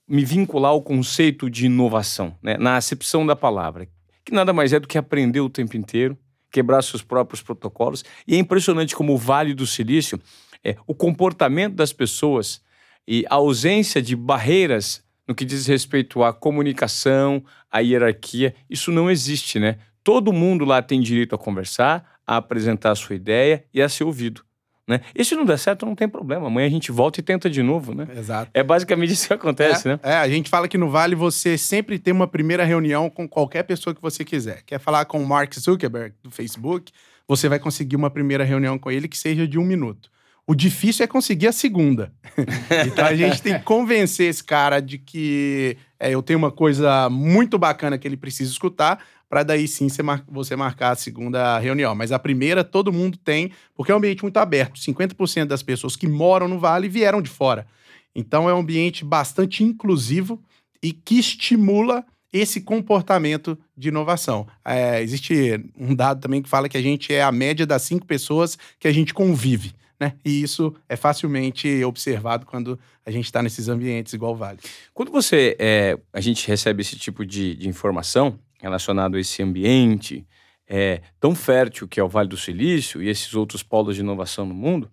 me 0.07 0.25
vincular 0.25 0.71
ao 0.71 0.81
conceito 0.81 1.49
de 1.49 1.67
inovação, 1.67 2.35
né? 2.41 2.57
na 2.57 2.75
acepção 2.77 3.25
da 3.25 3.35
palavra, 3.35 3.87
que 4.25 4.33
nada 4.33 4.51
mais 4.51 4.73
é 4.73 4.79
do 4.79 4.87
que 4.87 4.97
aprender 4.97 5.39
o 5.39 5.49
tempo 5.49 5.77
inteiro, 5.77 6.17
quebrar 6.51 6.81
seus 6.81 7.01
próprios 7.01 7.41
protocolos. 7.41 8.03
E 8.27 8.35
é 8.35 8.37
impressionante 8.37 8.95
como 8.95 9.13
o 9.13 9.17
Vale 9.17 9.53
do 9.53 9.65
Silício, 9.65 10.19
é, 10.63 10.75
o 10.85 10.93
comportamento 10.93 11.75
das 11.75 11.93
pessoas 11.93 12.61
e 13.07 13.25
a 13.29 13.35
ausência 13.35 14.01
de 14.01 14.15
barreiras 14.15 15.03
no 15.27 15.35
que 15.35 15.45
diz 15.45 15.67
respeito 15.67 16.23
à 16.23 16.33
comunicação, 16.33 17.43
à 17.71 17.79
hierarquia, 17.79 18.55
isso 18.67 18.91
não 18.91 19.11
existe, 19.11 19.59
né? 19.59 19.77
Todo 20.03 20.33
mundo 20.33 20.65
lá 20.65 20.81
tem 20.81 20.99
direito 20.99 21.35
a 21.35 21.37
conversar, 21.37 22.19
a 22.25 22.37
apresentar 22.37 22.91
a 22.91 22.95
sua 22.95 23.15
ideia 23.15 23.63
e 23.71 23.79
a 23.79 23.87
ser 23.87 24.05
ouvido. 24.05 24.43
Né? 24.89 25.01
E 25.13 25.23
se 25.23 25.35
não 25.35 25.45
der 25.45 25.59
certo, 25.59 25.85
não 25.85 25.93
tem 25.93 26.09
problema. 26.09 26.47
Amanhã 26.47 26.65
a 26.65 26.71
gente 26.71 26.91
volta 26.91 27.19
e 27.19 27.23
tenta 27.23 27.47
de 27.47 27.61
novo, 27.61 27.93
né? 27.93 28.07
Exato. 28.17 28.49
É 28.55 28.63
basicamente 28.63 29.13
isso 29.13 29.27
que 29.27 29.33
acontece, 29.35 29.87
é, 29.87 29.91
né? 29.91 29.99
É, 30.01 30.13
a 30.15 30.27
gente 30.27 30.49
fala 30.49 30.67
que 30.67 30.79
no 30.79 30.89
Vale 30.89 31.13
você 31.13 31.59
sempre 31.59 31.99
tem 31.99 32.11
uma 32.11 32.27
primeira 32.27 32.63
reunião 32.63 33.07
com 33.07 33.29
qualquer 33.29 33.61
pessoa 33.61 33.93
que 33.93 34.01
você 34.01 34.25
quiser. 34.25 34.63
Quer 34.65 34.79
falar 34.79 35.05
com 35.05 35.21
o 35.21 35.27
Mark 35.27 35.53
Zuckerberg 35.53 36.15
do 36.23 36.31
Facebook? 36.31 36.91
Você 37.27 37.47
vai 37.47 37.59
conseguir 37.59 37.95
uma 37.95 38.09
primeira 38.09 38.43
reunião 38.43 38.79
com 38.79 38.89
ele 38.89 39.07
que 39.07 39.15
seja 39.15 39.47
de 39.47 39.59
um 39.59 39.63
minuto. 39.63 40.09
O 40.47 40.55
difícil 40.55 41.03
é 41.03 41.07
conseguir 41.07 41.45
a 41.45 41.51
segunda. 41.51 42.11
então 42.87 43.05
a 43.05 43.13
gente 43.13 43.43
tem 43.43 43.59
que 43.59 43.63
convencer 43.63 44.27
esse 44.27 44.43
cara 44.43 44.79
de 44.79 44.97
que 44.97 45.77
é, 45.99 46.09
eu 46.09 46.23
tenho 46.23 46.39
uma 46.39 46.51
coisa 46.51 47.07
muito 47.11 47.59
bacana 47.59 47.95
que 47.95 48.07
ele 48.07 48.17
precisa 48.17 48.51
escutar, 48.51 49.05
para 49.29 49.43
daí 49.43 49.67
sim 49.67 49.87
você, 49.87 50.01
mar 50.01 50.23
você 50.27 50.55
marcar 50.55 50.91
a 50.91 50.95
segunda 50.95 51.59
reunião. 51.59 51.93
Mas 51.93 52.11
a 52.11 52.17
primeira 52.17 52.63
todo 52.63 52.91
mundo 52.91 53.17
tem, 53.17 53.51
porque 53.75 53.91
é 53.91 53.95
um 53.95 53.99
ambiente 53.99 54.23
muito 54.23 54.37
aberto. 54.37 54.79
50% 54.79 55.45
das 55.45 55.61
pessoas 55.61 55.95
que 55.95 56.07
moram 56.07 56.47
no 56.47 56.59
Vale 56.59 56.89
vieram 56.89 57.21
de 57.21 57.29
fora. 57.29 57.67
Então 58.15 58.49
é 58.49 58.53
um 58.53 58.59
ambiente 58.59 59.05
bastante 59.05 59.63
inclusivo 59.63 60.41
e 60.81 60.91
que 60.91 61.19
estimula 61.19 62.03
esse 62.33 62.61
comportamento 62.61 63.57
de 63.77 63.89
inovação. 63.89 64.47
É, 64.65 65.01
existe 65.01 65.63
um 65.77 65.95
dado 65.95 66.21
também 66.21 66.41
que 66.41 66.49
fala 66.49 66.69
que 66.69 66.77
a 66.77 66.81
gente 66.81 67.13
é 67.13 67.21
a 67.21 67.31
média 67.31 67.65
das 67.65 67.83
cinco 67.83 68.05
pessoas 68.05 68.57
que 68.79 68.87
a 68.87 68.91
gente 68.91 69.13
convive. 69.13 69.73
Né? 69.99 70.13
E 70.23 70.41
isso 70.41 70.73
é 70.87 70.95
facilmente 70.95 71.83
observado 71.83 72.45
quando 72.45 72.79
a 73.05 73.11
gente 73.11 73.25
está 73.25 73.43
nesses 73.43 73.67
ambientes 73.67 74.13
igual 74.13 74.35
Vale. 74.35 74.59
Quando 74.93 75.11
você 75.11 75.57
é, 75.59 75.99
a 76.13 76.21
gente 76.21 76.47
recebe 76.47 76.81
esse 76.81 76.95
tipo 76.95 77.25
de, 77.25 77.55
de 77.55 77.67
informação, 77.67 78.39
relacionado 78.59 79.15
a 79.15 79.19
esse 79.19 79.41
ambiente 79.41 80.25
é, 80.67 81.01
tão 81.19 81.33
fértil 81.33 81.87
que 81.87 81.99
é 81.99 82.03
o 82.03 82.07
Vale 82.07 82.29
do 82.29 82.37
Silício 82.37 83.01
e 83.01 83.09
esses 83.09 83.33
outros 83.33 83.63
polos 83.63 83.95
de 83.95 84.01
inovação 84.01 84.45
no 84.45 84.53
mundo, 84.53 84.89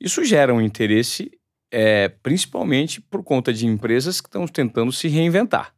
isso 0.00 0.24
gera 0.24 0.54
um 0.54 0.60
interesse 0.60 1.30
é, 1.70 2.08
principalmente 2.08 3.00
por 3.00 3.22
conta 3.22 3.52
de 3.52 3.66
empresas 3.66 4.20
que 4.20 4.28
estão 4.28 4.46
tentando 4.46 4.92
se 4.92 5.08
reinventar, 5.08 5.74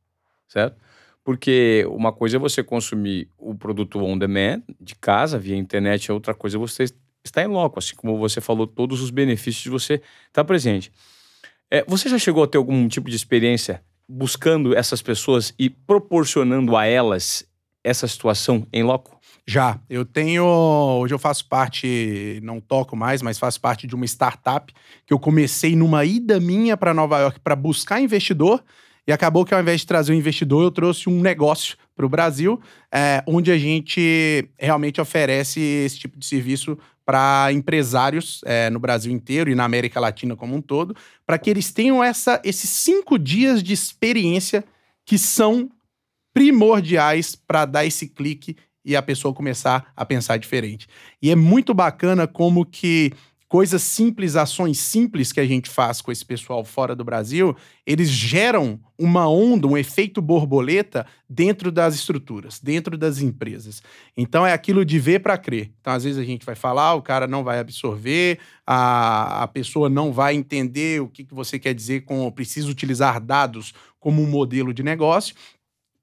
certo? 0.49 0.77
Porque 1.23 1.87
uma 1.89 2.13
coisa 2.13 2.37
é 2.37 2.39
você 2.39 2.63
consumir 2.63 3.29
o 3.39 3.55
produto 3.55 3.99
on 3.99 4.19
demand 4.19 4.63
de 4.81 4.95
casa, 4.95 5.39
via 5.39 5.57
internet, 5.57 6.11
a 6.11 6.15
outra 6.15 6.35
coisa 6.35 6.57
é 6.57 6.61
você 6.61 6.85
estar 7.25 7.43
em 7.43 7.47
loco, 7.47 7.79
assim 7.79 7.95
como 7.97 8.19
você 8.19 8.41
falou, 8.41 8.67
todos 8.67 9.01
os 9.01 9.11
benefícios 9.11 9.63
de 9.63 9.71
você 9.71 10.03
estar 10.27 10.45
presente. 10.45 10.93
É, 11.71 11.83
você 11.89 12.09
já 12.09 12.19
chegou 12.19 12.45
a 12.45 12.47
ter 12.47 12.59
algum 12.59 12.87
tipo 12.89 13.09
de 13.09 13.17
experiência 13.17 13.83
buscando 14.09 14.77
essas 14.77 15.03
pessoas 15.03 15.55
e 15.59 15.69
proporcionando 15.71 16.77
a 16.77 16.87
elas 16.87 17.47
essa 17.83 18.09
situação 18.09 18.67
em 18.73 18.83
loco? 18.83 19.21
Já. 19.47 19.79
Eu 19.91 20.05
tenho. 20.05 20.45
Hoje 20.45 21.13
eu 21.13 21.19
faço 21.19 21.47
parte, 21.49 22.41
não 22.43 22.61
toco 22.61 22.97
mais, 22.97 23.21
mas 23.21 23.39
faço 23.39 23.61
parte 23.61 23.87
de 23.87 23.95
uma 23.95 24.07
startup 24.07 24.73
que 25.07 25.13
eu 25.13 25.19
comecei 25.19 25.77
numa 25.77 26.05
ida 26.05 26.41
minha 26.41 26.77
para 26.77 26.95
Nova 26.95 27.19
York 27.19 27.41
para 27.41 27.55
buscar 27.55 28.01
investidor. 28.01 28.65
E 29.07 29.13
acabou 29.13 29.45
que 29.45 29.55
ao 29.55 29.61
invés 29.61 29.83
de 29.83 29.87
trazer 29.87 30.13
um 30.13 30.17
investidor, 30.17 30.65
eu 30.65 30.71
trouxe 30.71 31.11
um 31.11 31.21
negócio 31.21 31.77
para 31.95 32.07
o 32.07 32.09
Brasil, 32.09 32.59
é, 32.91 33.23
onde 33.27 33.53
a 33.53 33.59
gente 33.59 34.49
realmente 34.59 34.99
oferece 34.99 35.61
esse 35.61 35.99
tipo 35.99 36.19
de 36.19 36.25
serviço 36.25 36.79
para 37.05 37.53
empresários 37.53 38.41
é, 38.45 38.71
no 38.71 38.79
Brasil 38.79 39.13
inteiro 39.13 39.51
e 39.51 39.55
na 39.55 39.65
América 39.65 40.01
Latina 40.01 40.35
como 40.35 40.55
um 40.55 40.61
todo, 40.61 40.97
para 41.27 41.39
que 41.39 41.51
eles 41.51 41.71
tenham 41.71 42.03
essa, 42.03 42.41
esses 42.45 42.71
cinco 42.71 43.19
dias 43.19 43.63
de 43.63 43.73
experiência 43.73 44.65
que 45.05 45.19
são 45.19 45.71
primordiais 46.33 47.37
para 47.37 47.65
dar 47.65 47.85
esse 47.85 48.09
clique 48.09 48.57
e 48.85 48.97
a 48.97 49.03
pessoa 49.03 49.35
começar 49.35 49.93
a 49.97 50.05
pensar 50.05 50.37
diferente. 50.37 50.87
E 51.23 51.31
é 51.31 51.37
muito 51.37 51.73
bacana 51.73 52.27
como 52.27 52.67
que 52.67 53.13
coisas 53.55 53.83
simples, 53.83 54.35
ações 54.35 54.81
simples 54.81 55.31
que 55.31 55.39
a 55.39 55.47
gente 55.47 55.71
faz 55.71 56.01
com 56.01 56.11
esse 56.11 56.25
pessoal 56.25 56.65
fora 56.65 56.93
do 56.97 57.05
Brasil, 57.05 57.57
eles 57.87 58.11
geram 58.11 58.81
uma 58.99 59.29
onda, 59.29 59.69
um 59.69 59.79
efeito 59.79 60.21
borboleta 60.21 61.07
dentro 61.31 61.71
das 61.71 61.95
estruturas, 61.95 62.59
dentro 62.59 62.99
das 62.99 63.21
empresas. 63.21 63.81
Então 64.17 64.45
é 64.45 64.53
aquilo 64.53 64.85
de 64.85 64.99
ver 64.99 65.21
para 65.21 65.39
crer. 65.39 65.71
Então 65.81 65.93
às 65.93 66.03
vezes 66.03 66.19
a 66.19 66.25
gente 66.25 66.45
vai 66.45 66.57
falar, 66.57 66.95
o 66.95 67.03
cara 67.03 67.29
não 67.29 67.45
vai 67.45 67.61
absorver, 67.61 68.41
a, 68.67 69.45
a 69.45 69.47
pessoa 69.47 69.89
não 69.89 70.13
vai 70.13 70.35
entender 70.35 71.01
o 71.01 71.07
que, 71.07 71.23
que 71.23 71.33
você 71.33 71.57
quer 71.57 71.75
dizer 71.75 72.01
com 72.01 72.29
preciso 72.33 72.73
utilizar 72.73 73.21
dados 73.21 73.73
como 74.01 74.21
um 74.21 74.27
modelo 74.27 74.75
de 74.75 74.83
negócio. 74.83 75.33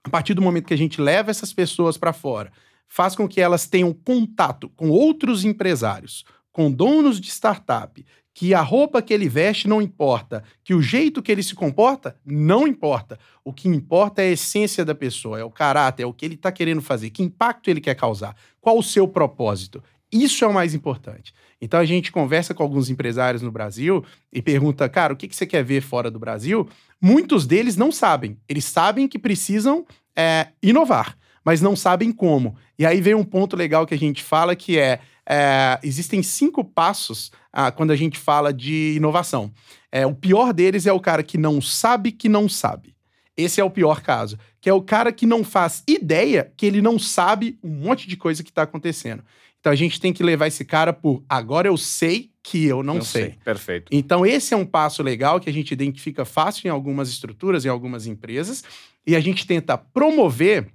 a 0.06 0.10
partir 0.10 0.34
do 0.34 0.42
momento 0.42 0.68
que 0.68 0.74
a 0.74 0.78
gente 0.78 1.02
leva 1.02 1.30
essas 1.30 1.52
pessoas 1.52 1.98
para 1.98 2.14
fora, 2.14 2.50
faz 2.88 3.14
com 3.14 3.28
que 3.28 3.42
elas 3.42 3.68
tenham 3.68 3.92
contato 3.92 4.70
com 4.70 4.90
outros 4.90 5.44
empresários, 5.44 6.24
com 6.52 6.72
donos 6.72 7.20
de 7.20 7.30
startup, 7.30 8.06
que 8.34 8.54
a 8.54 8.62
roupa 8.62 9.02
que 9.02 9.14
ele 9.14 9.28
veste 9.28 9.68
não 9.68 9.82
importa, 9.82 10.44
que 10.64 10.74
o 10.74 10.82
jeito 10.82 11.22
que 11.22 11.32
ele 11.32 11.44
se 11.44 11.54
comporta 11.54 12.16
não 12.26 12.68
importa. 12.68 13.20
O 13.44 13.52
que 13.52 13.68
importa 13.68 14.22
é 14.22 14.30
a 14.30 14.32
essência 14.32 14.86
da 14.86 14.96
pessoa, 14.96 15.40
é 15.40 15.44
o 15.44 15.52
caráter, 15.52 16.04
é 16.04 16.06
o 16.06 16.14
que 16.14 16.26
ele 16.26 16.36
está 16.36 16.52
querendo 16.52 16.82
fazer, 16.82 17.10
que 17.10 17.24
impacto 17.24 17.70
ele 17.70 17.82
quer 17.82 17.96
causar, 17.96 18.36
qual 18.60 18.78
o 18.78 18.84
seu 18.84 19.08
propósito. 19.08 19.84
Isso 20.12 20.44
é 20.44 20.48
o 20.48 20.54
mais 20.54 20.74
importante. 20.74 21.34
Então 21.62 21.80
a 21.80 21.86
gente 21.86 22.12
conversa 22.12 22.54
com 22.54 22.64
alguns 22.64 22.90
empresários 22.90 23.42
no 23.42 23.52
Brasil 23.52 24.04
e 24.32 24.42
pergunta, 24.42 24.90
cara, 24.90 25.14
o 25.14 25.16
que, 25.16 25.28
que 25.28 25.36
você 25.36 25.46
quer 25.46 25.64
ver 25.64 25.82
fora 25.82 26.12
do 26.12 26.20
Brasil? 26.20 26.68
Muitos 27.00 27.46
deles 27.46 27.78
não 27.78 27.92
sabem. 27.92 28.38
Eles 28.50 28.66
sabem 28.66 29.08
que 29.08 29.20
precisam 29.20 29.86
é, 30.16 30.48
inovar, 30.62 31.18
mas 31.46 31.62
não 31.62 31.76
sabem 31.76 32.12
como. 32.12 32.56
E 32.78 32.86
aí 32.86 33.00
vem 33.00 33.14
um 33.14 33.24
ponto 33.24 33.56
legal 33.56 33.86
que 33.86 33.94
a 33.94 33.98
gente 33.98 34.24
fala 34.24 34.56
que 34.56 34.78
é, 34.78 35.00
é 35.32 35.80
existem 35.82 36.22
cinco 36.22 36.64
passos 36.64 37.32
ah, 37.54 37.72
quando 37.72 37.92
a 37.92 37.96
gente 37.96 38.20
fala 38.20 38.54
de 38.54 38.94
inovação. 38.96 39.52
É, 39.92 40.06
o 40.06 40.14
pior 40.14 40.54
deles 40.54 40.86
é 40.86 40.94
o 40.94 41.00
cara 41.00 41.24
que 41.24 41.38
não 41.38 41.62
sabe 41.62 42.12
que 42.12 42.28
não 42.28 42.50
sabe. 42.50 42.96
Esse 43.36 43.62
é 43.62 43.64
o 43.64 43.70
pior 43.70 44.02
caso, 44.02 44.38
que 44.60 44.70
é 44.70 44.74
o 44.74 44.82
cara 44.82 45.12
que 45.12 45.26
não 45.26 45.44
faz 45.44 45.84
ideia 45.88 46.52
que 46.58 46.66
ele 46.66 46.82
não 46.82 47.00
sabe 47.00 47.58
um 47.64 47.70
monte 47.70 48.08
de 48.08 48.18
coisa 48.18 48.44
que 48.44 48.50
está 48.50 48.64
acontecendo. 48.64 49.24
Então 49.60 49.72
a 49.72 49.76
gente 49.76 50.02
tem 50.02 50.12
que 50.12 50.24
levar 50.24 50.48
esse 50.48 50.66
cara 50.66 50.92
por 50.92 51.24
agora 51.30 51.68
eu 51.68 51.78
sei 51.78 52.32
que 52.44 52.66
eu 52.66 52.82
não, 52.84 53.02
sei. 53.02 53.24
sei. 53.24 53.36
Perfeito. 53.44 53.88
Então 53.92 54.26
esse 54.26 54.54
é 54.54 54.58
um 54.58 54.66
passo 54.66 55.04
legal 55.04 55.40
que 55.40 55.50
a 55.50 55.54
gente 55.54 55.72
identifica 55.72 56.26
fácil 56.26 56.68
em 56.68 56.72
algumas 56.72 57.10
estruturas, 57.10 57.64
em 57.64 57.70
algumas 57.70 58.08
empresas, 58.08 58.64
e 59.06 59.16
a 59.16 59.20
gente 59.20 59.46
tenta 59.46 59.78
promover 59.78 60.68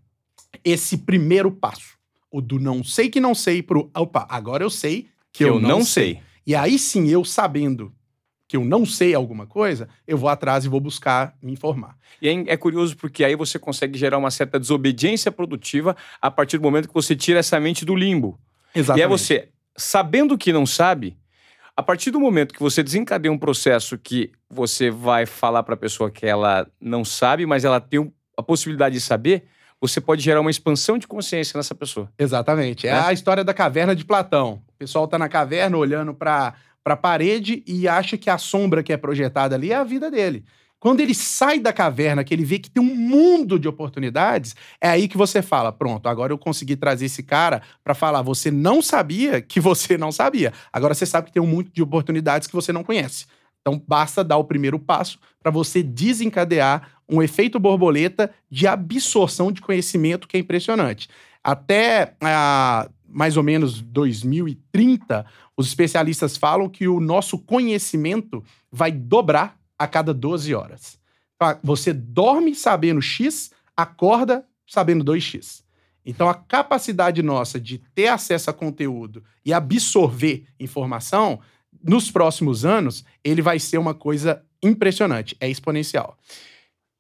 esse 0.65 0.99
primeiro 0.99 1.51
passo, 1.51 1.96
o 2.37 2.41
do 2.43 2.59
não 2.59 2.85
sei 2.85 3.09
que 3.09 3.19
não 3.19 3.35
sei 3.35 3.63
pro 3.63 3.91
opa, 3.97 4.27
agora 4.29 4.63
eu 4.63 4.69
sei 4.69 5.09
que, 5.33 5.43
eu, 5.43 5.55
eu, 5.55 5.61
não, 5.61 5.83
sei. 5.83 6.15
sei. 6.15 6.23
E 6.47 6.55
aí 6.55 6.79
sim, 6.79 7.09
eu 7.09 7.25
sabendo 7.25 7.95
que 8.47 8.59
eu 8.59 8.65
não 8.65 8.85
sei 8.85 9.15
alguma 9.15 9.47
coisa, 9.47 9.89
eu 10.07 10.19
vou 10.19 10.29
atrás 10.29 10.67
e 10.67 10.69
vou 10.69 10.79
buscar 10.79 11.35
me 11.43 11.53
informar. 11.53 11.97
E 12.21 12.29
é, 12.29 12.45
é, 12.49 12.57
curioso 12.59 12.95
porque 12.95 13.25
aí 13.25 13.35
você 13.35 13.59
consegue 13.59 13.99
gerar 13.99 14.19
uma 14.19 14.31
certa 14.31 14.61
desobediência 14.61 15.33
produtiva 15.33 15.97
a 16.21 16.31
partir 16.31 16.59
do 16.59 16.63
momento 16.63 16.89
que 16.89 16.95
você 16.95 17.17
tira 17.17 17.39
essa 17.39 17.59
mente 17.59 17.87
do 17.87 17.97
limbo. 17.97 18.39
Exatamente. 18.75 19.03
E 19.03 19.05
é 19.05 19.09
você, 19.09 19.49
sabendo 19.75 20.37
que 20.37 20.53
não 20.53 20.67
sabe, 20.67 21.17
a 21.75 21.83
partir 21.83 22.11
do 22.11 22.21
momento 22.21 22.53
que 22.53 22.61
você 22.61 22.83
desencadeia 22.83 23.33
um 23.33 23.39
processo 23.39 23.97
que 23.97 24.31
você 24.49 24.91
vai 24.91 25.25
falar 25.25 25.63
para 25.63 25.75
a 25.75 25.79
pessoa 25.79 26.11
que 26.11 26.27
ela 26.27 26.67
não 26.79 27.03
sabe, 27.03 27.47
mas 27.47 27.65
ela 27.65 27.81
tem 27.81 28.13
a 28.37 28.43
possibilidade 28.43 28.95
de 28.95 29.01
saber, 29.01 29.47
você 29.81 30.01
pode 30.01 30.23
gerar 30.23 30.41
uma 30.41 30.51
expansão 30.51 30.99
de 30.99 31.07
consciência 31.07 31.57
nessa 31.57 31.75
pessoa. 31.75 32.11
Exatamente. 32.19 32.87
É, 32.87 32.91
é 32.91 32.99
a 32.99 33.13
história 33.13 33.45
da 33.45 33.55
caverna 33.55 33.95
de 33.95 34.05
Platão. 34.05 34.63
O 34.69 34.73
pessoal 34.79 35.05
está 35.05 35.19
na 35.19 35.29
caverna 35.29 35.77
olhando 35.77 36.15
para 36.15 36.55
a 36.85 36.97
parede 36.97 37.63
e 37.67 37.87
acha 37.87 38.17
que 38.17 38.31
a 38.31 38.39
sombra 38.39 38.83
que 38.83 38.93
é 38.93 38.97
projetada 38.97 39.55
ali 39.55 39.73
é 39.73 39.77
a 39.77 39.85
vida 39.85 40.11
dele. 40.11 40.45
Quando 40.79 41.01
ele 41.01 41.15
sai 41.15 41.59
da 41.59 41.73
caverna, 41.73 42.23
que 42.23 42.35
ele 42.35 42.45
vê 42.45 42.59
que 42.59 42.71
tem 42.71 42.83
um 42.83 42.95
mundo 42.95 43.59
de 43.59 43.67
oportunidades, 43.67 44.55
é 44.81 44.89
aí 44.89 45.09
que 45.09 45.17
você 45.17 45.41
fala: 45.41 45.73
pronto, 45.73 46.07
agora 46.07 46.33
eu 46.33 46.39
consegui 46.39 46.77
trazer 46.77 47.07
esse 47.07 47.23
cara 47.23 47.63
para 47.83 47.95
falar. 47.95 48.23
Você 48.23 48.51
não 48.51 48.83
sabia 48.83 49.41
que 49.41 49.59
você 49.59 49.97
não 49.97 50.13
sabia. 50.13 50.53
Agora 50.73 50.95
você 50.95 51.07
sabe 51.07 51.29
que 51.29 51.33
tem 51.33 51.43
um 51.43 51.47
mundo 51.47 51.71
de 51.73 51.83
oportunidades 51.83 52.47
que 52.47 52.55
você 52.55 52.73
não 52.73 52.85
conhece. 52.85 53.27
Então 53.61 53.83
basta 53.85 54.23
dar 54.23 54.37
o 54.37 54.45
primeiro 54.45 54.79
passo 54.79 55.19
para 55.43 55.51
você 55.51 55.83
desencadear 55.83 56.89
um 57.09 57.23
efeito 57.23 57.59
borboleta 57.59 58.33
de 58.51 58.67
absorção 58.67 59.53
de 59.53 59.61
conhecimento 59.61 60.27
que 60.27 60.37
é 60.37 60.41
impressionante. 60.41 61.09
Até 61.43 62.15
ah, 62.21 62.89
mais 63.09 63.37
ou 63.37 63.43
menos 63.43 63.81
2030, 63.81 65.25
os 65.57 65.67
especialistas 65.69 66.37
falam 66.37 66.69
que 66.69 66.89
o 66.89 67.01
nosso 67.01 67.39
conhecimento 67.39 68.43
vai 68.71 68.91
dobrar 68.91 69.59
a 69.79 69.87
cada 69.87 70.13
12 70.13 70.55
horas. 70.55 70.99
Você 71.63 71.93
dorme 71.93 72.55
sabendo 72.55 73.01
X, 73.01 73.51
acorda 73.77 74.45
sabendo 74.67 75.05
2X. 75.05 75.63
Então, 76.05 76.29
a 76.29 76.35
capacidade 76.35 77.23
nossa 77.23 77.61
de 77.61 77.79
ter 77.95 78.09
acesso 78.09 78.49
a 78.49 78.53
conteúdo 78.53 79.25
e 79.45 79.53
absorver 79.53 80.45
informação, 80.59 81.41
nos 81.83 82.11
próximos 82.11 82.65
anos, 82.65 83.05
ele 83.23 83.43
vai 83.43 83.59
ser 83.59 83.79
uma 83.79 83.95
coisa 83.95 84.43
impressionante, 84.63 85.37
é 85.41 85.49
exponencial. 85.49 86.17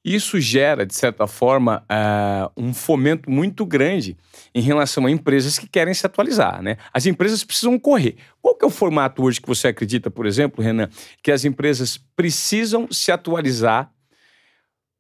Isso 0.07 0.39
gera, 0.39 0.87
de 0.87 0.95
certa 0.95 1.27
forma, 1.27 1.85
uh, 1.91 2.53
um 2.57 2.73
fomento 2.73 3.29
muito 3.29 3.67
grande 3.67 4.17
em 4.55 4.61
relação 4.61 5.05
a 5.05 5.11
empresas 5.11 5.59
que 5.59 5.67
querem 5.67 5.93
se 5.93 6.07
atualizar. 6.07 6.63
Né? 6.63 6.77
As 6.95 7.07
empresas 7.07 7.43
precisam 7.43 7.77
correr. 7.77 8.15
Qual 8.41 8.55
que 8.55 8.65
é 8.65 8.69
o 8.69 8.71
formato 8.71 9.25
hoje 9.25 9.41
que 9.41 9.49
você 9.49 9.67
acredita, 9.67 10.09
por 10.09 10.25
exemplo, 10.25 10.63
Renan, 10.63 10.89
que 11.25 11.33
as 11.33 11.45
empresas 11.45 11.99
precisam 12.15 12.87
se 12.89 13.11
atualizar 13.11 13.91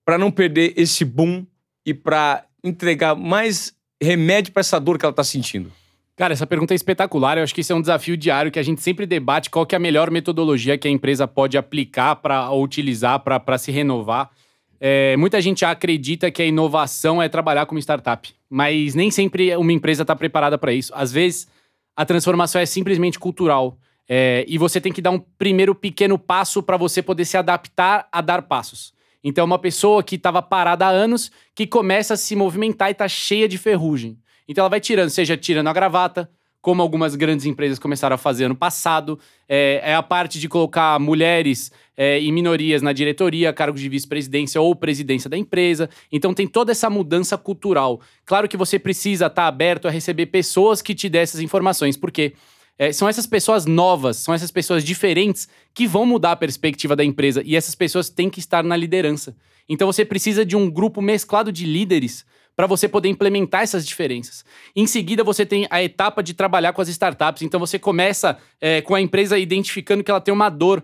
para 0.04 0.18
não 0.18 0.28
perder 0.28 0.74
esse 0.76 1.04
boom 1.04 1.46
e 1.86 1.94
para 1.94 2.44
entregar 2.64 3.14
mais 3.14 3.72
remédio 4.02 4.52
para 4.52 4.60
essa 4.60 4.80
dor 4.80 4.98
que 4.98 5.04
ela 5.04 5.12
está 5.12 5.22
sentindo? 5.22 5.70
Cara, 6.16 6.32
essa 6.32 6.48
pergunta 6.48 6.74
é 6.74 6.76
espetacular. 6.76 7.38
Eu 7.38 7.44
acho 7.44 7.54
que 7.54 7.60
isso 7.60 7.72
é 7.72 7.76
um 7.76 7.80
desafio 7.80 8.16
diário 8.16 8.50
que 8.50 8.58
a 8.58 8.62
gente 8.62 8.82
sempre 8.82 9.06
debate 9.06 9.50
qual 9.50 9.64
que 9.64 9.76
é 9.76 9.78
a 9.78 9.80
melhor 9.80 10.10
metodologia 10.10 10.76
que 10.76 10.88
a 10.88 10.90
empresa 10.90 11.28
pode 11.28 11.56
aplicar 11.56 12.16
para 12.16 12.50
utilizar 12.50 13.20
para 13.20 13.56
se 13.56 13.70
renovar. 13.70 14.32
É, 14.80 15.16
muita 15.16 15.40
gente 15.40 15.64
acredita 15.64 16.30
que 16.30 16.42
a 16.42 16.46
inovação 16.46 17.22
é 17.22 17.28
trabalhar 17.28 17.66
como 17.66 17.78
startup, 17.78 18.32
mas 18.48 18.94
nem 18.94 19.10
sempre 19.10 19.56
uma 19.56 19.72
empresa 19.72 20.02
está 20.02 20.14
preparada 20.14 20.58
para 20.58 20.72
isso. 20.72 20.92
Às 20.94 21.10
vezes, 21.10 21.48
a 21.96 22.04
transformação 22.04 22.60
é 22.60 22.66
simplesmente 22.66 23.18
cultural. 23.18 23.78
É, 24.08 24.44
e 24.46 24.56
você 24.56 24.80
tem 24.80 24.92
que 24.92 25.02
dar 25.02 25.10
um 25.10 25.18
primeiro 25.18 25.74
pequeno 25.74 26.18
passo 26.18 26.62
para 26.62 26.76
você 26.76 27.02
poder 27.02 27.24
se 27.24 27.36
adaptar 27.36 28.06
a 28.12 28.20
dar 28.20 28.42
passos. 28.42 28.94
Então, 29.24 29.44
uma 29.44 29.58
pessoa 29.58 30.02
que 30.02 30.14
estava 30.14 30.40
parada 30.40 30.86
há 30.86 30.90
anos, 30.90 31.32
que 31.54 31.66
começa 31.66 32.14
a 32.14 32.16
se 32.16 32.36
movimentar 32.36 32.88
e 32.88 32.92
está 32.92 33.08
cheia 33.08 33.48
de 33.48 33.58
ferrugem. 33.58 34.16
Então, 34.46 34.62
ela 34.62 34.68
vai 34.68 34.78
tirando, 34.78 35.10
seja 35.10 35.36
tirando 35.36 35.66
a 35.66 35.72
gravata, 35.72 36.30
como 36.66 36.82
algumas 36.82 37.14
grandes 37.14 37.46
empresas 37.46 37.78
começaram 37.78 38.14
a 38.14 38.18
fazer 38.18 38.46
ano 38.46 38.56
passado. 38.56 39.20
É, 39.48 39.80
é 39.84 39.94
a 39.94 40.02
parte 40.02 40.40
de 40.40 40.48
colocar 40.48 40.98
mulheres 40.98 41.70
é, 41.96 42.20
e 42.20 42.32
minorias 42.32 42.82
na 42.82 42.92
diretoria, 42.92 43.52
cargos 43.52 43.80
de 43.80 43.88
vice-presidência 43.88 44.60
ou 44.60 44.74
presidência 44.74 45.30
da 45.30 45.38
empresa. 45.38 45.88
Então 46.10 46.34
tem 46.34 46.44
toda 46.44 46.72
essa 46.72 46.90
mudança 46.90 47.38
cultural. 47.38 48.00
Claro 48.24 48.48
que 48.48 48.56
você 48.56 48.80
precisa 48.80 49.26
estar 49.26 49.42
tá 49.42 49.46
aberto 49.46 49.86
a 49.86 49.92
receber 49.92 50.26
pessoas 50.26 50.82
que 50.82 50.92
te 50.92 51.08
dêem 51.08 51.22
essas 51.22 51.40
informações, 51.40 51.96
porque 51.96 52.32
é, 52.76 52.90
são 52.90 53.08
essas 53.08 53.28
pessoas 53.28 53.64
novas, 53.64 54.16
são 54.16 54.34
essas 54.34 54.50
pessoas 54.50 54.82
diferentes 54.82 55.48
que 55.72 55.86
vão 55.86 56.04
mudar 56.04 56.32
a 56.32 56.36
perspectiva 56.36 56.96
da 56.96 57.04
empresa 57.04 57.44
e 57.46 57.54
essas 57.54 57.76
pessoas 57.76 58.10
têm 58.10 58.28
que 58.28 58.40
estar 58.40 58.64
na 58.64 58.76
liderança. 58.76 59.36
Então 59.68 59.86
você 59.86 60.04
precisa 60.04 60.44
de 60.44 60.56
um 60.56 60.68
grupo 60.68 61.00
mesclado 61.00 61.52
de 61.52 61.64
líderes 61.64 62.26
para 62.56 62.66
você 62.66 62.88
poder 62.88 63.10
implementar 63.10 63.62
essas 63.62 63.86
diferenças. 63.86 64.44
Em 64.74 64.86
seguida, 64.86 65.22
você 65.22 65.44
tem 65.44 65.66
a 65.70 65.82
etapa 65.82 66.22
de 66.22 66.32
trabalhar 66.32 66.72
com 66.72 66.80
as 66.80 66.88
startups. 66.88 67.42
Então, 67.42 67.60
você 67.60 67.78
começa 67.78 68.38
é, 68.58 68.80
com 68.80 68.94
a 68.94 69.00
empresa 69.00 69.38
identificando 69.38 70.02
que 70.02 70.10
ela 70.10 70.20
tem 70.20 70.32
uma 70.32 70.48
dor. 70.48 70.82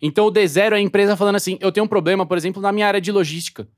Então, 0.00 0.26
o 0.26 0.32
D0 0.32 0.72
é 0.72 0.76
a 0.76 0.80
empresa 0.80 1.16
falando 1.16 1.36
assim: 1.36 1.58
eu 1.60 1.72
tenho 1.72 1.84
um 1.84 1.88
problema, 1.88 2.24
por 2.24 2.38
exemplo, 2.38 2.62
na 2.62 2.70
minha 2.70 2.86
área 2.86 3.00
de 3.00 3.10
logística. 3.10 3.68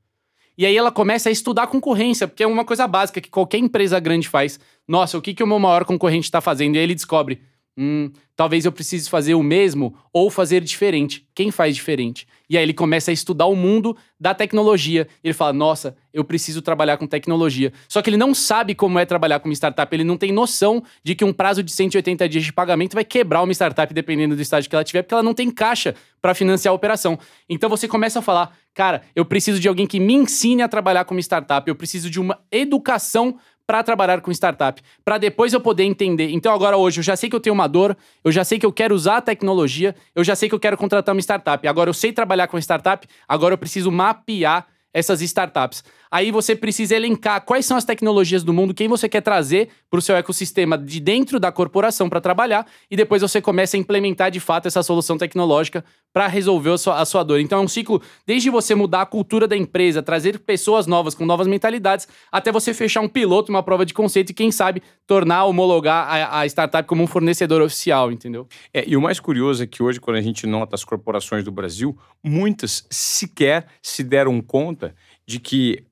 E 0.55 0.67
aí 0.67 0.77
ela 0.77 0.91
começa 0.91 1.29
a 1.29 1.31
estudar 1.31 1.63
a 1.63 1.67
concorrência, 1.67 2.27
porque 2.27 2.43
é 2.43 2.47
uma 2.47 2.63
coisa 2.63 2.87
básica 2.87 3.19
que 3.19 3.29
qualquer 3.29 3.57
empresa 3.57 3.99
grande 3.99 4.29
faz. 4.29 4.59
Nossa, 4.87 5.17
o 5.17 5.21
que, 5.21 5.33
que 5.33 5.43
o 5.43 5.47
meu 5.47 5.57
maior 5.57 5.83
concorrente 5.83 6.25
está 6.25 6.39
fazendo? 6.39 6.75
E 6.75 6.77
aí 6.77 6.83
ele 6.83 6.93
descobre: 6.95 7.41
hum, 7.77 8.11
talvez 8.35 8.65
eu 8.65 8.71
precise 8.71 9.09
fazer 9.09 9.35
o 9.35 9.43
mesmo 9.43 9.95
ou 10.11 10.29
fazer 10.29 10.61
diferente. 10.61 11.27
Quem 11.33 11.51
faz 11.51 11.75
diferente? 11.75 12.27
E 12.49 12.57
aí 12.57 12.63
ele 12.63 12.73
começa 12.73 13.11
a 13.11 13.13
estudar 13.13 13.45
o 13.45 13.55
mundo 13.55 13.95
da 14.19 14.33
tecnologia. 14.33 15.07
Ele 15.23 15.33
fala: 15.33 15.53
Nossa, 15.53 15.95
eu 16.13 16.23
preciso 16.23 16.61
trabalhar 16.61 16.97
com 16.97 17.07
tecnologia. 17.07 17.73
Só 17.87 18.01
que 18.01 18.09
ele 18.09 18.17
não 18.17 18.33
sabe 18.33 18.75
como 18.75 18.99
é 18.99 19.05
trabalhar 19.05 19.39
com 19.39 19.49
uma 19.49 19.53
startup. 19.53 19.95
Ele 19.95 20.03
não 20.03 20.17
tem 20.17 20.31
noção 20.31 20.83
de 21.03 21.15
que 21.15 21.25
um 21.25 21.33
prazo 21.33 21.63
de 21.63 21.71
180 21.71 22.29
dias 22.29 22.43
de 22.43 22.53
pagamento 22.53 22.93
vai 22.93 23.03
quebrar 23.03 23.41
uma 23.41 23.51
startup, 23.53 23.91
dependendo 23.93 24.35
do 24.35 24.41
estágio 24.41 24.69
que 24.69 24.75
ela 24.75 24.83
tiver, 24.83 25.01
porque 25.01 25.13
ela 25.13 25.23
não 25.23 25.33
tem 25.33 25.49
caixa 25.49 25.95
para 26.21 26.33
financiar 26.33 26.71
a 26.71 26.75
operação. 26.75 27.17
Então 27.49 27.69
você 27.69 27.87
começa 27.87 28.19
a 28.19 28.21
falar: 28.21 28.55
Cara, 28.73 29.01
eu 29.15 29.25
preciso 29.25 29.59
de 29.59 29.67
alguém 29.67 29.87
que 29.87 29.99
me 29.99 30.13
ensine 30.13 30.61
a 30.61 30.67
trabalhar 30.67 31.05
com 31.05 31.13
uma 31.13 31.21
startup. 31.21 31.67
Eu 31.67 31.75
preciso 31.75 32.09
de 32.09 32.19
uma 32.19 32.39
educação 32.51 33.37
para 33.65 33.83
trabalhar 33.83 34.21
com 34.21 34.31
startup, 34.31 34.81
para 35.05 35.17
depois 35.17 35.53
eu 35.53 35.61
poder 35.61 35.83
entender. 35.83 36.31
Então 36.31 36.53
agora 36.53 36.77
hoje 36.77 36.99
eu 36.99 37.03
já 37.03 37.15
sei 37.15 37.29
que 37.29 37.35
eu 37.35 37.39
tenho 37.39 37.53
uma 37.53 37.67
dor, 37.67 37.95
eu 38.23 38.31
já 38.31 38.43
sei 38.43 38.59
que 38.59 38.65
eu 38.65 38.73
quero 38.73 38.93
usar 38.93 39.17
a 39.17 39.21
tecnologia, 39.21 39.95
eu 40.15 40.23
já 40.23 40.35
sei 40.35 40.49
que 40.49 40.55
eu 40.55 40.59
quero 40.59 40.77
contratar 40.77 41.15
uma 41.15 41.21
startup. 41.21 41.65
Agora 41.67 41.89
eu 41.89 41.93
sei 41.93 42.11
trabalhar 42.11 42.47
com 42.47 42.57
startup, 42.57 43.07
agora 43.27 43.53
eu 43.53 43.57
preciso 43.57 43.91
mapear 43.91 44.67
essas 44.93 45.21
startups. 45.21 45.83
Aí 46.13 46.29
você 46.29 46.55
precisa 46.55 46.95
elencar 46.95 47.41
quais 47.43 47.65
são 47.65 47.75
as 47.75 47.83
tecnologias 47.83 48.43
do 48.43 48.53
mundo, 48.53 48.71
quem 48.71 48.87
você 48.87 49.09
quer 49.09 49.21
trazer 49.21 49.69
para 49.89 49.97
o 49.97 50.01
seu 50.01 50.15
ecossistema 50.15 50.77
de 50.77 50.99
dentro 50.99 51.39
da 51.39 51.51
corporação 51.51 52.07
para 52.07 52.21
trabalhar, 52.21 52.67
e 52.91 52.95
depois 52.95 53.23
você 53.23 53.41
começa 53.41 53.75
a 53.75 53.79
implementar 53.79 54.29
de 54.29 54.39
fato 54.39 54.67
essa 54.67 54.83
solução 54.83 55.17
tecnológica 55.17 55.83
para 56.13 56.27
resolver 56.27 56.69
a 56.69 56.77
sua, 56.77 57.01
a 57.01 57.05
sua 57.05 57.23
dor. 57.23 57.39
Então 57.39 57.57
é 57.57 57.61
um 57.63 57.67
ciclo 57.67 57.99
desde 58.27 58.51
você 58.51 58.75
mudar 58.75 59.01
a 59.01 59.05
cultura 59.07 59.47
da 59.47 59.57
empresa, 59.57 60.03
trazer 60.03 60.37
pessoas 60.37 60.85
novas 60.85 61.15
com 61.15 61.25
novas 61.25 61.47
mentalidades, 61.47 62.07
até 62.31 62.51
você 62.51 62.75
fechar 62.75 63.01
um 63.01 63.09
piloto, 63.09 63.51
uma 63.51 63.63
prova 63.63 63.83
de 63.83 63.95
conceito 63.95 64.29
e, 64.29 64.33
quem 64.35 64.51
sabe, 64.51 64.83
tornar, 65.07 65.45
homologar 65.45 66.07
a, 66.07 66.41
a 66.41 66.45
startup 66.45 66.87
como 66.87 67.01
um 67.01 67.07
fornecedor 67.07 67.59
oficial, 67.59 68.11
entendeu? 68.11 68.47
É, 68.71 68.87
e 68.87 68.95
o 68.95 69.01
mais 69.01 69.19
curioso 69.19 69.63
é 69.63 69.65
que 69.65 69.81
hoje, 69.81 69.99
quando 69.99 70.17
a 70.17 70.21
gente 70.21 70.45
nota 70.45 70.75
as 70.75 70.83
corporações 70.83 71.43
do 71.43 71.51
Brasil, 71.51 71.97
muitas 72.23 72.85
sequer 72.91 73.65
se 73.81 74.03
deram 74.03 74.39
conta 74.41 74.93
de 75.25 75.39
que 75.39 75.83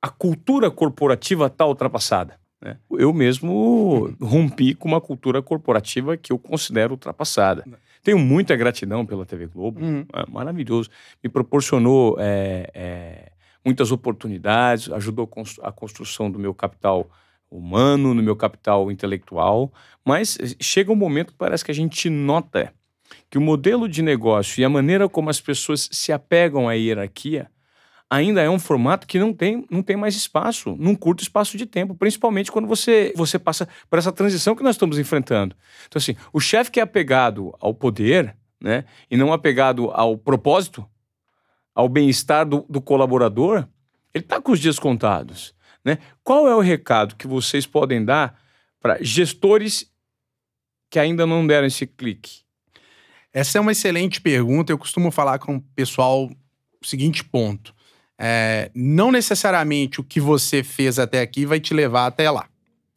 a 0.00 0.08
cultura 0.08 0.70
corporativa 0.70 1.46
está 1.46 1.66
ultrapassada. 1.66 2.38
Né? 2.60 2.76
Eu 2.90 3.12
mesmo 3.12 4.14
rompi 4.20 4.74
com 4.74 4.88
uma 4.88 5.00
cultura 5.00 5.40
corporativa 5.42 6.16
que 6.16 6.32
eu 6.32 6.38
considero 6.38 6.92
ultrapassada. 6.94 7.64
Tenho 8.02 8.18
muita 8.18 8.56
gratidão 8.56 9.04
pela 9.04 9.26
TV 9.26 9.46
Globo, 9.46 9.80
Uhum. 9.80 10.04
é 10.12 10.30
maravilhoso. 10.30 10.88
Me 11.22 11.28
proporcionou 11.28 12.16
é, 12.18 12.70
é, 12.74 13.32
muitas 13.64 13.90
oportunidades, 13.92 14.90
ajudou 14.90 15.24
a 15.24 15.28
cons- 15.28 15.60
a 15.62 15.70
construção 15.72 16.30
do 16.30 16.38
meu 16.38 16.54
capital 16.54 17.08
humano, 17.50 18.12
no 18.14 18.22
meu 18.22 18.36
capital 18.36 18.90
intelectual, 18.92 19.72
mas 20.04 20.36
chega 20.60 20.92
um 20.92 20.96
momento 20.96 21.32
que 21.32 21.38
parece 21.38 21.64
que 21.64 21.70
a 21.70 21.74
gente 21.74 22.10
nota 22.10 22.72
que 23.30 23.38
o 23.38 23.40
modelo 23.40 23.88
de 23.88 24.02
negócio 24.02 24.60
e 24.60 24.64
a 24.64 24.68
maneira 24.68 25.08
como 25.08 25.30
as 25.30 25.40
pessoas 25.40 25.88
se 25.90 26.12
apegam 26.12 26.68
à 26.68 26.74
hierarquia 26.74 27.50
ainda 28.10 28.40
é 28.40 28.48
um 28.48 28.58
formato 28.58 29.06
que 29.06 29.18
não 29.18 29.32
tem, 29.32 29.66
não 29.70 29.82
tem 29.82 29.96
mais 29.96 30.14
espaço, 30.16 30.74
num 30.78 30.94
curto 30.94 31.22
espaço 31.22 31.56
de 31.56 31.66
tempo, 31.66 31.94
principalmente 31.94 32.50
quando 32.50 32.66
você, 32.66 33.12
você 33.14 33.38
passa 33.38 33.68
por 33.88 33.98
essa 33.98 34.12
transição 34.12 34.56
que 34.56 34.62
nós 34.62 34.76
estamos 34.76 34.98
enfrentando. 34.98 35.54
Então, 35.86 35.98
assim, 35.98 36.16
o 36.32 36.40
chefe 36.40 36.70
que 36.70 36.80
é 36.80 36.82
apegado 36.82 37.54
ao 37.60 37.74
poder, 37.74 38.34
né, 38.60 38.84
e 39.10 39.16
não 39.16 39.32
apegado 39.32 39.90
ao 39.90 40.16
propósito, 40.16 40.88
ao 41.74 41.88
bem-estar 41.88 42.46
do, 42.46 42.64
do 42.68 42.80
colaborador, 42.80 43.68
ele 44.14 44.24
está 44.24 44.40
com 44.40 44.52
os 44.52 44.58
dias 44.58 44.78
contados. 44.78 45.54
Né? 45.84 45.98
Qual 46.24 46.48
é 46.48 46.54
o 46.54 46.60
recado 46.60 47.14
que 47.14 47.26
vocês 47.26 47.66
podem 47.66 48.04
dar 48.04 48.40
para 48.80 49.02
gestores 49.02 49.90
que 50.90 50.98
ainda 50.98 51.26
não 51.26 51.46
deram 51.46 51.66
esse 51.66 51.86
clique? 51.86 52.40
Essa 53.32 53.58
é 53.58 53.60
uma 53.60 53.72
excelente 53.72 54.20
pergunta. 54.20 54.72
Eu 54.72 54.78
costumo 54.78 55.10
falar 55.10 55.38
com 55.38 55.56
o 55.56 55.60
pessoal 55.76 56.28
o 56.80 56.86
seguinte 56.86 57.22
ponto. 57.22 57.74
É, 58.20 58.70
não 58.74 59.12
necessariamente 59.12 60.00
o 60.00 60.04
que 60.04 60.20
você 60.20 60.64
fez 60.64 60.98
até 60.98 61.20
aqui 61.20 61.46
vai 61.46 61.60
te 61.60 61.72
levar 61.72 62.06
até 62.06 62.30
lá. 62.30 62.48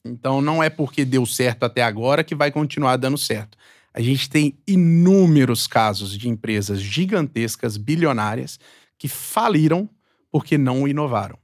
Então 0.03 0.41
não 0.41 0.63
é 0.63 0.69
porque 0.69 1.05
deu 1.05 1.25
certo 1.25 1.63
até 1.63 1.83
agora 1.83 2.23
que 2.23 2.33
vai 2.33 2.51
continuar 2.51 2.97
dando 2.97 3.17
certo. 3.17 3.57
A 3.93 4.01
gente 4.01 4.29
tem 4.29 4.57
inúmeros 4.65 5.67
casos 5.67 6.17
de 6.17 6.29
empresas 6.29 6.79
gigantescas, 6.79 7.77
bilionárias, 7.77 8.59
que 8.97 9.07
faliram 9.07 9.89
porque 10.31 10.57
não 10.57 10.87
inovaram. 10.87 11.37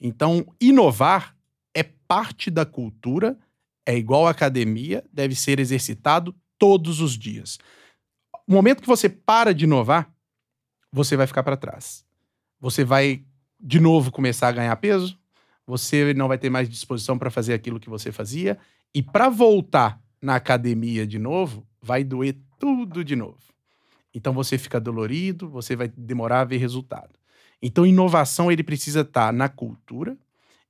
Então, 0.00 0.44
inovar 0.60 1.36
é 1.72 1.84
parte 1.84 2.50
da 2.50 2.66
cultura, 2.66 3.38
é 3.86 3.96
igual 3.96 4.26
à 4.26 4.30
academia, 4.30 5.04
deve 5.12 5.36
ser 5.36 5.60
exercitado 5.60 6.34
todos 6.58 7.00
os 7.00 7.16
dias. 7.16 7.58
O 8.48 8.52
momento 8.52 8.82
que 8.82 8.88
você 8.88 9.08
para 9.08 9.54
de 9.54 9.64
inovar, 9.64 10.12
você 10.90 11.16
vai 11.16 11.26
ficar 11.26 11.44
para 11.44 11.56
trás. 11.56 12.04
Você 12.62 12.84
vai 12.84 13.24
de 13.60 13.80
novo 13.80 14.12
começar 14.12 14.46
a 14.46 14.52
ganhar 14.52 14.76
peso, 14.76 15.18
você 15.66 16.14
não 16.14 16.28
vai 16.28 16.38
ter 16.38 16.48
mais 16.48 16.68
disposição 16.68 17.18
para 17.18 17.28
fazer 17.28 17.54
aquilo 17.54 17.80
que 17.80 17.90
você 17.90 18.12
fazia, 18.12 18.56
e 18.94 19.02
para 19.02 19.28
voltar 19.28 20.00
na 20.20 20.36
academia 20.36 21.04
de 21.04 21.18
novo, 21.18 21.66
vai 21.80 22.04
doer 22.04 22.36
tudo 22.60 23.04
de 23.04 23.16
novo. 23.16 23.40
Então 24.14 24.32
você 24.32 24.56
fica 24.56 24.78
dolorido, 24.78 25.48
você 25.48 25.74
vai 25.74 25.88
demorar 25.88 26.42
a 26.42 26.44
ver 26.44 26.58
resultado. 26.58 27.18
Então 27.60 27.84
inovação 27.84 28.50
ele 28.50 28.62
precisa 28.62 29.00
estar 29.00 29.32
na 29.32 29.48
cultura 29.48 30.16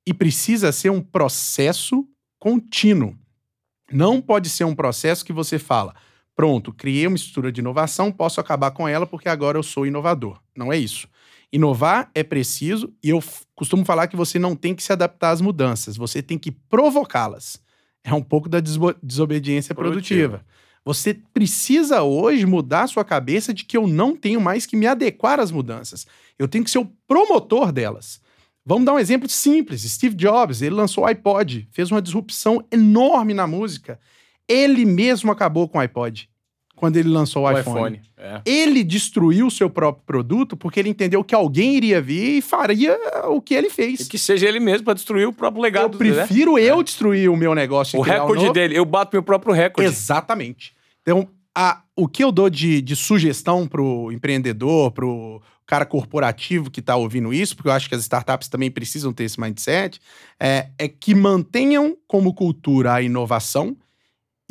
e 0.07 0.15
precisa 0.15 0.73
ser 0.73 0.91
um 0.91 1.03
processo 1.03 2.09
contínuo. 2.39 3.19
Não 3.91 4.19
pode 4.19 4.49
ser 4.49 4.65
um 4.65 4.75
processo 4.75 5.25
que 5.27 5.33
você 5.33 5.59
fala, 5.59 5.95
pronto, 6.35 6.73
criei 6.73 7.07
uma 7.07 7.17
estrutura 7.17 7.53
de 7.53 7.61
inovação, 7.61 8.11
posso 8.11 8.41
acabar 8.41 8.71
com 8.71 8.89
ela 8.89 9.07
porque 9.07 9.29
agora 9.29 9.59
eu 9.59 9.63
sou 9.63 9.87
inovador. 9.87 10.41
Não 10.57 10.73
é 10.73 10.79
isso. 10.79 11.07
Inovar 11.53 12.11
é 12.15 12.23
preciso 12.23 12.93
e 13.03 13.11
eu 13.11 13.23
costumo 13.55 13.85
falar 13.85 14.07
que 14.07 14.17
você 14.17 14.39
não 14.39 14.57
tem 14.57 14.75
que 14.75 14.83
se 14.83 14.93
adaptar 14.93 15.33
às 15.33 15.41
mudanças, 15.43 15.97
você 15.97 16.23
tem 16.23 16.39
que 16.39 16.51
provocá-las. 16.51 17.61
É 18.03 18.13
um 18.15 18.23
pouco 18.23 18.49
da 18.49 18.59
desobediência 18.61 19.75
Produtiva. 19.75 20.39
produtiva. 20.39 20.47
Você 20.85 21.15
precisa 21.33 22.03
hoje 22.03 22.45
mudar 22.47 22.83
a 22.83 22.87
sua 22.89 23.05
cabeça 23.05 23.55
de 23.55 23.65
que 23.65 23.77
eu 23.77 23.87
não 23.87 24.17
tenho 24.17 24.41
mais 24.41 24.67
que 24.67 24.75
me 24.75 24.87
adequar 24.87 25.39
às 25.39 25.53
mudanças. 25.53 26.07
Eu 26.37 26.49
tenho 26.49 26.65
que 26.65 26.71
ser 26.71 26.79
o 26.79 26.91
promotor 27.07 27.71
delas. 27.71 28.21
Vamos 28.65 28.85
dar 28.85 28.95
um 28.95 28.99
exemplo 28.99 29.29
simples. 29.29 29.83
Steve 29.83 30.17
Jobs, 30.17 30.63
ele 30.63 30.75
lançou 30.75 31.05
o 31.05 31.07
iPod, 31.07 31.69
fez 31.71 31.91
uma 31.91 32.03
disrupção 32.03 32.65
enorme 32.73 33.35
na 33.35 33.47
música. 33.47 34.01
Ele 34.49 34.85
mesmo 34.85 35.31
acabou 35.31 35.69
com 35.69 35.79
o 35.79 35.81
iPod 35.81 36.29
quando 36.83 36.97
ele 36.97 37.09
lançou 37.11 37.45
o, 37.45 37.59
iPhone. 37.61 38.01
É. 38.19 38.41
Ele 38.45 38.83
destruiu 38.83 39.47
o 39.47 39.51
seu 39.53 39.71
próprio 39.71 40.03
produto 40.05 40.57
porque 40.57 40.81
ele 40.81 40.89
entendeu 40.89 41.23
que 41.23 41.33
alguém 41.33 41.77
iria 41.77 42.03
vir 42.03 42.39
e 42.39 42.43
faria 42.43 42.99
o 43.29 43.41
que 43.41 43.55
ele 43.55 43.69
E 43.69 43.71
fez. 43.71 44.09
que 44.09 44.19
seja 44.19 44.49
ele 44.49 44.59
mesmo 44.59 44.85
para 44.85 44.95
destruir 44.95 45.29
o 45.29 45.33
próprio 45.33 45.61
Eu 45.61 45.63
legado 45.63 45.93
né? 45.93 45.99
prefiro 45.99 46.59
eu 46.59 46.83
destruir 46.83 47.31
o 47.31 47.37
meu 47.37 47.55
negócio. 47.55 47.97
e 47.97 47.99
O 47.99 48.01
um 48.01 48.05
recorde 48.05 48.53
dele. 48.53 48.77
Eu 48.77 48.85
bato 48.85 49.15
meu 49.15 49.23
próprio 49.23 49.55
recorde. 49.55 49.89
Exatamente. 49.89 50.75
Então, 51.03 51.29
a- 51.57 51.83
o 51.95 52.09
que 52.09 52.25
eu 52.25 52.33
dou 52.33 52.51
de, 52.51 52.83
de 52.83 52.97
sugestão 52.97 53.65
pro 53.69 54.11
empreendedor, 54.11 54.91
pro 54.91 55.41
cara 55.65 55.87
corporativo 55.87 56.69
que 56.69 56.81
está 56.81 56.97
ouvindo 56.97 57.33
isso, 57.33 57.55
porque 57.55 57.69
eu 57.69 57.73
acho 57.73 57.89
que 57.89 57.95
as 57.95 58.01
startups 58.01 58.49
também 58.49 58.73
precisam 58.73 59.13
ter 59.13 59.23
esse 59.23 59.41
mindset, 59.41 60.01
é, 60.41 60.67
é 60.77 60.89
que 60.89 61.15
mantenham 61.15 61.97
como 62.09 62.35
cultura 62.35 62.95
a 62.95 63.03
inovação, 63.03 63.77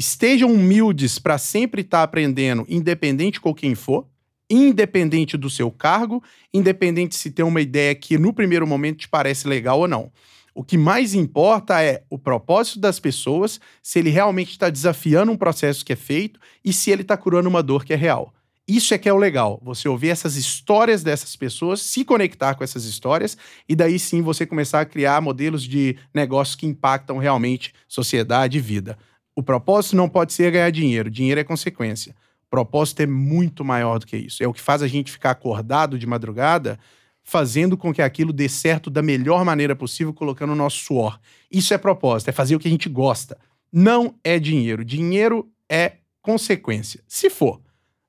estejam 0.02 0.52
humildes 0.52 1.20
para 1.20 1.38
sempre 1.38 1.82
estar 1.82 2.02
aprendendo, 2.02 2.66
independente 2.68 3.40
com 3.40 3.54
quem 3.54 3.76
for, 3.76 4.08
independente 4.50 5.38
do 5.38 5.48
seu 5.48 5.70
cargo, 5.70 6.24
independente 6.52 7.16
se 7.16 7.30
tem 7.30 7.46
uma 7.46 7.62
ideia 7.62 7.94
que 7.94 8.18
no 8.18 8.34
primeiro 8.34 8.66
momento 8.66 8.98
te 8.98 9.08
parece 9.08 9.48
legal 9.48 9.80
ou 9.80 9.88
não. 9.88 10.12
O 10.56 10.64
que 10.64 10.76
mais 10.76 11.14
importa 11.14 11.82
é 11.84 12.04
o 12.10 12.18
propósito 12.18 12.80
das 12.80 13.00
pessoas, 13.00 13.62
se 13.82 14.00
ele 14.00 14.10
realmente 14.10 14.50
está 14.50 14.72
desafiando 14.72 15.32
um 15.32 15.38
processo 15.38 15.86
que 15.86 15.94
é 15.94 15.96
feito 15.96 16.40
e 16.66 16.74
se 16.74 16.90
ele 16.90 17.04
está 17.04 17.16
curando 17.16 17.48
uma 17.48 17.62
dor 17.62 17.86
que 17.86 17.94
é 17.94 17.96
real. 17.96 18.34
Isso 18.68 18.94
é 18.94 18.98
que 18.98 19.08
é 19.08 19.14
o 19.14 19.18
legal, 19.18 19.62
você 19.64 19.88
ouvir 19.88 20.10
essas 20.10 20.36
histórias 20.36 21.04
dessas 21.04 21.36
pessoas, 21.36 21.80
se 21.82 22.04
conectar 22.04 22.56
com 22.56 22.64
essas 22.64 22.86
histórias 22.86 23.38
e 23.70 23.76
daí 23.76 24.00
sim 24.00 24.22
você 24.22 24.46
começar 24.46 24.82
a 24.82 24.86
criar 24.86 25.22
modelos 25.22 25.64
de 25.64 25.96
negócios 26.14 26.56
que 26.56 26.66
impactam 26.66 27.18
realmente 27.18 27.74
sociedade 27.88 28.58
e 28.58 28.62
vida. 28.62 28.98
O 29.36 29.42
propósito 29.42 29.96
não 29.96 30.10
pode 30.10 30.34
ser 30.34 30.52
ganhar 30.52 30.70
dinheiro, 30.72 31.10
dinheiro 31.10 31.40
é 31.40 31.44
consequência. 31.44 32.16
O 32.48 32.50
propósito 32.50 33.02
é 33.02 33.06
muito 33.06 33.64
maior 33.64 33.98
do 33.98 34.06
que 34.06 34.18
isso. 34.18 34.44
É 34.44 34.48
o 34.48 34.54
que 34.54 34.62
faz 34.62 34.82
a 34.82 34.88
gente 34.88 35.12
ficar 35.12 35.32
acordado 35.32 35.98
de 35.98 36.06
madrugada, 36.06 36.78
fazendo 37.24 37.78
com 37.78 37.94
que 37.94 38.02
aquilo 38.02 38.34
dê 38.34 38.50
certo 38.50 38.90
da 38.90 39.02
melhor 39.02 39.46
maneira 39.46 39.76
possível, 39.76 40.14
colocando 40.14 40.52
o 40.52 40.56
nosso 40.56 40.78
suor. 40.78 41.20
Isso 41.50 41.74
é 41.74 41.78
propósito, 41.78 42.30
é 42.30 42.34
fazer 42.34 42.56
o 42.56 42.60
que 42.60 42.68
a 42.68 42.72
gente 42.72 42.90
gosta. 42.90 43.38
Não 43.72 44.16
é 44.24 44.38
dinheiro. 44.38 44.84
Dinheiro 44.84 45.50
é 45.70 45.94
consequência. 46.22 47.02
Se 47.08 47.30
for, 47.30 47.62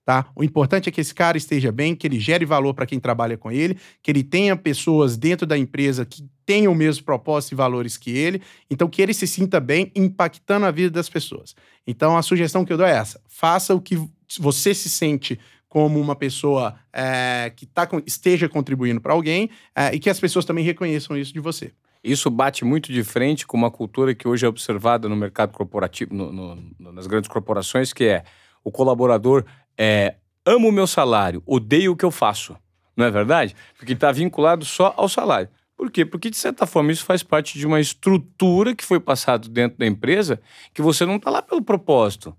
tá? 0.05 0.27
O 0.35 0.43
importante 0.43 0.89
é 0.89 0.93
que 0.93 1.01
esse 1.01 1.15
cara 1.15 1.37
esteja 1.37 1.71
bem, 1.71 1.95
que 1.95 2.07
ele 2.07 2.19
gere 2.19 2.45
valor 2.45 2.75
para 2.75 2.87
quem 2.87 2.99
trabalha 2.99 3.37
com 3.37 3.51
ele, 3.51 3.77
que 4.03 4.11
ele 4.11 4.23
tenha 4.23 4.57
pessoas 4.57 5.17
dentro 5.17 5.47
da 5.47 5.57
empresa 5.57 6.05
que 6.05 6.25
tenham 6.45 6.73
o 6.73 6.77
mesmo 6.77 7.05
propósito 7.05 7.53
e 7.53 7.55
valores 7.55 7.97
que 7.97 8.11
ele, 8.11 8.43
então 8.71 8.89
que 8.89 9.01
ele 9.01 9.15
se 9.15 9.27
sinta 9.27 9.61
bem 9.61 9.91
impactando 9.95 10.67
a 10.67 10.71
vida 10.71 10.91
das 10.91 11.09
pessoas. 11.09 11.55
Então 11.87 12.17
a 12.17 12.23
sugestão 12.23 12.65
que 12.65 12.73
eu 12.73 12.77
dou 12.77 12.87
é 12.87 12.93
essa: 12.97 13.21
faça 13.29 13.75
o 13.75 13.81
que 13.81 13.97
você 14.39 14.75
se 14.75 14.89
sente 14.89 15.39
como 15.69 15.99
uma 16.01 16.15
pessoa 16.15 16.75
é, 16.93 17.51
que 17.57 17.65
tá, 17.65 17.89
esteja 18.07 18.47
contribuindo 18.49 19.01
para 19.01 19.15
alguém 19.15 19.49
é, 19.75 19.95
e 19.95 19.99
que 19.99 20.11
as 20.11 20.21
pessoas 20.21 20.45
também 20.45 20.63
reconheçam 20.65 21.17
isso 21.17 21.33
de 21.33 21.41
você. 21.41 21.73
Isso 22.05 22.29
bate 22.29 22.65
muito 22.65 22.93
de 22.93 23.03
frente 23.05 23.47
com 23.47 23.57
uma 23.57 23.71
cultura 23.71 24.15
que 24.15 24.27
hoje 24.29 24.45
é 24.45 24.49
observada 24.49 25.09
no 25.09 25.17
mercado 25.17 25.53
corporativo, 25.53 26.13
no- 26.13 26.33
no- 26.33 26.93
nas 26.93 27.07
grandes 27.07 27.31
corporações, 27.31 27.93
que 27.93 28.05
é 28.05 28.25
o 28.65 28.71
colaborador 28.71 29.45
é, 29.85 30.15
ama 30.47 30.69
o 30.69 30.73
meu 30.73 30.87
salário, 30.87 31.43
odeia 31.45 31.91
o 31.91 31.97
que 31.97 32.05
eu 32.05 32.13
faço. 32.13 32.57
Não 32.97 33.05
é 33.05 33.11
verdade? 33.11 33.57
Porque 33.77 33.95
está 33.95 34.13
vinculado 34.13 34.65
só 34.65 34.95
ao 34.97 35.09
salário. 35.09 35.49
Por 35.77 35.91
quê? 35.91 36.05
Porque, 36.05 36.31
de 36.31 36.37
certa 36.37 36.67
forma, 36.67 36.93
isso 36.93 37.05
faz 37.05 37.25
parte 37.25 37.59
de 37.59 37.67
uma 37.67 37.81
estrutura 37.81 38.77
que 38.77 38.85
foi 38.85 39.01
passado 39.01 39.49
dentro 39.49 39.79
da 39.79 39.85
empresa 39.85 40.41
que 40.73 40.81
você 40.81 41.05
não 41.05 41.17
está 41.17 41.31
lá 41.31 41.43
pelo 41.43 41.61
propósito. 41.61 42.37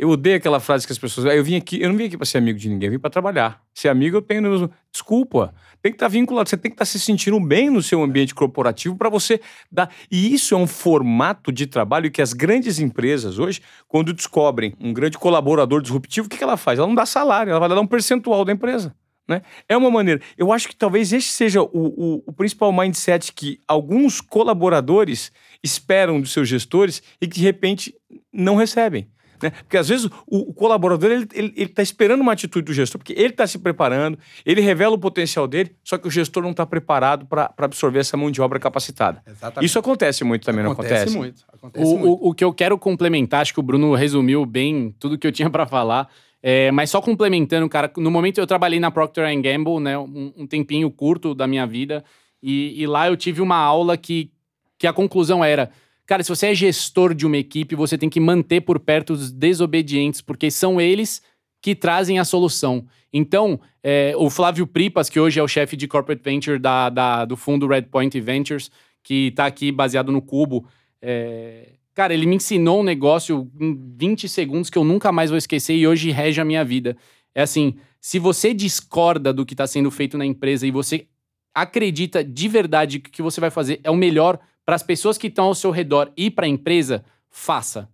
Eu 0.00 0.08
odeio 0.08 0.36
aquela 0.36 0.58
frase 0.60 0.86
que 0.86 0.92
as 0.92 0.98
pessoas. 0.98 1.26
"Ah, 1.26 1.34
Eu 1.36 1.44
vim 1.44 1.56
aqui, 1.56 1.80
eu 1.82 1.88
não 1.90 1.96
vim 1.96 2.04
aqui 2.06 2.16
para 2.16 2.24
ser 2.24 2.38
amigo 2.38 2.58
de 2.58 2.68
ninguém, 2.68 2.86
eu 2.86 2.92
vim 2.92 2.98
para 2.98 3.10
trabalhar. 3.10 3.60
Ser 3.74 3.88
amigo 3.90 4.16
eu 4.16 4.22
tenho. 4.22 4.40
no- 4.40 4.70
Desculpa. 4.90 5.54
Tem 5.82 5.92
que 5.92 5.96
estar 5.96 6.08
vinculado, 6.08 6.48
você 6.48 6.56
tem 6.56 6.70
que 6.70 6.74
estar 6.74 6.84
se 6.86 6.98
sentindo 6.98 7.38
bem 7.38 7.68
no 7.70 7.82
seu 7.82 8.02
ambiente 8.02 8.34
corporativo 8.34 8.96
para 8.96 9.08
você 9.10 9.40
dar. 9.70 9.90
E 10.10 10.32
isso 10.32 10.54
é 10.54 10.56
um 10.58 10.66
formato 10.66 11.52
de 11.52 11.66
trabalho 11.66 12.10
que 12.10 12.22
as 12.22 12.32
grandes 12.32 12.78
empresas 12.78 13.38
hoje, 13.38 13.60
quando 13.86 14.12
descobrem 14.12 14.74
um 14.80 14.92
grande 14.92 15.18
colaborador 15.18 15.80
disruptivo, 15.82 16.26
o 16.26 16.30
que, 16.30 16.38
que 16.38 16.44
ela 16.44 16.56
faz? 16.56 16.78
Ela 16.78 16.88
não 16.88 16.94
dá 16.94 17.04
salário, 17.06 17.50
ela 17.50 17.60
vai 17.60 17.68
dar 17.68 17.80
um 17.80 17.86
percentual 17.86 18.44
da 18.44 18.52
empresa. 18.52 18.94
Né? 19.28 19.42
É 19.68 19.76
uma 19.76 19.90
maneira. 19.90 20.20
Eu 20.36 20.50
acho 20.52 20.66
que 20.66 20.74
talvez 20.74 21.12
esse 21.12 21.28
seja 21.28 21.62
o, 21.62 21.68
o, 21.72 22.22
o 22.26 22.32
principal 22.32 22.72
mindset 22.72 23.32
que 23.32 23.60
alguns 23.68 24.20
colaboradores 24.20 25.30
esperam 25.62 26.20
dos 26.20 26.32
seus 26.32 26.48
gestores 26.48 27.02
e 27.20 27.28
que 27.28 27.36
de 27.36 27.42
repente 27.42 27.94
não 28.32 28.56
recebem. 28.56 29.06
Né? 29.42 29.50
Porque 29.50 29.76
às 29.76 29.88
vezes 29.88 30.06
o, 30.26 30.50
o 30.50 30.54
colaborador 30.54 31.10
ele 31.10 31.24
está 31.24 31.38
ele, 31.38 31.52
ele 31.56 31.68
tá 31.68 31.82
esperando 31.82 32.20
uma 32.20 32.32
atitude 32.32 32.64
do 32.66 32.72
gestor, 32.72 32.98
porque 32.98 33.12
ele 33.12 33.28
está 33.28 33.46
se 33.46 33.58
preparando, 33.58 34.18
ele 34.44 34.60
revela 34.60 34.94
o 34.94 34.98
potencial 34.98 35.46
dele, 35.46 35.74
só 35.82 35.96
que 35.98 36.06
o 36.06 36.10
gestor 36.10 36.42
não 36.42 36.50
está 36.50 36.66
preparado 36.66 37.26
para 37.26 37.52
absorver 37.58 38.00
essa 38.00 38.16
mão 38.16 38.30
de 38.30 38.40
obra 38.40 38.58
capacitada. 38.58 39.22
Exatamente. 39.26 39.66
Isso 39.66 39.78
acontece 39.78 40.24
muito 40.24 40.44
também, 40.44 40.64
não 40.64 40.72
acontece? 40.72 41.16
muito. 41.16 41.44
Acontece 41.52 41.84
O, 41.84 41.96
muito. 41.96 42.24
o, 42.24 42.28
o 42.30 42.34
que 42.34 42.44
eu 42.44 42.52
quero 42.52 42.76
complementar, 42.78 43.42
acho 43.42 43.54
que 43.54 43.60
o 43.60 43.62
Bruno 43.62 43.94
resumiu 43.94 44.44
bem 44.44 44.94
tudo 44.98 45.18
que 45.18 45.26
eu 45.26 45.32
tinha 45.32 45.50
pra 45.50 45.66
falar. 45.66 46.08
É, 46.42 46.70
mas 46.70 46.88
só 46.88 47.02
complementando, 47.02 47.68
cara, 47.68 47.92
no 47.98 48.10
momento 48.10 48.38
eu 48.38 48.46
trabalhei 48.46 48.80
na 48.80 48.90
Procter 48.90 49.26
Gamble, 49.42 49.78
né, 49.78 49.98
um, 49.98 50.32
um 50.38 50.46
tempinho 50.46 50.90
curto 50.90 51.34
da 51.34 51.46
minha 51.46 51.66
vida, 51.66 52.02
e, 52.42 52.80
e 52.80 52.86
lá 52.86 53.08
eu 53.08 53.16
tive 53.16 53.42
uma 53.42 53.56
aula 53.56 53.96
que, 53.96 54.30
que 54.78 54.86
a 54.86 54.92
conclusão 54.92 55.44
era, 55.44 55.70
cara, 56.10 56.24
se 56.24 56.28
você 56.28 56.48
é 56.48 56.54
gestor 56.56 57.14
de 57.14 57.24
uma 57.24 57.36
equipe, 57.36 57.76
você 57.76 57.96
tem 57.96 58.10
que 58.10 58.18
manter 58.18 58.62
por 58.62 58.80
perto 58.80 59.12
os 59.12 59.30
desobedientes, 59.30 60.20
porque 60.20 60.50
são 60.50 60.80
eles 60.80 61.22
que 61.62 61.72
trazem 61.72 62.18
a 62.18 62.24
solução. 62.24 62.84
Então, 63.12 63.60
é, 63.80 64.12
o 64.16 64.28
Flávio 64.28 64.66
Pripas, 64.66 65.08
que 65.08 65.20
hoje 65.20 65.38
é 65.38 65.42
o 65.42 65.46
chefe 65.46 65.76
de 65.76 65.86
Corporate 65.86 66.20
Venture 66.20 66.58
da, 66.58 66.88
da- 66.90 67.24
do 67.24 67.36
fundo 67.36 67.68
Redpoint 67.68 68.18
Ventures, 68.20 68.72
que 69.04 69.28
está 69.28 69.46
aqui 69.46 69.70
baseado 69.70 70.10
no 70.10 70.20
Cubo, 70.20 70.66
é, 71.00 71.74
Cara, 71.94 72.12
ele 72.14 72.26
me 72.26 72.36
ensinou 72.36 72.80
um 72.80 72.84
negócio 72.84 73.48
em 73.60 73.78
20 73.96 74.28
segundos 74.28 74.70
que 74.70 74.78
eu 74.78 74.84
nunca 74.84 75.12
mais 75.12 75.28
vou 75.30 75.36
esquecer 75.36 75.74
e 75.76 75.86
hoje 75.86 76.10
rege 76.10 76.40
a 76.40 76.44
minha 76.44 76.64
vida. 76.64 76.96
É 77.34 77.42
assim, 77.42 77.74
se 78.00 78.18
você 78.18 78.52
discorda 78.54 79.32
do 79.32 79.44
que 79.44 79.54
está 79.54 79.66
sendo 79.66 79.90
feito 79.90 80.16
na 80.16 80.24
empresa 80.26 80.66
e 80.66 80.70
você 80.70 81.06
acredita 81.54 82.24
de 82.24 82.48
verdade 82.48 83.00
que 83.00 83.10
o 83.10 83.12
que 83.12 83.22
você 83.22 83.40
vai 83.40 83.50
fazer 83.50 83.80
é 83.84 83.90
o 83.90 83.96
melhor 83.96 84.38
para 84.70 84.76
as 84.76 84.84
pessoas 84.84 85.18
que 85.18 85.26
estão 85.26 85.46
ao 85.46 85.54
seu 85.56 85.72
redor 85.72 86.12
e 86.16 86.30
para 86.30 86.46
a 86.46 86.48
empresa, 86.48 87.04
faça. 87.28 87.88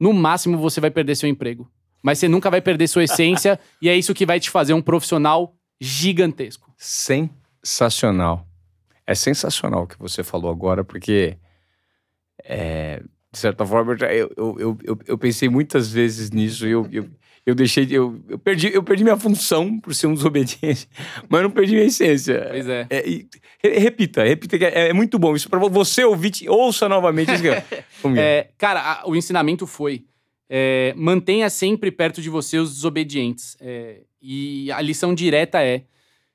No 0.00 0.12
máximo 0.12 0.58
você 0.58 0.80
vai 0.80 0.90
perder 0.90 1.14
seu 1.14 1.28
emprego, 1.28 1.70
mas 2.02 2.18
você 2.18 2.26
nunca 2.26 2.50
vai 2.50 2.60
perder 2.60 2.88
sua 2.88 3.04
essência 3.04 3.56
e 3.80 3.88
é 3.88 3.96
isso 3.96 4.12
que 4.12 4.26
vai 4.26 4.40
te 4.40 4.50
fazer 4.50 4.74
um 4.74 4.82
profissional 4.82 5.54
gigantesco. 5.80 6.74
Sensacional. 6.76 8.44
É 9.06 9.14
sensacional 9.14 9.84
o 9.84 9.86
que 9.86 9.96
você 9.96 10.24
falou 10.24 10.50
agora, 10.50 10.82
porque, 10.82 11.38
é, 12.42 13.00
de 13.30 13.38
certa 13.38 13.64
forma, 13.64 13.96
eu, 14.10 14.32
eu, 14.36 14.78
eu, 14.82 14.98
eu, 15.06 15.16
pensei 15.16 15.48
muitas 15.48 15.92
vezes 15.92 16.32
nisso 16.32 16.66
e 16.66 16.72
eu, 16.72 16.88
eu, 16.90 17.08
eu 17.48 17.54
deixei. 17.54 17.86
de- 17.86 17.94
Eu, 17.94 18.20
eu, 18.28 18.38
perdi, 18.38 18.70
eu 18.72 18.82
perdi 18.82 19.02
minha 19.02 19.16
função 19.16 19.78
por 19.80 19.94
ser 19.94 20.06
um 20.06 20.14
desobediente, 20.14 20.88
mas 21.28 21.42
não 21.42 21.50
perdi 21.50 21.74
minha 21.74 21.86
essência. 21.86 22.46
Pois 22.50 22.68
é. 22.68 22.86
É, 22.90 23.08
e- 23.08 23.26
re- 23.62 23.78
repita, 23.78 24.24
repita, 24.24 24.58
que 24.58 24.64
é, 24.64 24.88
é 24.88 24.92
muito 24.92 25.18
bom. 25.18 25.34
Isso 25.34 25.48
para 25.48 25.58
você 25.58 26.04
ouvinte, 26.04 26.48
ouça 26.48 26.88
novamente. 26.88 27.32
isso 27.32 27.42
que- 27.42 27.82
Comigo. 28.02 28.20
É, 28.20 28.50
cara, 28.58 28.80
a- 28.80 29.08
o 29.08 29.16
ensinamento 29.16 29.66
foi: 29.66 30.04
é, 30.48 30.92
mantenha 30.96 31.48
sempre 31.50 31.90
perto 31.90 32.20
de 32.22 32.30
você 32.30 32.58
os 32.58 32.74
desobedientes. 32.74 33.56
É, 33.60 34.02
e 34.20 34.70
a 34.72 34.80
lição 34.80 35.14
direta 35.14 35.62
é: 35.62 35.84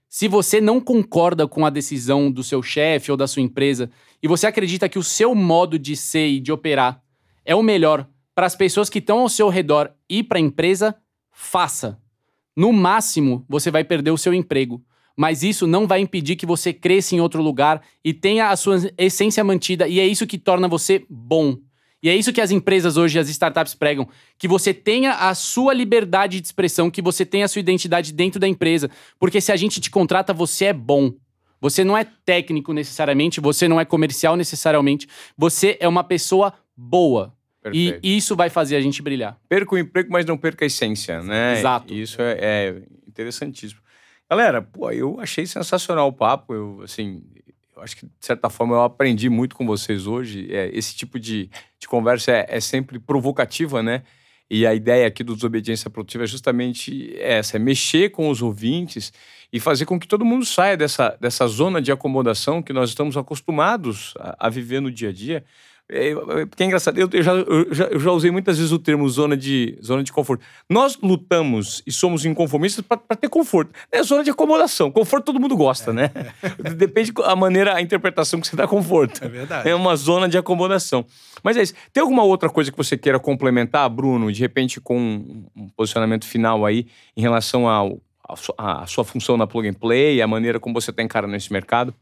se 0.09 0.28
você 0.28 0.59
não 0.61 0.80
concorda 0.80 1.47
com 1.47 1.66
a 1.66 1.70
decisão 1.70 2.32
do 2.32 2.43
seu 2.43 2.61
chefe 2.64 3.11
ou 3.11 3.18
da 3.18 3.28
sua 3.28 3.41
empresa 3.41 3.89
e 4.22 4.28
você 4.28 4.47
acredita 4.47 4.88
que 4.88 4.97
o 4.99 5.03
seu 5.03 5.34
modo 5.36 5.78
de 5.80 5.95
ser 5.95 6.28
e 6.28 6.39
de 6.39 6.51
operar 6.51 7.01
é 7.45 7.53
o 7.55 7.61
melhor 7.64 8.07
para 8.36 8.45
as 8.47 8.55
pessoas 8.55 8.89
que 8.89 8.99
estão 8.99 9.20
ao 9.20 9.30
seu 9.30 9.49
redor 9.49 9.91
e 10.09 10.24
para 10.24 10.38
a 10.38 10.41
empresa, 10.41 10.95
faça. 11.34 11.99
No 12.55 12.71
máximo, 12.71 13.43
você 13.49 13.69
vai 13.69 13.84
perder 13.84 14.11
o 14.11 14.17
seu 14.17 14.34
emprego. 14.34 14.81
Mas 15.15 15.43
isso 15.43 15.67
não 15.67 15.86
vai 15.86 15.99
impedir 15.99 16.36
que 16.36 16.45
você 16.45 16.73
cresça 16.73 17.15
em 17.15 17.19
outro 17.19 17.41
lugar 17.41 17.81
e 18.03 18.13
tenha 18.13 18.49
a 18.49 18.55
sua 18.55 18.77
essência 18.97 19.43
mantida. 19.43 19.88
E 19.88 19.99
é 19.99 20.05
isso 20.07 20.25
que 20.25 20.38
torna 20.38 20.67
você 20.67 21.05
bom. 21.09 21.57
E 22.01 22.09
é 22.09 22.15
isso 22.15 22.34
que 22.34 22.41
as 22.41 22.51
empresas 22.51 22.97
hoje, 22.97 23.17
as 23.17 23.29
startups 23.29 23.75
pregam. 23.75 24.07
Que 24.38 24.47
você 24.47 24.73
tenha 24.73 25.13
a 25.13 25.34
sua 25.34 25.73
liberdade 25.73 26.41
de 26.41 26.45
expressão, 26.45 26.91
que 26.91 27.01
você 27.01 27.25
tenha 27.25 27.45
a 27.45 27.47
sua 27.47 27.59
identidade 27.59 28.11
dentro 28.11 28.39
da 28.39 28.47
empresa. 28.47 28.89
Porque 29.19 29.39
se 29.39 29.51
a 29.51 29.55
gente 29.55 29.79
te 29.79 29.89
contrata, 29.89 30.34
você 30.34 30.65
é 30.65 30.73
bom. 30.73 31.13
Você 31.61 31.81
não 31.84 31.97
é 31.97 32.03
técnico 32.03 32.73
necessariamente, 32.73 33.39
você 33.39 33.69
não 33.69 33.79
é 33.79 33.86
comercial 33.86 34.36
necessariamente. 34.36 35.07
Você 35.38 35.77
é 35.79 35.88
uma 35.88 36.03
pessoa 36.03 36.53
boa. 36.75 37.34
E 37.72 37.91
Perfeito. 37.91 37.99
isso 38.03 38.36
vai 38.36 38.49
fazer 38.49 38.76
a 38.76 38.82
gente 38.82 39.01
brilhar. 39.01 39.38
perca 39.47 39.76
o 39.76 39.78
emprego, 39.78 40.09
mas 40.11 40.26
não 40.26 40.38
perca 40.38 40.66
a 40.66 40.68
essência, 40.68 41.22
né? 41.22 41.59
Exato. 41.59 41.93
Isso 41.93 42.22
é, 42.22 42.38
é 42.39 42.82
interessantíssimo. 43.07 43.82
Galera, 44.30 44.61
pô, 44.61 44.89
eu 44.91 45.20
achei 45.20 45.45
sensacional 45.45 46.07
o 46.07 46.14
papo. 46.14 46.53
Eu, 46.53 46.82
assim, 46.84 47.22
eu 47.76 47.82
acho 47.84 47.95
que, 47.95 48.05
de 48.05 48.11
certa 48.20 48.49
forma, 48.49 48.76
eu 48.76 48.82
aprendi 48.82 49.30
muito 49.30 49.55
com 49.55 49.66
vocês 49.66 50.07
hoje. 50.07 50.47
É, 50.49 50.70
esse 50.74 50.95
tipo 50.95 51.20
de, 51.20 51.49
de 51.80 51.88
conversa 51.88 52.32
é, 52.32 52.45
é 52.49 52.59
sempre 52.59 52.99
provocativa, 52.99 53.84
né? 53.84 54.03
E 54.49 54.68
a 54.68 54.74
ideia 54.74 55.07
aqui 55.07 55.24
do 55.24 55.36
Desobediência 55.36 55.89
Produtiva 55.89 56.26
é 56.26 56.28
justamente 56.28 57.16
essa: 57.20 57.57
é 57.57 57.59
mexer 57.59 58.09
com 58.09 58.30
os 58.30 58.41
ouvintes 58.41 59.14
e 59.51 59.59
fazer 59.59 59.86
com 59.86 59.99
que 59.99 60.07
todo 60.07 60.26
mundo 60.26 60.45
saia 60.45 60.76
dessa, 60.76 61.18
dessa 61.20 61.47
zona 61.47 61.82
de 61.82 61.91
acomodação 61.91 62.61
que 62.61 62.74
nós 62.74 62.89
estamos 62.89 63.16
acostumados 63.18 64.14
a, 64.20 64.47
a 64.47 64.49
viver 64.49 64.80
no 64.80 64.91
dia 64.91 65.09
a 65.09 65.14
dia. 65.14 65.43
É, 65.95 66.09
é, 66.09 66.45
porque 66.45 66.63
é 66.63 66.65
engraçado, 66.65 66.97
eu, 66.97 67.07
eu 67.13 67.21
já, 67.21 67.33
eu, 67.33 67.73
já, 67.73 67.83
eu 67.85 67.99
já 67.99 68.11
usei 68.11 68.31
muitas 68.31 68.57
vezes 68.57 68.71
o 68.71 68.79
termo 68.79 69.07
zona 69.07 69.37
de, 69.37 69.77
zona 69.83 70.03
de 70.03 70.11
conforto. 70.11 70.43
Nós 70.69 70.97
lutamos 71.01 71.83
e 71.85 71.91
somos 71.91 72.25
inconformistas 72.25 72.83
para 72.83 72.97
ter 73.15 73.29
conforto. 73.29 73.71
É 73.91 74.01
zona 74.01 74.23
de 74.23 74.31
acomodação. 74.31 74.89
Conforto 74.89 75.25
todo 75.25 75.39
mundo 75.39 75.55
gosta, 75.55 75.93
né? 75.93 76.09
Depende 76.75 77.13
a 77.23 77.35
maneira, 77.35 77.75
a 77.75 77.81
interpretação 77.81 78.41
que 78.41 78.47
você 78.47 78.55
dá 78.55 78.67
conforto. 78.67 79.23
É 79.23 79.27
verdade. 79.27 79.69
É 79.69 79.75
uma 79.75 79.95
zona 79.95 80.27
de 80.27 80.37
acomodação. 80.37 81.05
Mas 81.43 81.57
é 81.57 81.61
isso. 81.61 81.73
Tem 81.91 82.01
alguma 82.01 82.23
outra 82.23 82.49
coisa 82.49 82.71
que 82.71 82.77
você 82.77 82.97
queira 82.97 83.19
complementar, 83.19 83.87
Bruno, 83.89 84.31
de 84.31 84.39
repente 84.39 84.81
com 84.81 84.97
um- 84.97 85.45
um 85.55 85.69
posicionamento 85.69 86.25
final 86.25 86.65
aí 86.65 86.87
em 87.15 87.21
relação 87.21 87.67
ao, 87.67 87.99
à 88.27 88.35
sua- 88.35 88.55
à 88.57 88.87
sua 88.87 89.03
função 89.03 89.37
na 89.37 89.45
Plug 89.45 89.67
and 89.67 89.73
Play, 89.73 90.21
a 90.21 90.27
maneira 90.27 90.59
como 90.59 90.73
você 90.79 90.89
está 90.89 91.03
encarando 91.03 91.35
esse 91.35 91.51
mercado? 91.53 91.93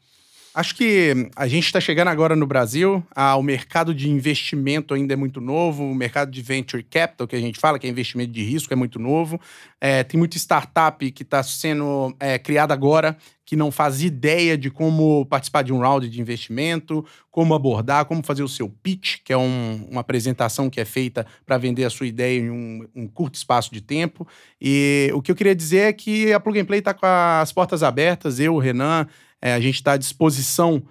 Acho 0.53 0.75
que 0.75 1.29
a 1.33 1.47
gente 1.47 1.65
está 1.65 1.79
chegando 1.79 2.09
agora 2.09 2.35
no 2.35 2.45
Brasil. 2.45 3.01
Ah, 3.15 3.37
o 3.37 3.43
mercado 3.43 3.95
de 3.95 4.09
investimento 4.09 4.93
ainda 4.93 5.13
é 5.13 5.15
muito 5.15 5.39
novo. 5.39 5.83
O 5.83 5.95
mercado 5.95 6.29
de 6.29 6.41
venture 6.41 6.83
capital, 6.83 7.25
que 7.25 7.37
a 7.37 7.39
gente 7.39 7.57
fala, 7.57 7.79
que 7.79 7.87
é 7.87 7.89
investimento 7.89 8.33
de 8.33 8.43
risco, 8.43 8.73
é 8.73 8.75
muito 8.75 8.99
novo. 8.99 9.39
É, 9.79 10.03
tem 10.03 10.17
muita 10.17 10.35
startup 10.35 11.09
que 11.11 11.23
está 11.23 11.41
sendo 11.41 12.13
é, 12.19 12.37
criada 12.37 12.73
agora, 12.73 13.15
que 13.51 13.55
não 13.57 13.69
faz 13.69 14.01
ideia 14.01 14.57
de 14.57 14.71
como 14.71 15.25
participar 15.25 15.61
de 15.61 15.73
um 15.73 15.79
round 15.79 16.07
de 16.07 16.21
investimento, 16.21 17.05
como 17.29 17.53
abordar, 17.53 18.05
como 18.05 18.23
fazer 18.23 18.43
o 18.43 18.47
seu 18.47 18.69
pitch, 18.69 19.17
que 19.25 19.33
é 19.33 19.37
um- 19.37 19.89
uma 19.91 19.99
apresentação 19.99 20.69
que 20.69 20.79
é 20.79 20.85
feita 20.85 21.27
para 21.45 21.57
vender 21.57 21.83
a 21.83 21.89
sua 21.89 22.07
ideia 22.07 22.39
em 22.39 22.49
um, 22.49 22.87
um 22.95 23.07
curto 23.09 23.35
espaço 23.35 23.69
de 23.73 23.81
tempo. 23.81 24.25
E 24.61 25.11
o 25.13 25.21
que 25.21 25.29
eu 25.29 25.35
queria 25.35 25.53
dizer 25.53 25.79
é 25.89 25.91
que 25.91 26.31
a 26.31 26.39
Plug 26.39 26.61
and 26.61 26.63
Play 26.65 26.79
está 26.79 26.93
com 26.93 27.05
as 27.05 27.51
portas 27.51 27.83
abertas. 27.83 28.39
Eu, 28.39 28.55
o 28.55 28.57
Renan, 28.57 29.05
é, 29.41 29.51
a 29.51 29.59
gente 29.59 29.75
está 29.75 29.91
à 29.93 29.97
disposição 29.97 30.81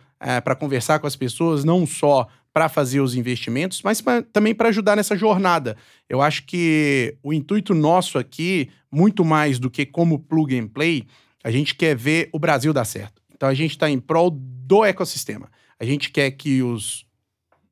para 0.45 0.55
conversar 0.55 0.99
com 0.99 1.07
as 1.07 1.17
pessoas, 1.17 1.65
não 1.65 1.87
só 1.87 2.29
para 2.53 2.69
fazer 2.69 3.01
os 3.01 3.15
investimentos, 3.15 3.81
mas 3.83 4.03
pra- 4.03 4.21
também 4.21 4.55
para 4.55 4.69
ajudar 4.69 4.97
nessa 4.97 5.17
jornada. 5.17 5.79
Eu 6.11 6.21
acho 6.21 6.45
que 6.45 7.17
o 7.23 7.33
intuito 7.33 7.73
nosso 7.73 8.19
aqui, 8.19 8.69
muito 8.93 9.25
mais 9.25 9.59
do 9.59 9.71
que 9.71 9.87
como 9.87 10.19
plug 10.19 10.55
and 10.59 10.69
play, 10.69 11.07
a 11.43 11.51
gente 11.51 11.75
quer 11.75 11.97
ver 11.97 12.29
o 12.33 12.39
Brasil 12.39 12.73
dar 12.73 12.85
certo. 12.85 13.21
Então 13.35 13.49
a 13.49 13.55
gente 13.55 13.73
está 13.73 13.89
em 13.89 13.99
prol 13.99 14.31
do 14.31 14.85
ecossistema. 14.85 15.51
A 15.79 15.85
gente 15.85 16.11
quer 16.11 16.31
que 16.33 16.63
os 16.63 17.07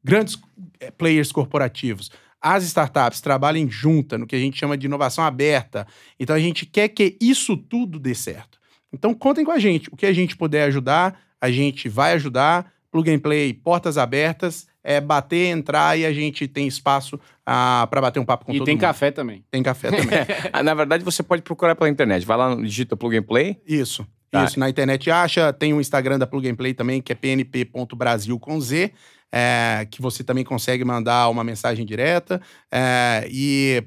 grandes 0.02 0.38
eh, 0.80 0.90
players 0.90 1.30
corporativos, 1.30 2.10
as 2.40 2.64
startups 2.64 3.20
trabalhem 3.20 3.70
junta 3.70 4.16
no 4.16 4.26
que 4.26 4.36
a 4.36 4.38
gente 4.38 4.58
chama 4.58 4.78
de 4.78 4.86
inovação 4.86 5.24
aberta. 5.24 5.86
Então 6.18 6.34
a 6.34 6.40
gente 6.40 6.64
quer 6.64 6.88
que 6.88 7.16
isso 7.20 7.56
tudo 7.56 7.98
dê 7.98 8.14
certo. 8.14 8.58
Então 8.92 9.12
contem 9.12 9.44
com 9.44 9.50
a 9.50 9.58
gente. 9.58 9.88
O 9.92 9.96
que 9.96 10.06
a 10.06 10.12
gente 10.12 10.36
puder 10.36 10.64
ajudar, 10.64 11.20
a 11.40 11.50
gente 11.50 11.88
vai 11.88 12.12
ajudar. 12.12 12.72
Plug 12.90 13.10
and 13.10 13.18
Play, 13.18 13.52
portas 13.52 13.98
abertas, 13.98 14.66
é 14.88 15.02
bater, 15.02 15.48
entrar 15.48 15.98
e 15.98 16.06
a 16.06 16.12
gente 16.14 16.48
tem 16.48 16.66
espaço 16.66 17.20
para 17.44 18.00
bater 18.00 18.18
um 18.18 18.24
papo 18.24 18.46
com 18.46 18.52
e 18.54 18.56
todo 18.56 18.64
tem 18.64 18.74
mundo. 18.74 18.80
café 18.80 19.10
também. 19.10 19.44
Tem 19.50 19.62
café 19.62 19.90
também. 19.90 20.08
Ah, 20.50 20.62
Na 20.62 20.72
verdade, 20.72 21.04
você 21.04 21.22
pode 21.22 21.42
procurar 21.42 21.74
pela 21.74 21.90
internet. 21.90 22.24
Vai 22.24 22.38
lá, 22.38 22.54
digita 22.54 22.96
Plug 22.96 23.14
and 23.18 23.22
Play. 23.24 23.60
Isso. 23.66 24.06
Tá. 24.30 24.44
Isso, 24.44 24.58
na 24.58 24.66
internet 24.70 25.10
acha. 25.10 25.52
Tem 25.52 25.74
o 25.74 25.80
Instagram 25.80 26.18
da 26.18 26.26
Plug 26.26 26.48
and 26.48 26.54
Play 26.54 26.72
também, 26.72 27.02
que 27.02 27.12
é 27.12 27.14
pnp.brasil 27.14 28.38
com 28.40 28.58
Z, 28.58 28.90
é, 29.30 29.86
que 29.90 30.00
você 30.00 30.24
também 30.24 30.42
consegue 30.42 30.82
mandar 30.86 31.28
uma 31.28 31.44
mensagem 31.44 31.84
direta. 31.84 32.40
É, 32.72 33.28
e 33.30 33.84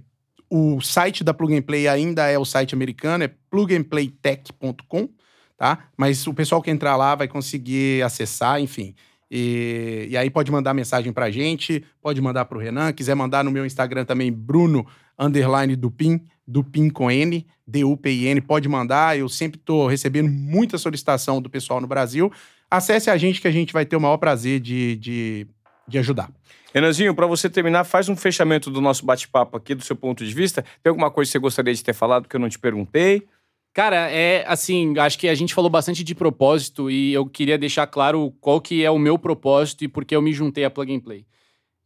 o 0.51 0.79
site 0.81 1.23
da 1.23 1.33
Plug 1.33 1.55
and 1.57 1.63
Play 1.63 1.87
ainda 1.87 2.27
é 2.27 2.37
o 2.37 2.45
site 2.45 2.75
americano, 2.75 3.23
é 3.23 3.31
plugandplaytech.com, 3.49 5.09
tá? 5.57 5.79
Mas 5.97 6.27
o 6.27 6.33
pessoal 6.33 6.61
que 6.61 6.69
entrar 6.69 6.95
lá 6.95 7.15
vai 7.15 7.27
conseguir 7.27 8.03
acessar, 8.03 8.61
enfim. 8.61 8.93
E, 9.33 10.07
e 10.09 10.17
aí 10.17 10.29
pode 10.29 10.51
mandar 10.51 10.73
mensagem 10.73 11.13
pra 11.13 11.31
gente, 11.31 11.85
pode 12.01 12.19
mandar 12.19 12.43
pro 12.43 12.59
Renan, 12.59 12.91
quiser 12.91 13.15
mandar 13.15 13.45
no 13.45 13.51
meu 13.51 13.65
Instagram 13.65 14.03
também, 14.03 14.29
Bruno 14.29 14.85
underline 15.17 15.73
Dupin, 15.77 16.19
Dupin 16.45 16.89
com 16.89 17.09
N, 17.09 17.47
D-U-P-I-N, 17.65 18.41
pode 18.41 18.67
mandar. 18.67 19.17
Eu 19.17 19.29
sempre 19.29 19.57
tô 19.57 19.87
recebendo 19.87 20.29
muita 20.29 20.77
solicitação 20.77 21.41
do 21.41 21.49
pessoal 21.49 21.79
no 21.79 21.87
Brasil. 21.87 22.29
Acesse 22.69 23.09
a 23.09 23.15
gente 23.15 23.39
que 23.39 23.47
a 23.47 23.51
gente 23.51 23.71
vai 23.71 23.85
ter 23.85 23.95
o 23.95 24.01
maior 24.01 24.17
prazer 24.17 24.59
de, 24.59 24.97
de, 24.97 25.47
de 25.87 25.97
ajudar. 25.97 26.29
Renanzinho, 26.73 27.15
para 27.15 27.27
você 27.27 27.49
terminar, 27.49 27.85
faz 27.85 28.09
um 28.09 28.15
fechamento 28.15 28.69
do 28.69 28.81
nosso 28.81 29.05
bate-papo 29.05 29.55
aqui, 29.55 29.75
do 29.75 29.83
seu 29.83 29.95
ponto 29.95 30.25
de 30.25 30.33
vista. 30.33 30.63
Tem 30.83 30.89
alguma 30.89 31.09
coisa 31.09 31.29
que 31.29 31.33
você 31.33 31.39
gostaria 31.39 31.73
de 31.73 31.83
ter 31.83 31.93
falado 31.93 32.27
que 32.27 32.35
eu 32.35 32.39
não 32.39 32.49
te 32.49 32.59
perguntei? 32.59 33.27
Cara, 33.73 34.09
é 34.11 34.43
assim, 34.47 34.97
acho 34.97 35.17
que 35.17 35.29
a 35.29 35.35
gente 35.35 35.53
falou 35.53 35.69
bastante 35.69 36.03
de 36.03 36.13
propósito 36.13 36.91
e 36.91 37.13
eu 37.13 37.25
queria 37.25 37.57
deixar 37.57 37.87
claro 37.87 38.33
qual 38.41 38.59
que 38.59 38.83
é 38.83 38.91
o 38.91 38.99
meu 38.99 39.17
propósito 39.17 39.85
e 39.85 39.87
por 39.87 40.03
que 40.03 40.15
eu 40.15 40.21
me 40.21 40.33
juntei 40.33 40.65
a 40.65 40.69
Plug 40.69 40.93
and 40.93 40.99
Play. 40.99 41.25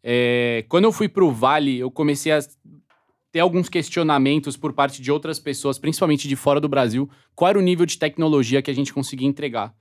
É, 0.03 0.65
quando 0.67 0.85
eu 0.85 0.91
fui 0.91 1.07
pro 1.07 1.31
Vale, 1.31 1.77
eu 1.77 1.91
comecei 1.91 2.31
a 2.31 2.39
ter 3.31 3.39
alguns 3.39 3.69
questionamentos 3.69 4.57
por 4.57 4.73
parte 4.73 5.01
de 5.01 5.11
outras 5.11 5.39
pessoas, 5.39 5.77
principalmente 5.77 6.27
de 6.27 6.35
fora 6.35 6.59
do 6.59 6.69
Brasil, 6.69 7.09
qual 7.35 7.49
era 7.49 7.59
o 7.59 7.61
nível 7.61 7.85
de 7.85 7.99
tecnologia 7.99 8.61
que 8.61 8.71
a 8.71 8.73
gente 8.73 8.93
conseguia 8.93 9.27
entregar. 9.27 9.75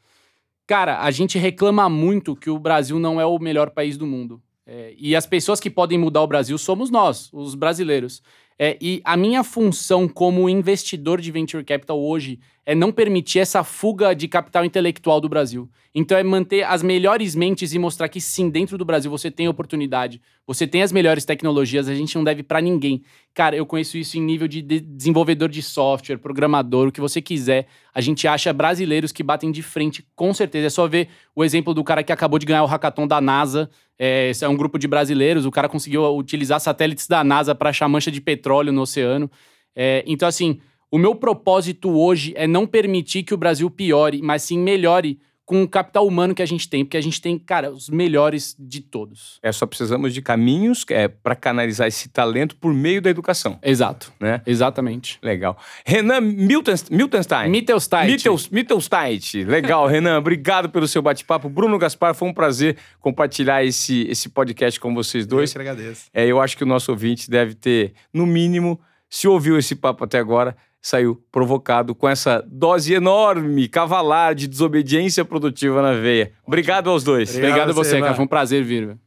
Cara, 0.67 1.01
a 1.01 1.11
gente 1.11 1.39
reclama 1.39 1.89
muito 1.89 2.35
que 2.35 2.51
o 2.51 2.59
Brasil 2.59 2.99
não 2.99 3.21
é 3.21 3.25
o 3.25 3.39
melhor 3.39 3.71
país 3.71 3.97
do 3.97 4.07
mundo. 4.07 4.43
É, 4.67 4.95
e 4.99 5.15
as 5.15 5.27
pessoas 5.27 5.61
que 5.61 5.71
podem 5.71 5.99
mudar 5.99 6.23
o 6.23 6.27
Brasil 6.27 6.57
somos 6.57 6.91
nós, 6.91 7.31
os 7.33 7.55
brasileiros. 7.55 8.23
É, 8.59 8.79
e 8.81 9.01
a 9.05 9.17
minha 9.17 9.43
função 9.43 10.09
como 10.09 10.49
investidor 10.49 11.21
de 11.21 11.31
venture 11.33 11.65
capital 11.65 12.01
hoje 12.01 12.39
é 12.67 12.75
não 12.75 12.91
permitir 12.91 13.41
essa 13.41 13.63
fuga 13.63 14.15
de 14.15 14.27
capital 14.27 14.65
intelectual 14.65 15.21
do 15.21 15.29
Brasil. 15.29 15.69
Então 15.95 16.19
é 16.19 16.23
manter 16.25 16.65
as 16.65 16.83
melhores 16.83 17.37
mentes 17.37 17.73
e 17.73 17.79
mostrar 17.79 18.09
que 18.09 18.21
sim, 18.21 18.51
dentro 18.51 18.77
do 18.77 18.85
Brasil 18.85 19.11
você 19.11 19.31
tem 19.31 19.47
oportunidade, 19.47 20.21
você 20.45 20.67
tem 20.67 20.83
as 20.83 20.91
melhores 20.91 21.25
tecnologias, 21.25 21.89
a 21.89 21.95
gente 21.95 22.17
não 22.17 22.25
deve 22.25 22.43
para 22.43 22.61
ninguém. 22.61 23.03
Cara, 23.33 23.55
eu 23.55 23.65
conheço 23.65 23.97
isso 23.97 24.19
em 24.19 24.21
nível 24.21 24.49
de 24.49 24.61
desenvolvedor 24.61 25.49
de 25.49 25.63
software, 25.63 26.19
programador, 26.19 26.89
o 26.89 26.93
que 26.93 27.01
você 27.01 27.23
quiser. 27.23 27.69
A 27.95 28.01
gente 28.01 28.27
acha 28.27 28.53
brasileiros 28.53 29.13
que 29.13 29.23
batem 29.23 29.53
de 29.53 29.63
frente, 29.63 30.05
com 30.17 30.35
certeza. 30.35 30.67
É 30.67 30.71
só 30.71 30.89
ver 30.89 31.09
o 31.35 31.45
exemplo 31.45 31.73
do 31.73 31.85
cara 31.85 32.03
que 32.03 32.13
acabou 32.13 32.39
de 32.39 32.47
ganhar 32.47 32.65
o 32.65 32.67
hackathon 32.67 33.07
da 33.07 33.21
NASA. 33.21 33.71
É, 33.97 34.31
esse 34.31 34.45
é 34.45 34.49
um 34.49 34.57
grupo 34.57 34.79
de 34.79 34.89
brasileiros, 34.89 35.47
o 35.47 35.51
cara 35.53 35.69
conseguiu 35.69 36.05
utilizar 36.17 36.59
satélites 36.59 37.07
da 37.07 37.23
NASA 37.23 37.55
para 37.55 37.71
achar 37.71 37.89
mancha 37.89 38.11
de 38.11 38.21
petróleo 38.21 38.73
no 38.73 38.83
oceano. 38.83 39.31
É, 39.77 40.03
então, 40.07 40.27
assim, 40.27 40.61
o 40.95 40.99
meu 40.99 41.13
propósito 41.13 41.91
hoje 41.91 42.33
é 42.37 42.47
não 42.47 42.69
permitir 42.69 43.25
que 43.25 43.35
o 43.35 43.37
Brasil 43.37 43.69
piore, 43.69 44.23
mas 44.23 44.45
sim 44.45 44.57
melhore 44.57 45.19
com 45.45 45.61
o 45.61 45.69
capital 45.69 46.07
humano 46.07 46.37
que 46.37 46.41
a 46.41 46.47
gente 46.47 46.69
tem, 46.69 46.85
porque 46.85 46.97
a 46.97 47.01
gente 47.01 47.21
tem, 47.21 47.37
cara, 47.37 47.69
os 47.69 47.89
melhores 47.89 48.55
de 48.57 48.81
todos. 48.81 49.41
É, 49.43 49.51
só 49.51 49.67
precisamos 49.67 50.15
de 50.15 50.23
caminhos 50.23 50.87
é, 50.89 51.09
para 51.09 51.35
canalizar 51.35 51.89
esse 51.89 52.09
talento 52.09 52.55
por 52.55 52.73
meio 52.73 53.03
da 53.03 53.11
educação. 53.11 53.59
Exato. 53.61 54.13
Né? 54.21 54.41
Exatamente. 54.47 55.19
Legal. 55.21 55.59
Renan 55.85 56.21
Milton, 56.21 56.75
Miltenstein. 56.93 57.51
Mittelstein. 57.51 58.17
Mittelstein. 58.53 59.19
Legal, 59.49 59.89
Renan. 59.89 60.17
Obrigado 60.17 60.71
pelo 60.71 60.87
seu 60.87 61.03
bate-papo. 61.03 61.49
Bruno 61.49 61.77
Gaspar, 61.77 62.15
foi 62.15 62.29
um 62.29 62.33
prazer 62.33 62.77
compartilhar 63.01 63.65
esse, 63.65 64.07
esse 64.09 64.29
podcast 64.29 64.79
com 64.79 64.95
vocês 64.95 65.27
dois. 65.27 65.53
Eu 65.53 65.61
que 65.61 65.69
agradeço. 65.69 66.05
É, 66.15 66.25
eu 66.25 66.41
acho 66.41 66.57
que 66.57 66.63
o 66.63 66.67
nosso 66.67 66.93
ouvinte 66.93 67.29
deve 67.29 67.55
ter, 67.55 67.95
no 68.13 68.25
mínimo, 68.25 68.81
se 69.11 69.27
ouviu 69.27 69.59
esse 69.59 69.75
papo 69.75 70.05
até 70.05 70.21
agora, 70.21 70.57
saiu 70.85 71.19
provocado 71.33 71.95
com 71.95 72.07
essa 72.07 72.45
dose 72.47 72.93
enorme, 72.93 73.69
cavalar 73.69 74.35
de 74.35 74.47
desobediência 74.47 75.25
produtiva 75.25 75.81
na 75.81 75.95
veia. 75.95 76.33
Obrigado 76.47 76.91
aos 76.91 77.03
dois. 77.03 77.31
Obrigado, 77.31 77.51
Obrigado 77.53 77.71
a 77.71 77.73
você, 77.73 78.01
cara. 78.01 78.15
Foi 78.15 78.27
um 78.27 78.29
prazer 78.29 78.63
vir. 78.63 78.99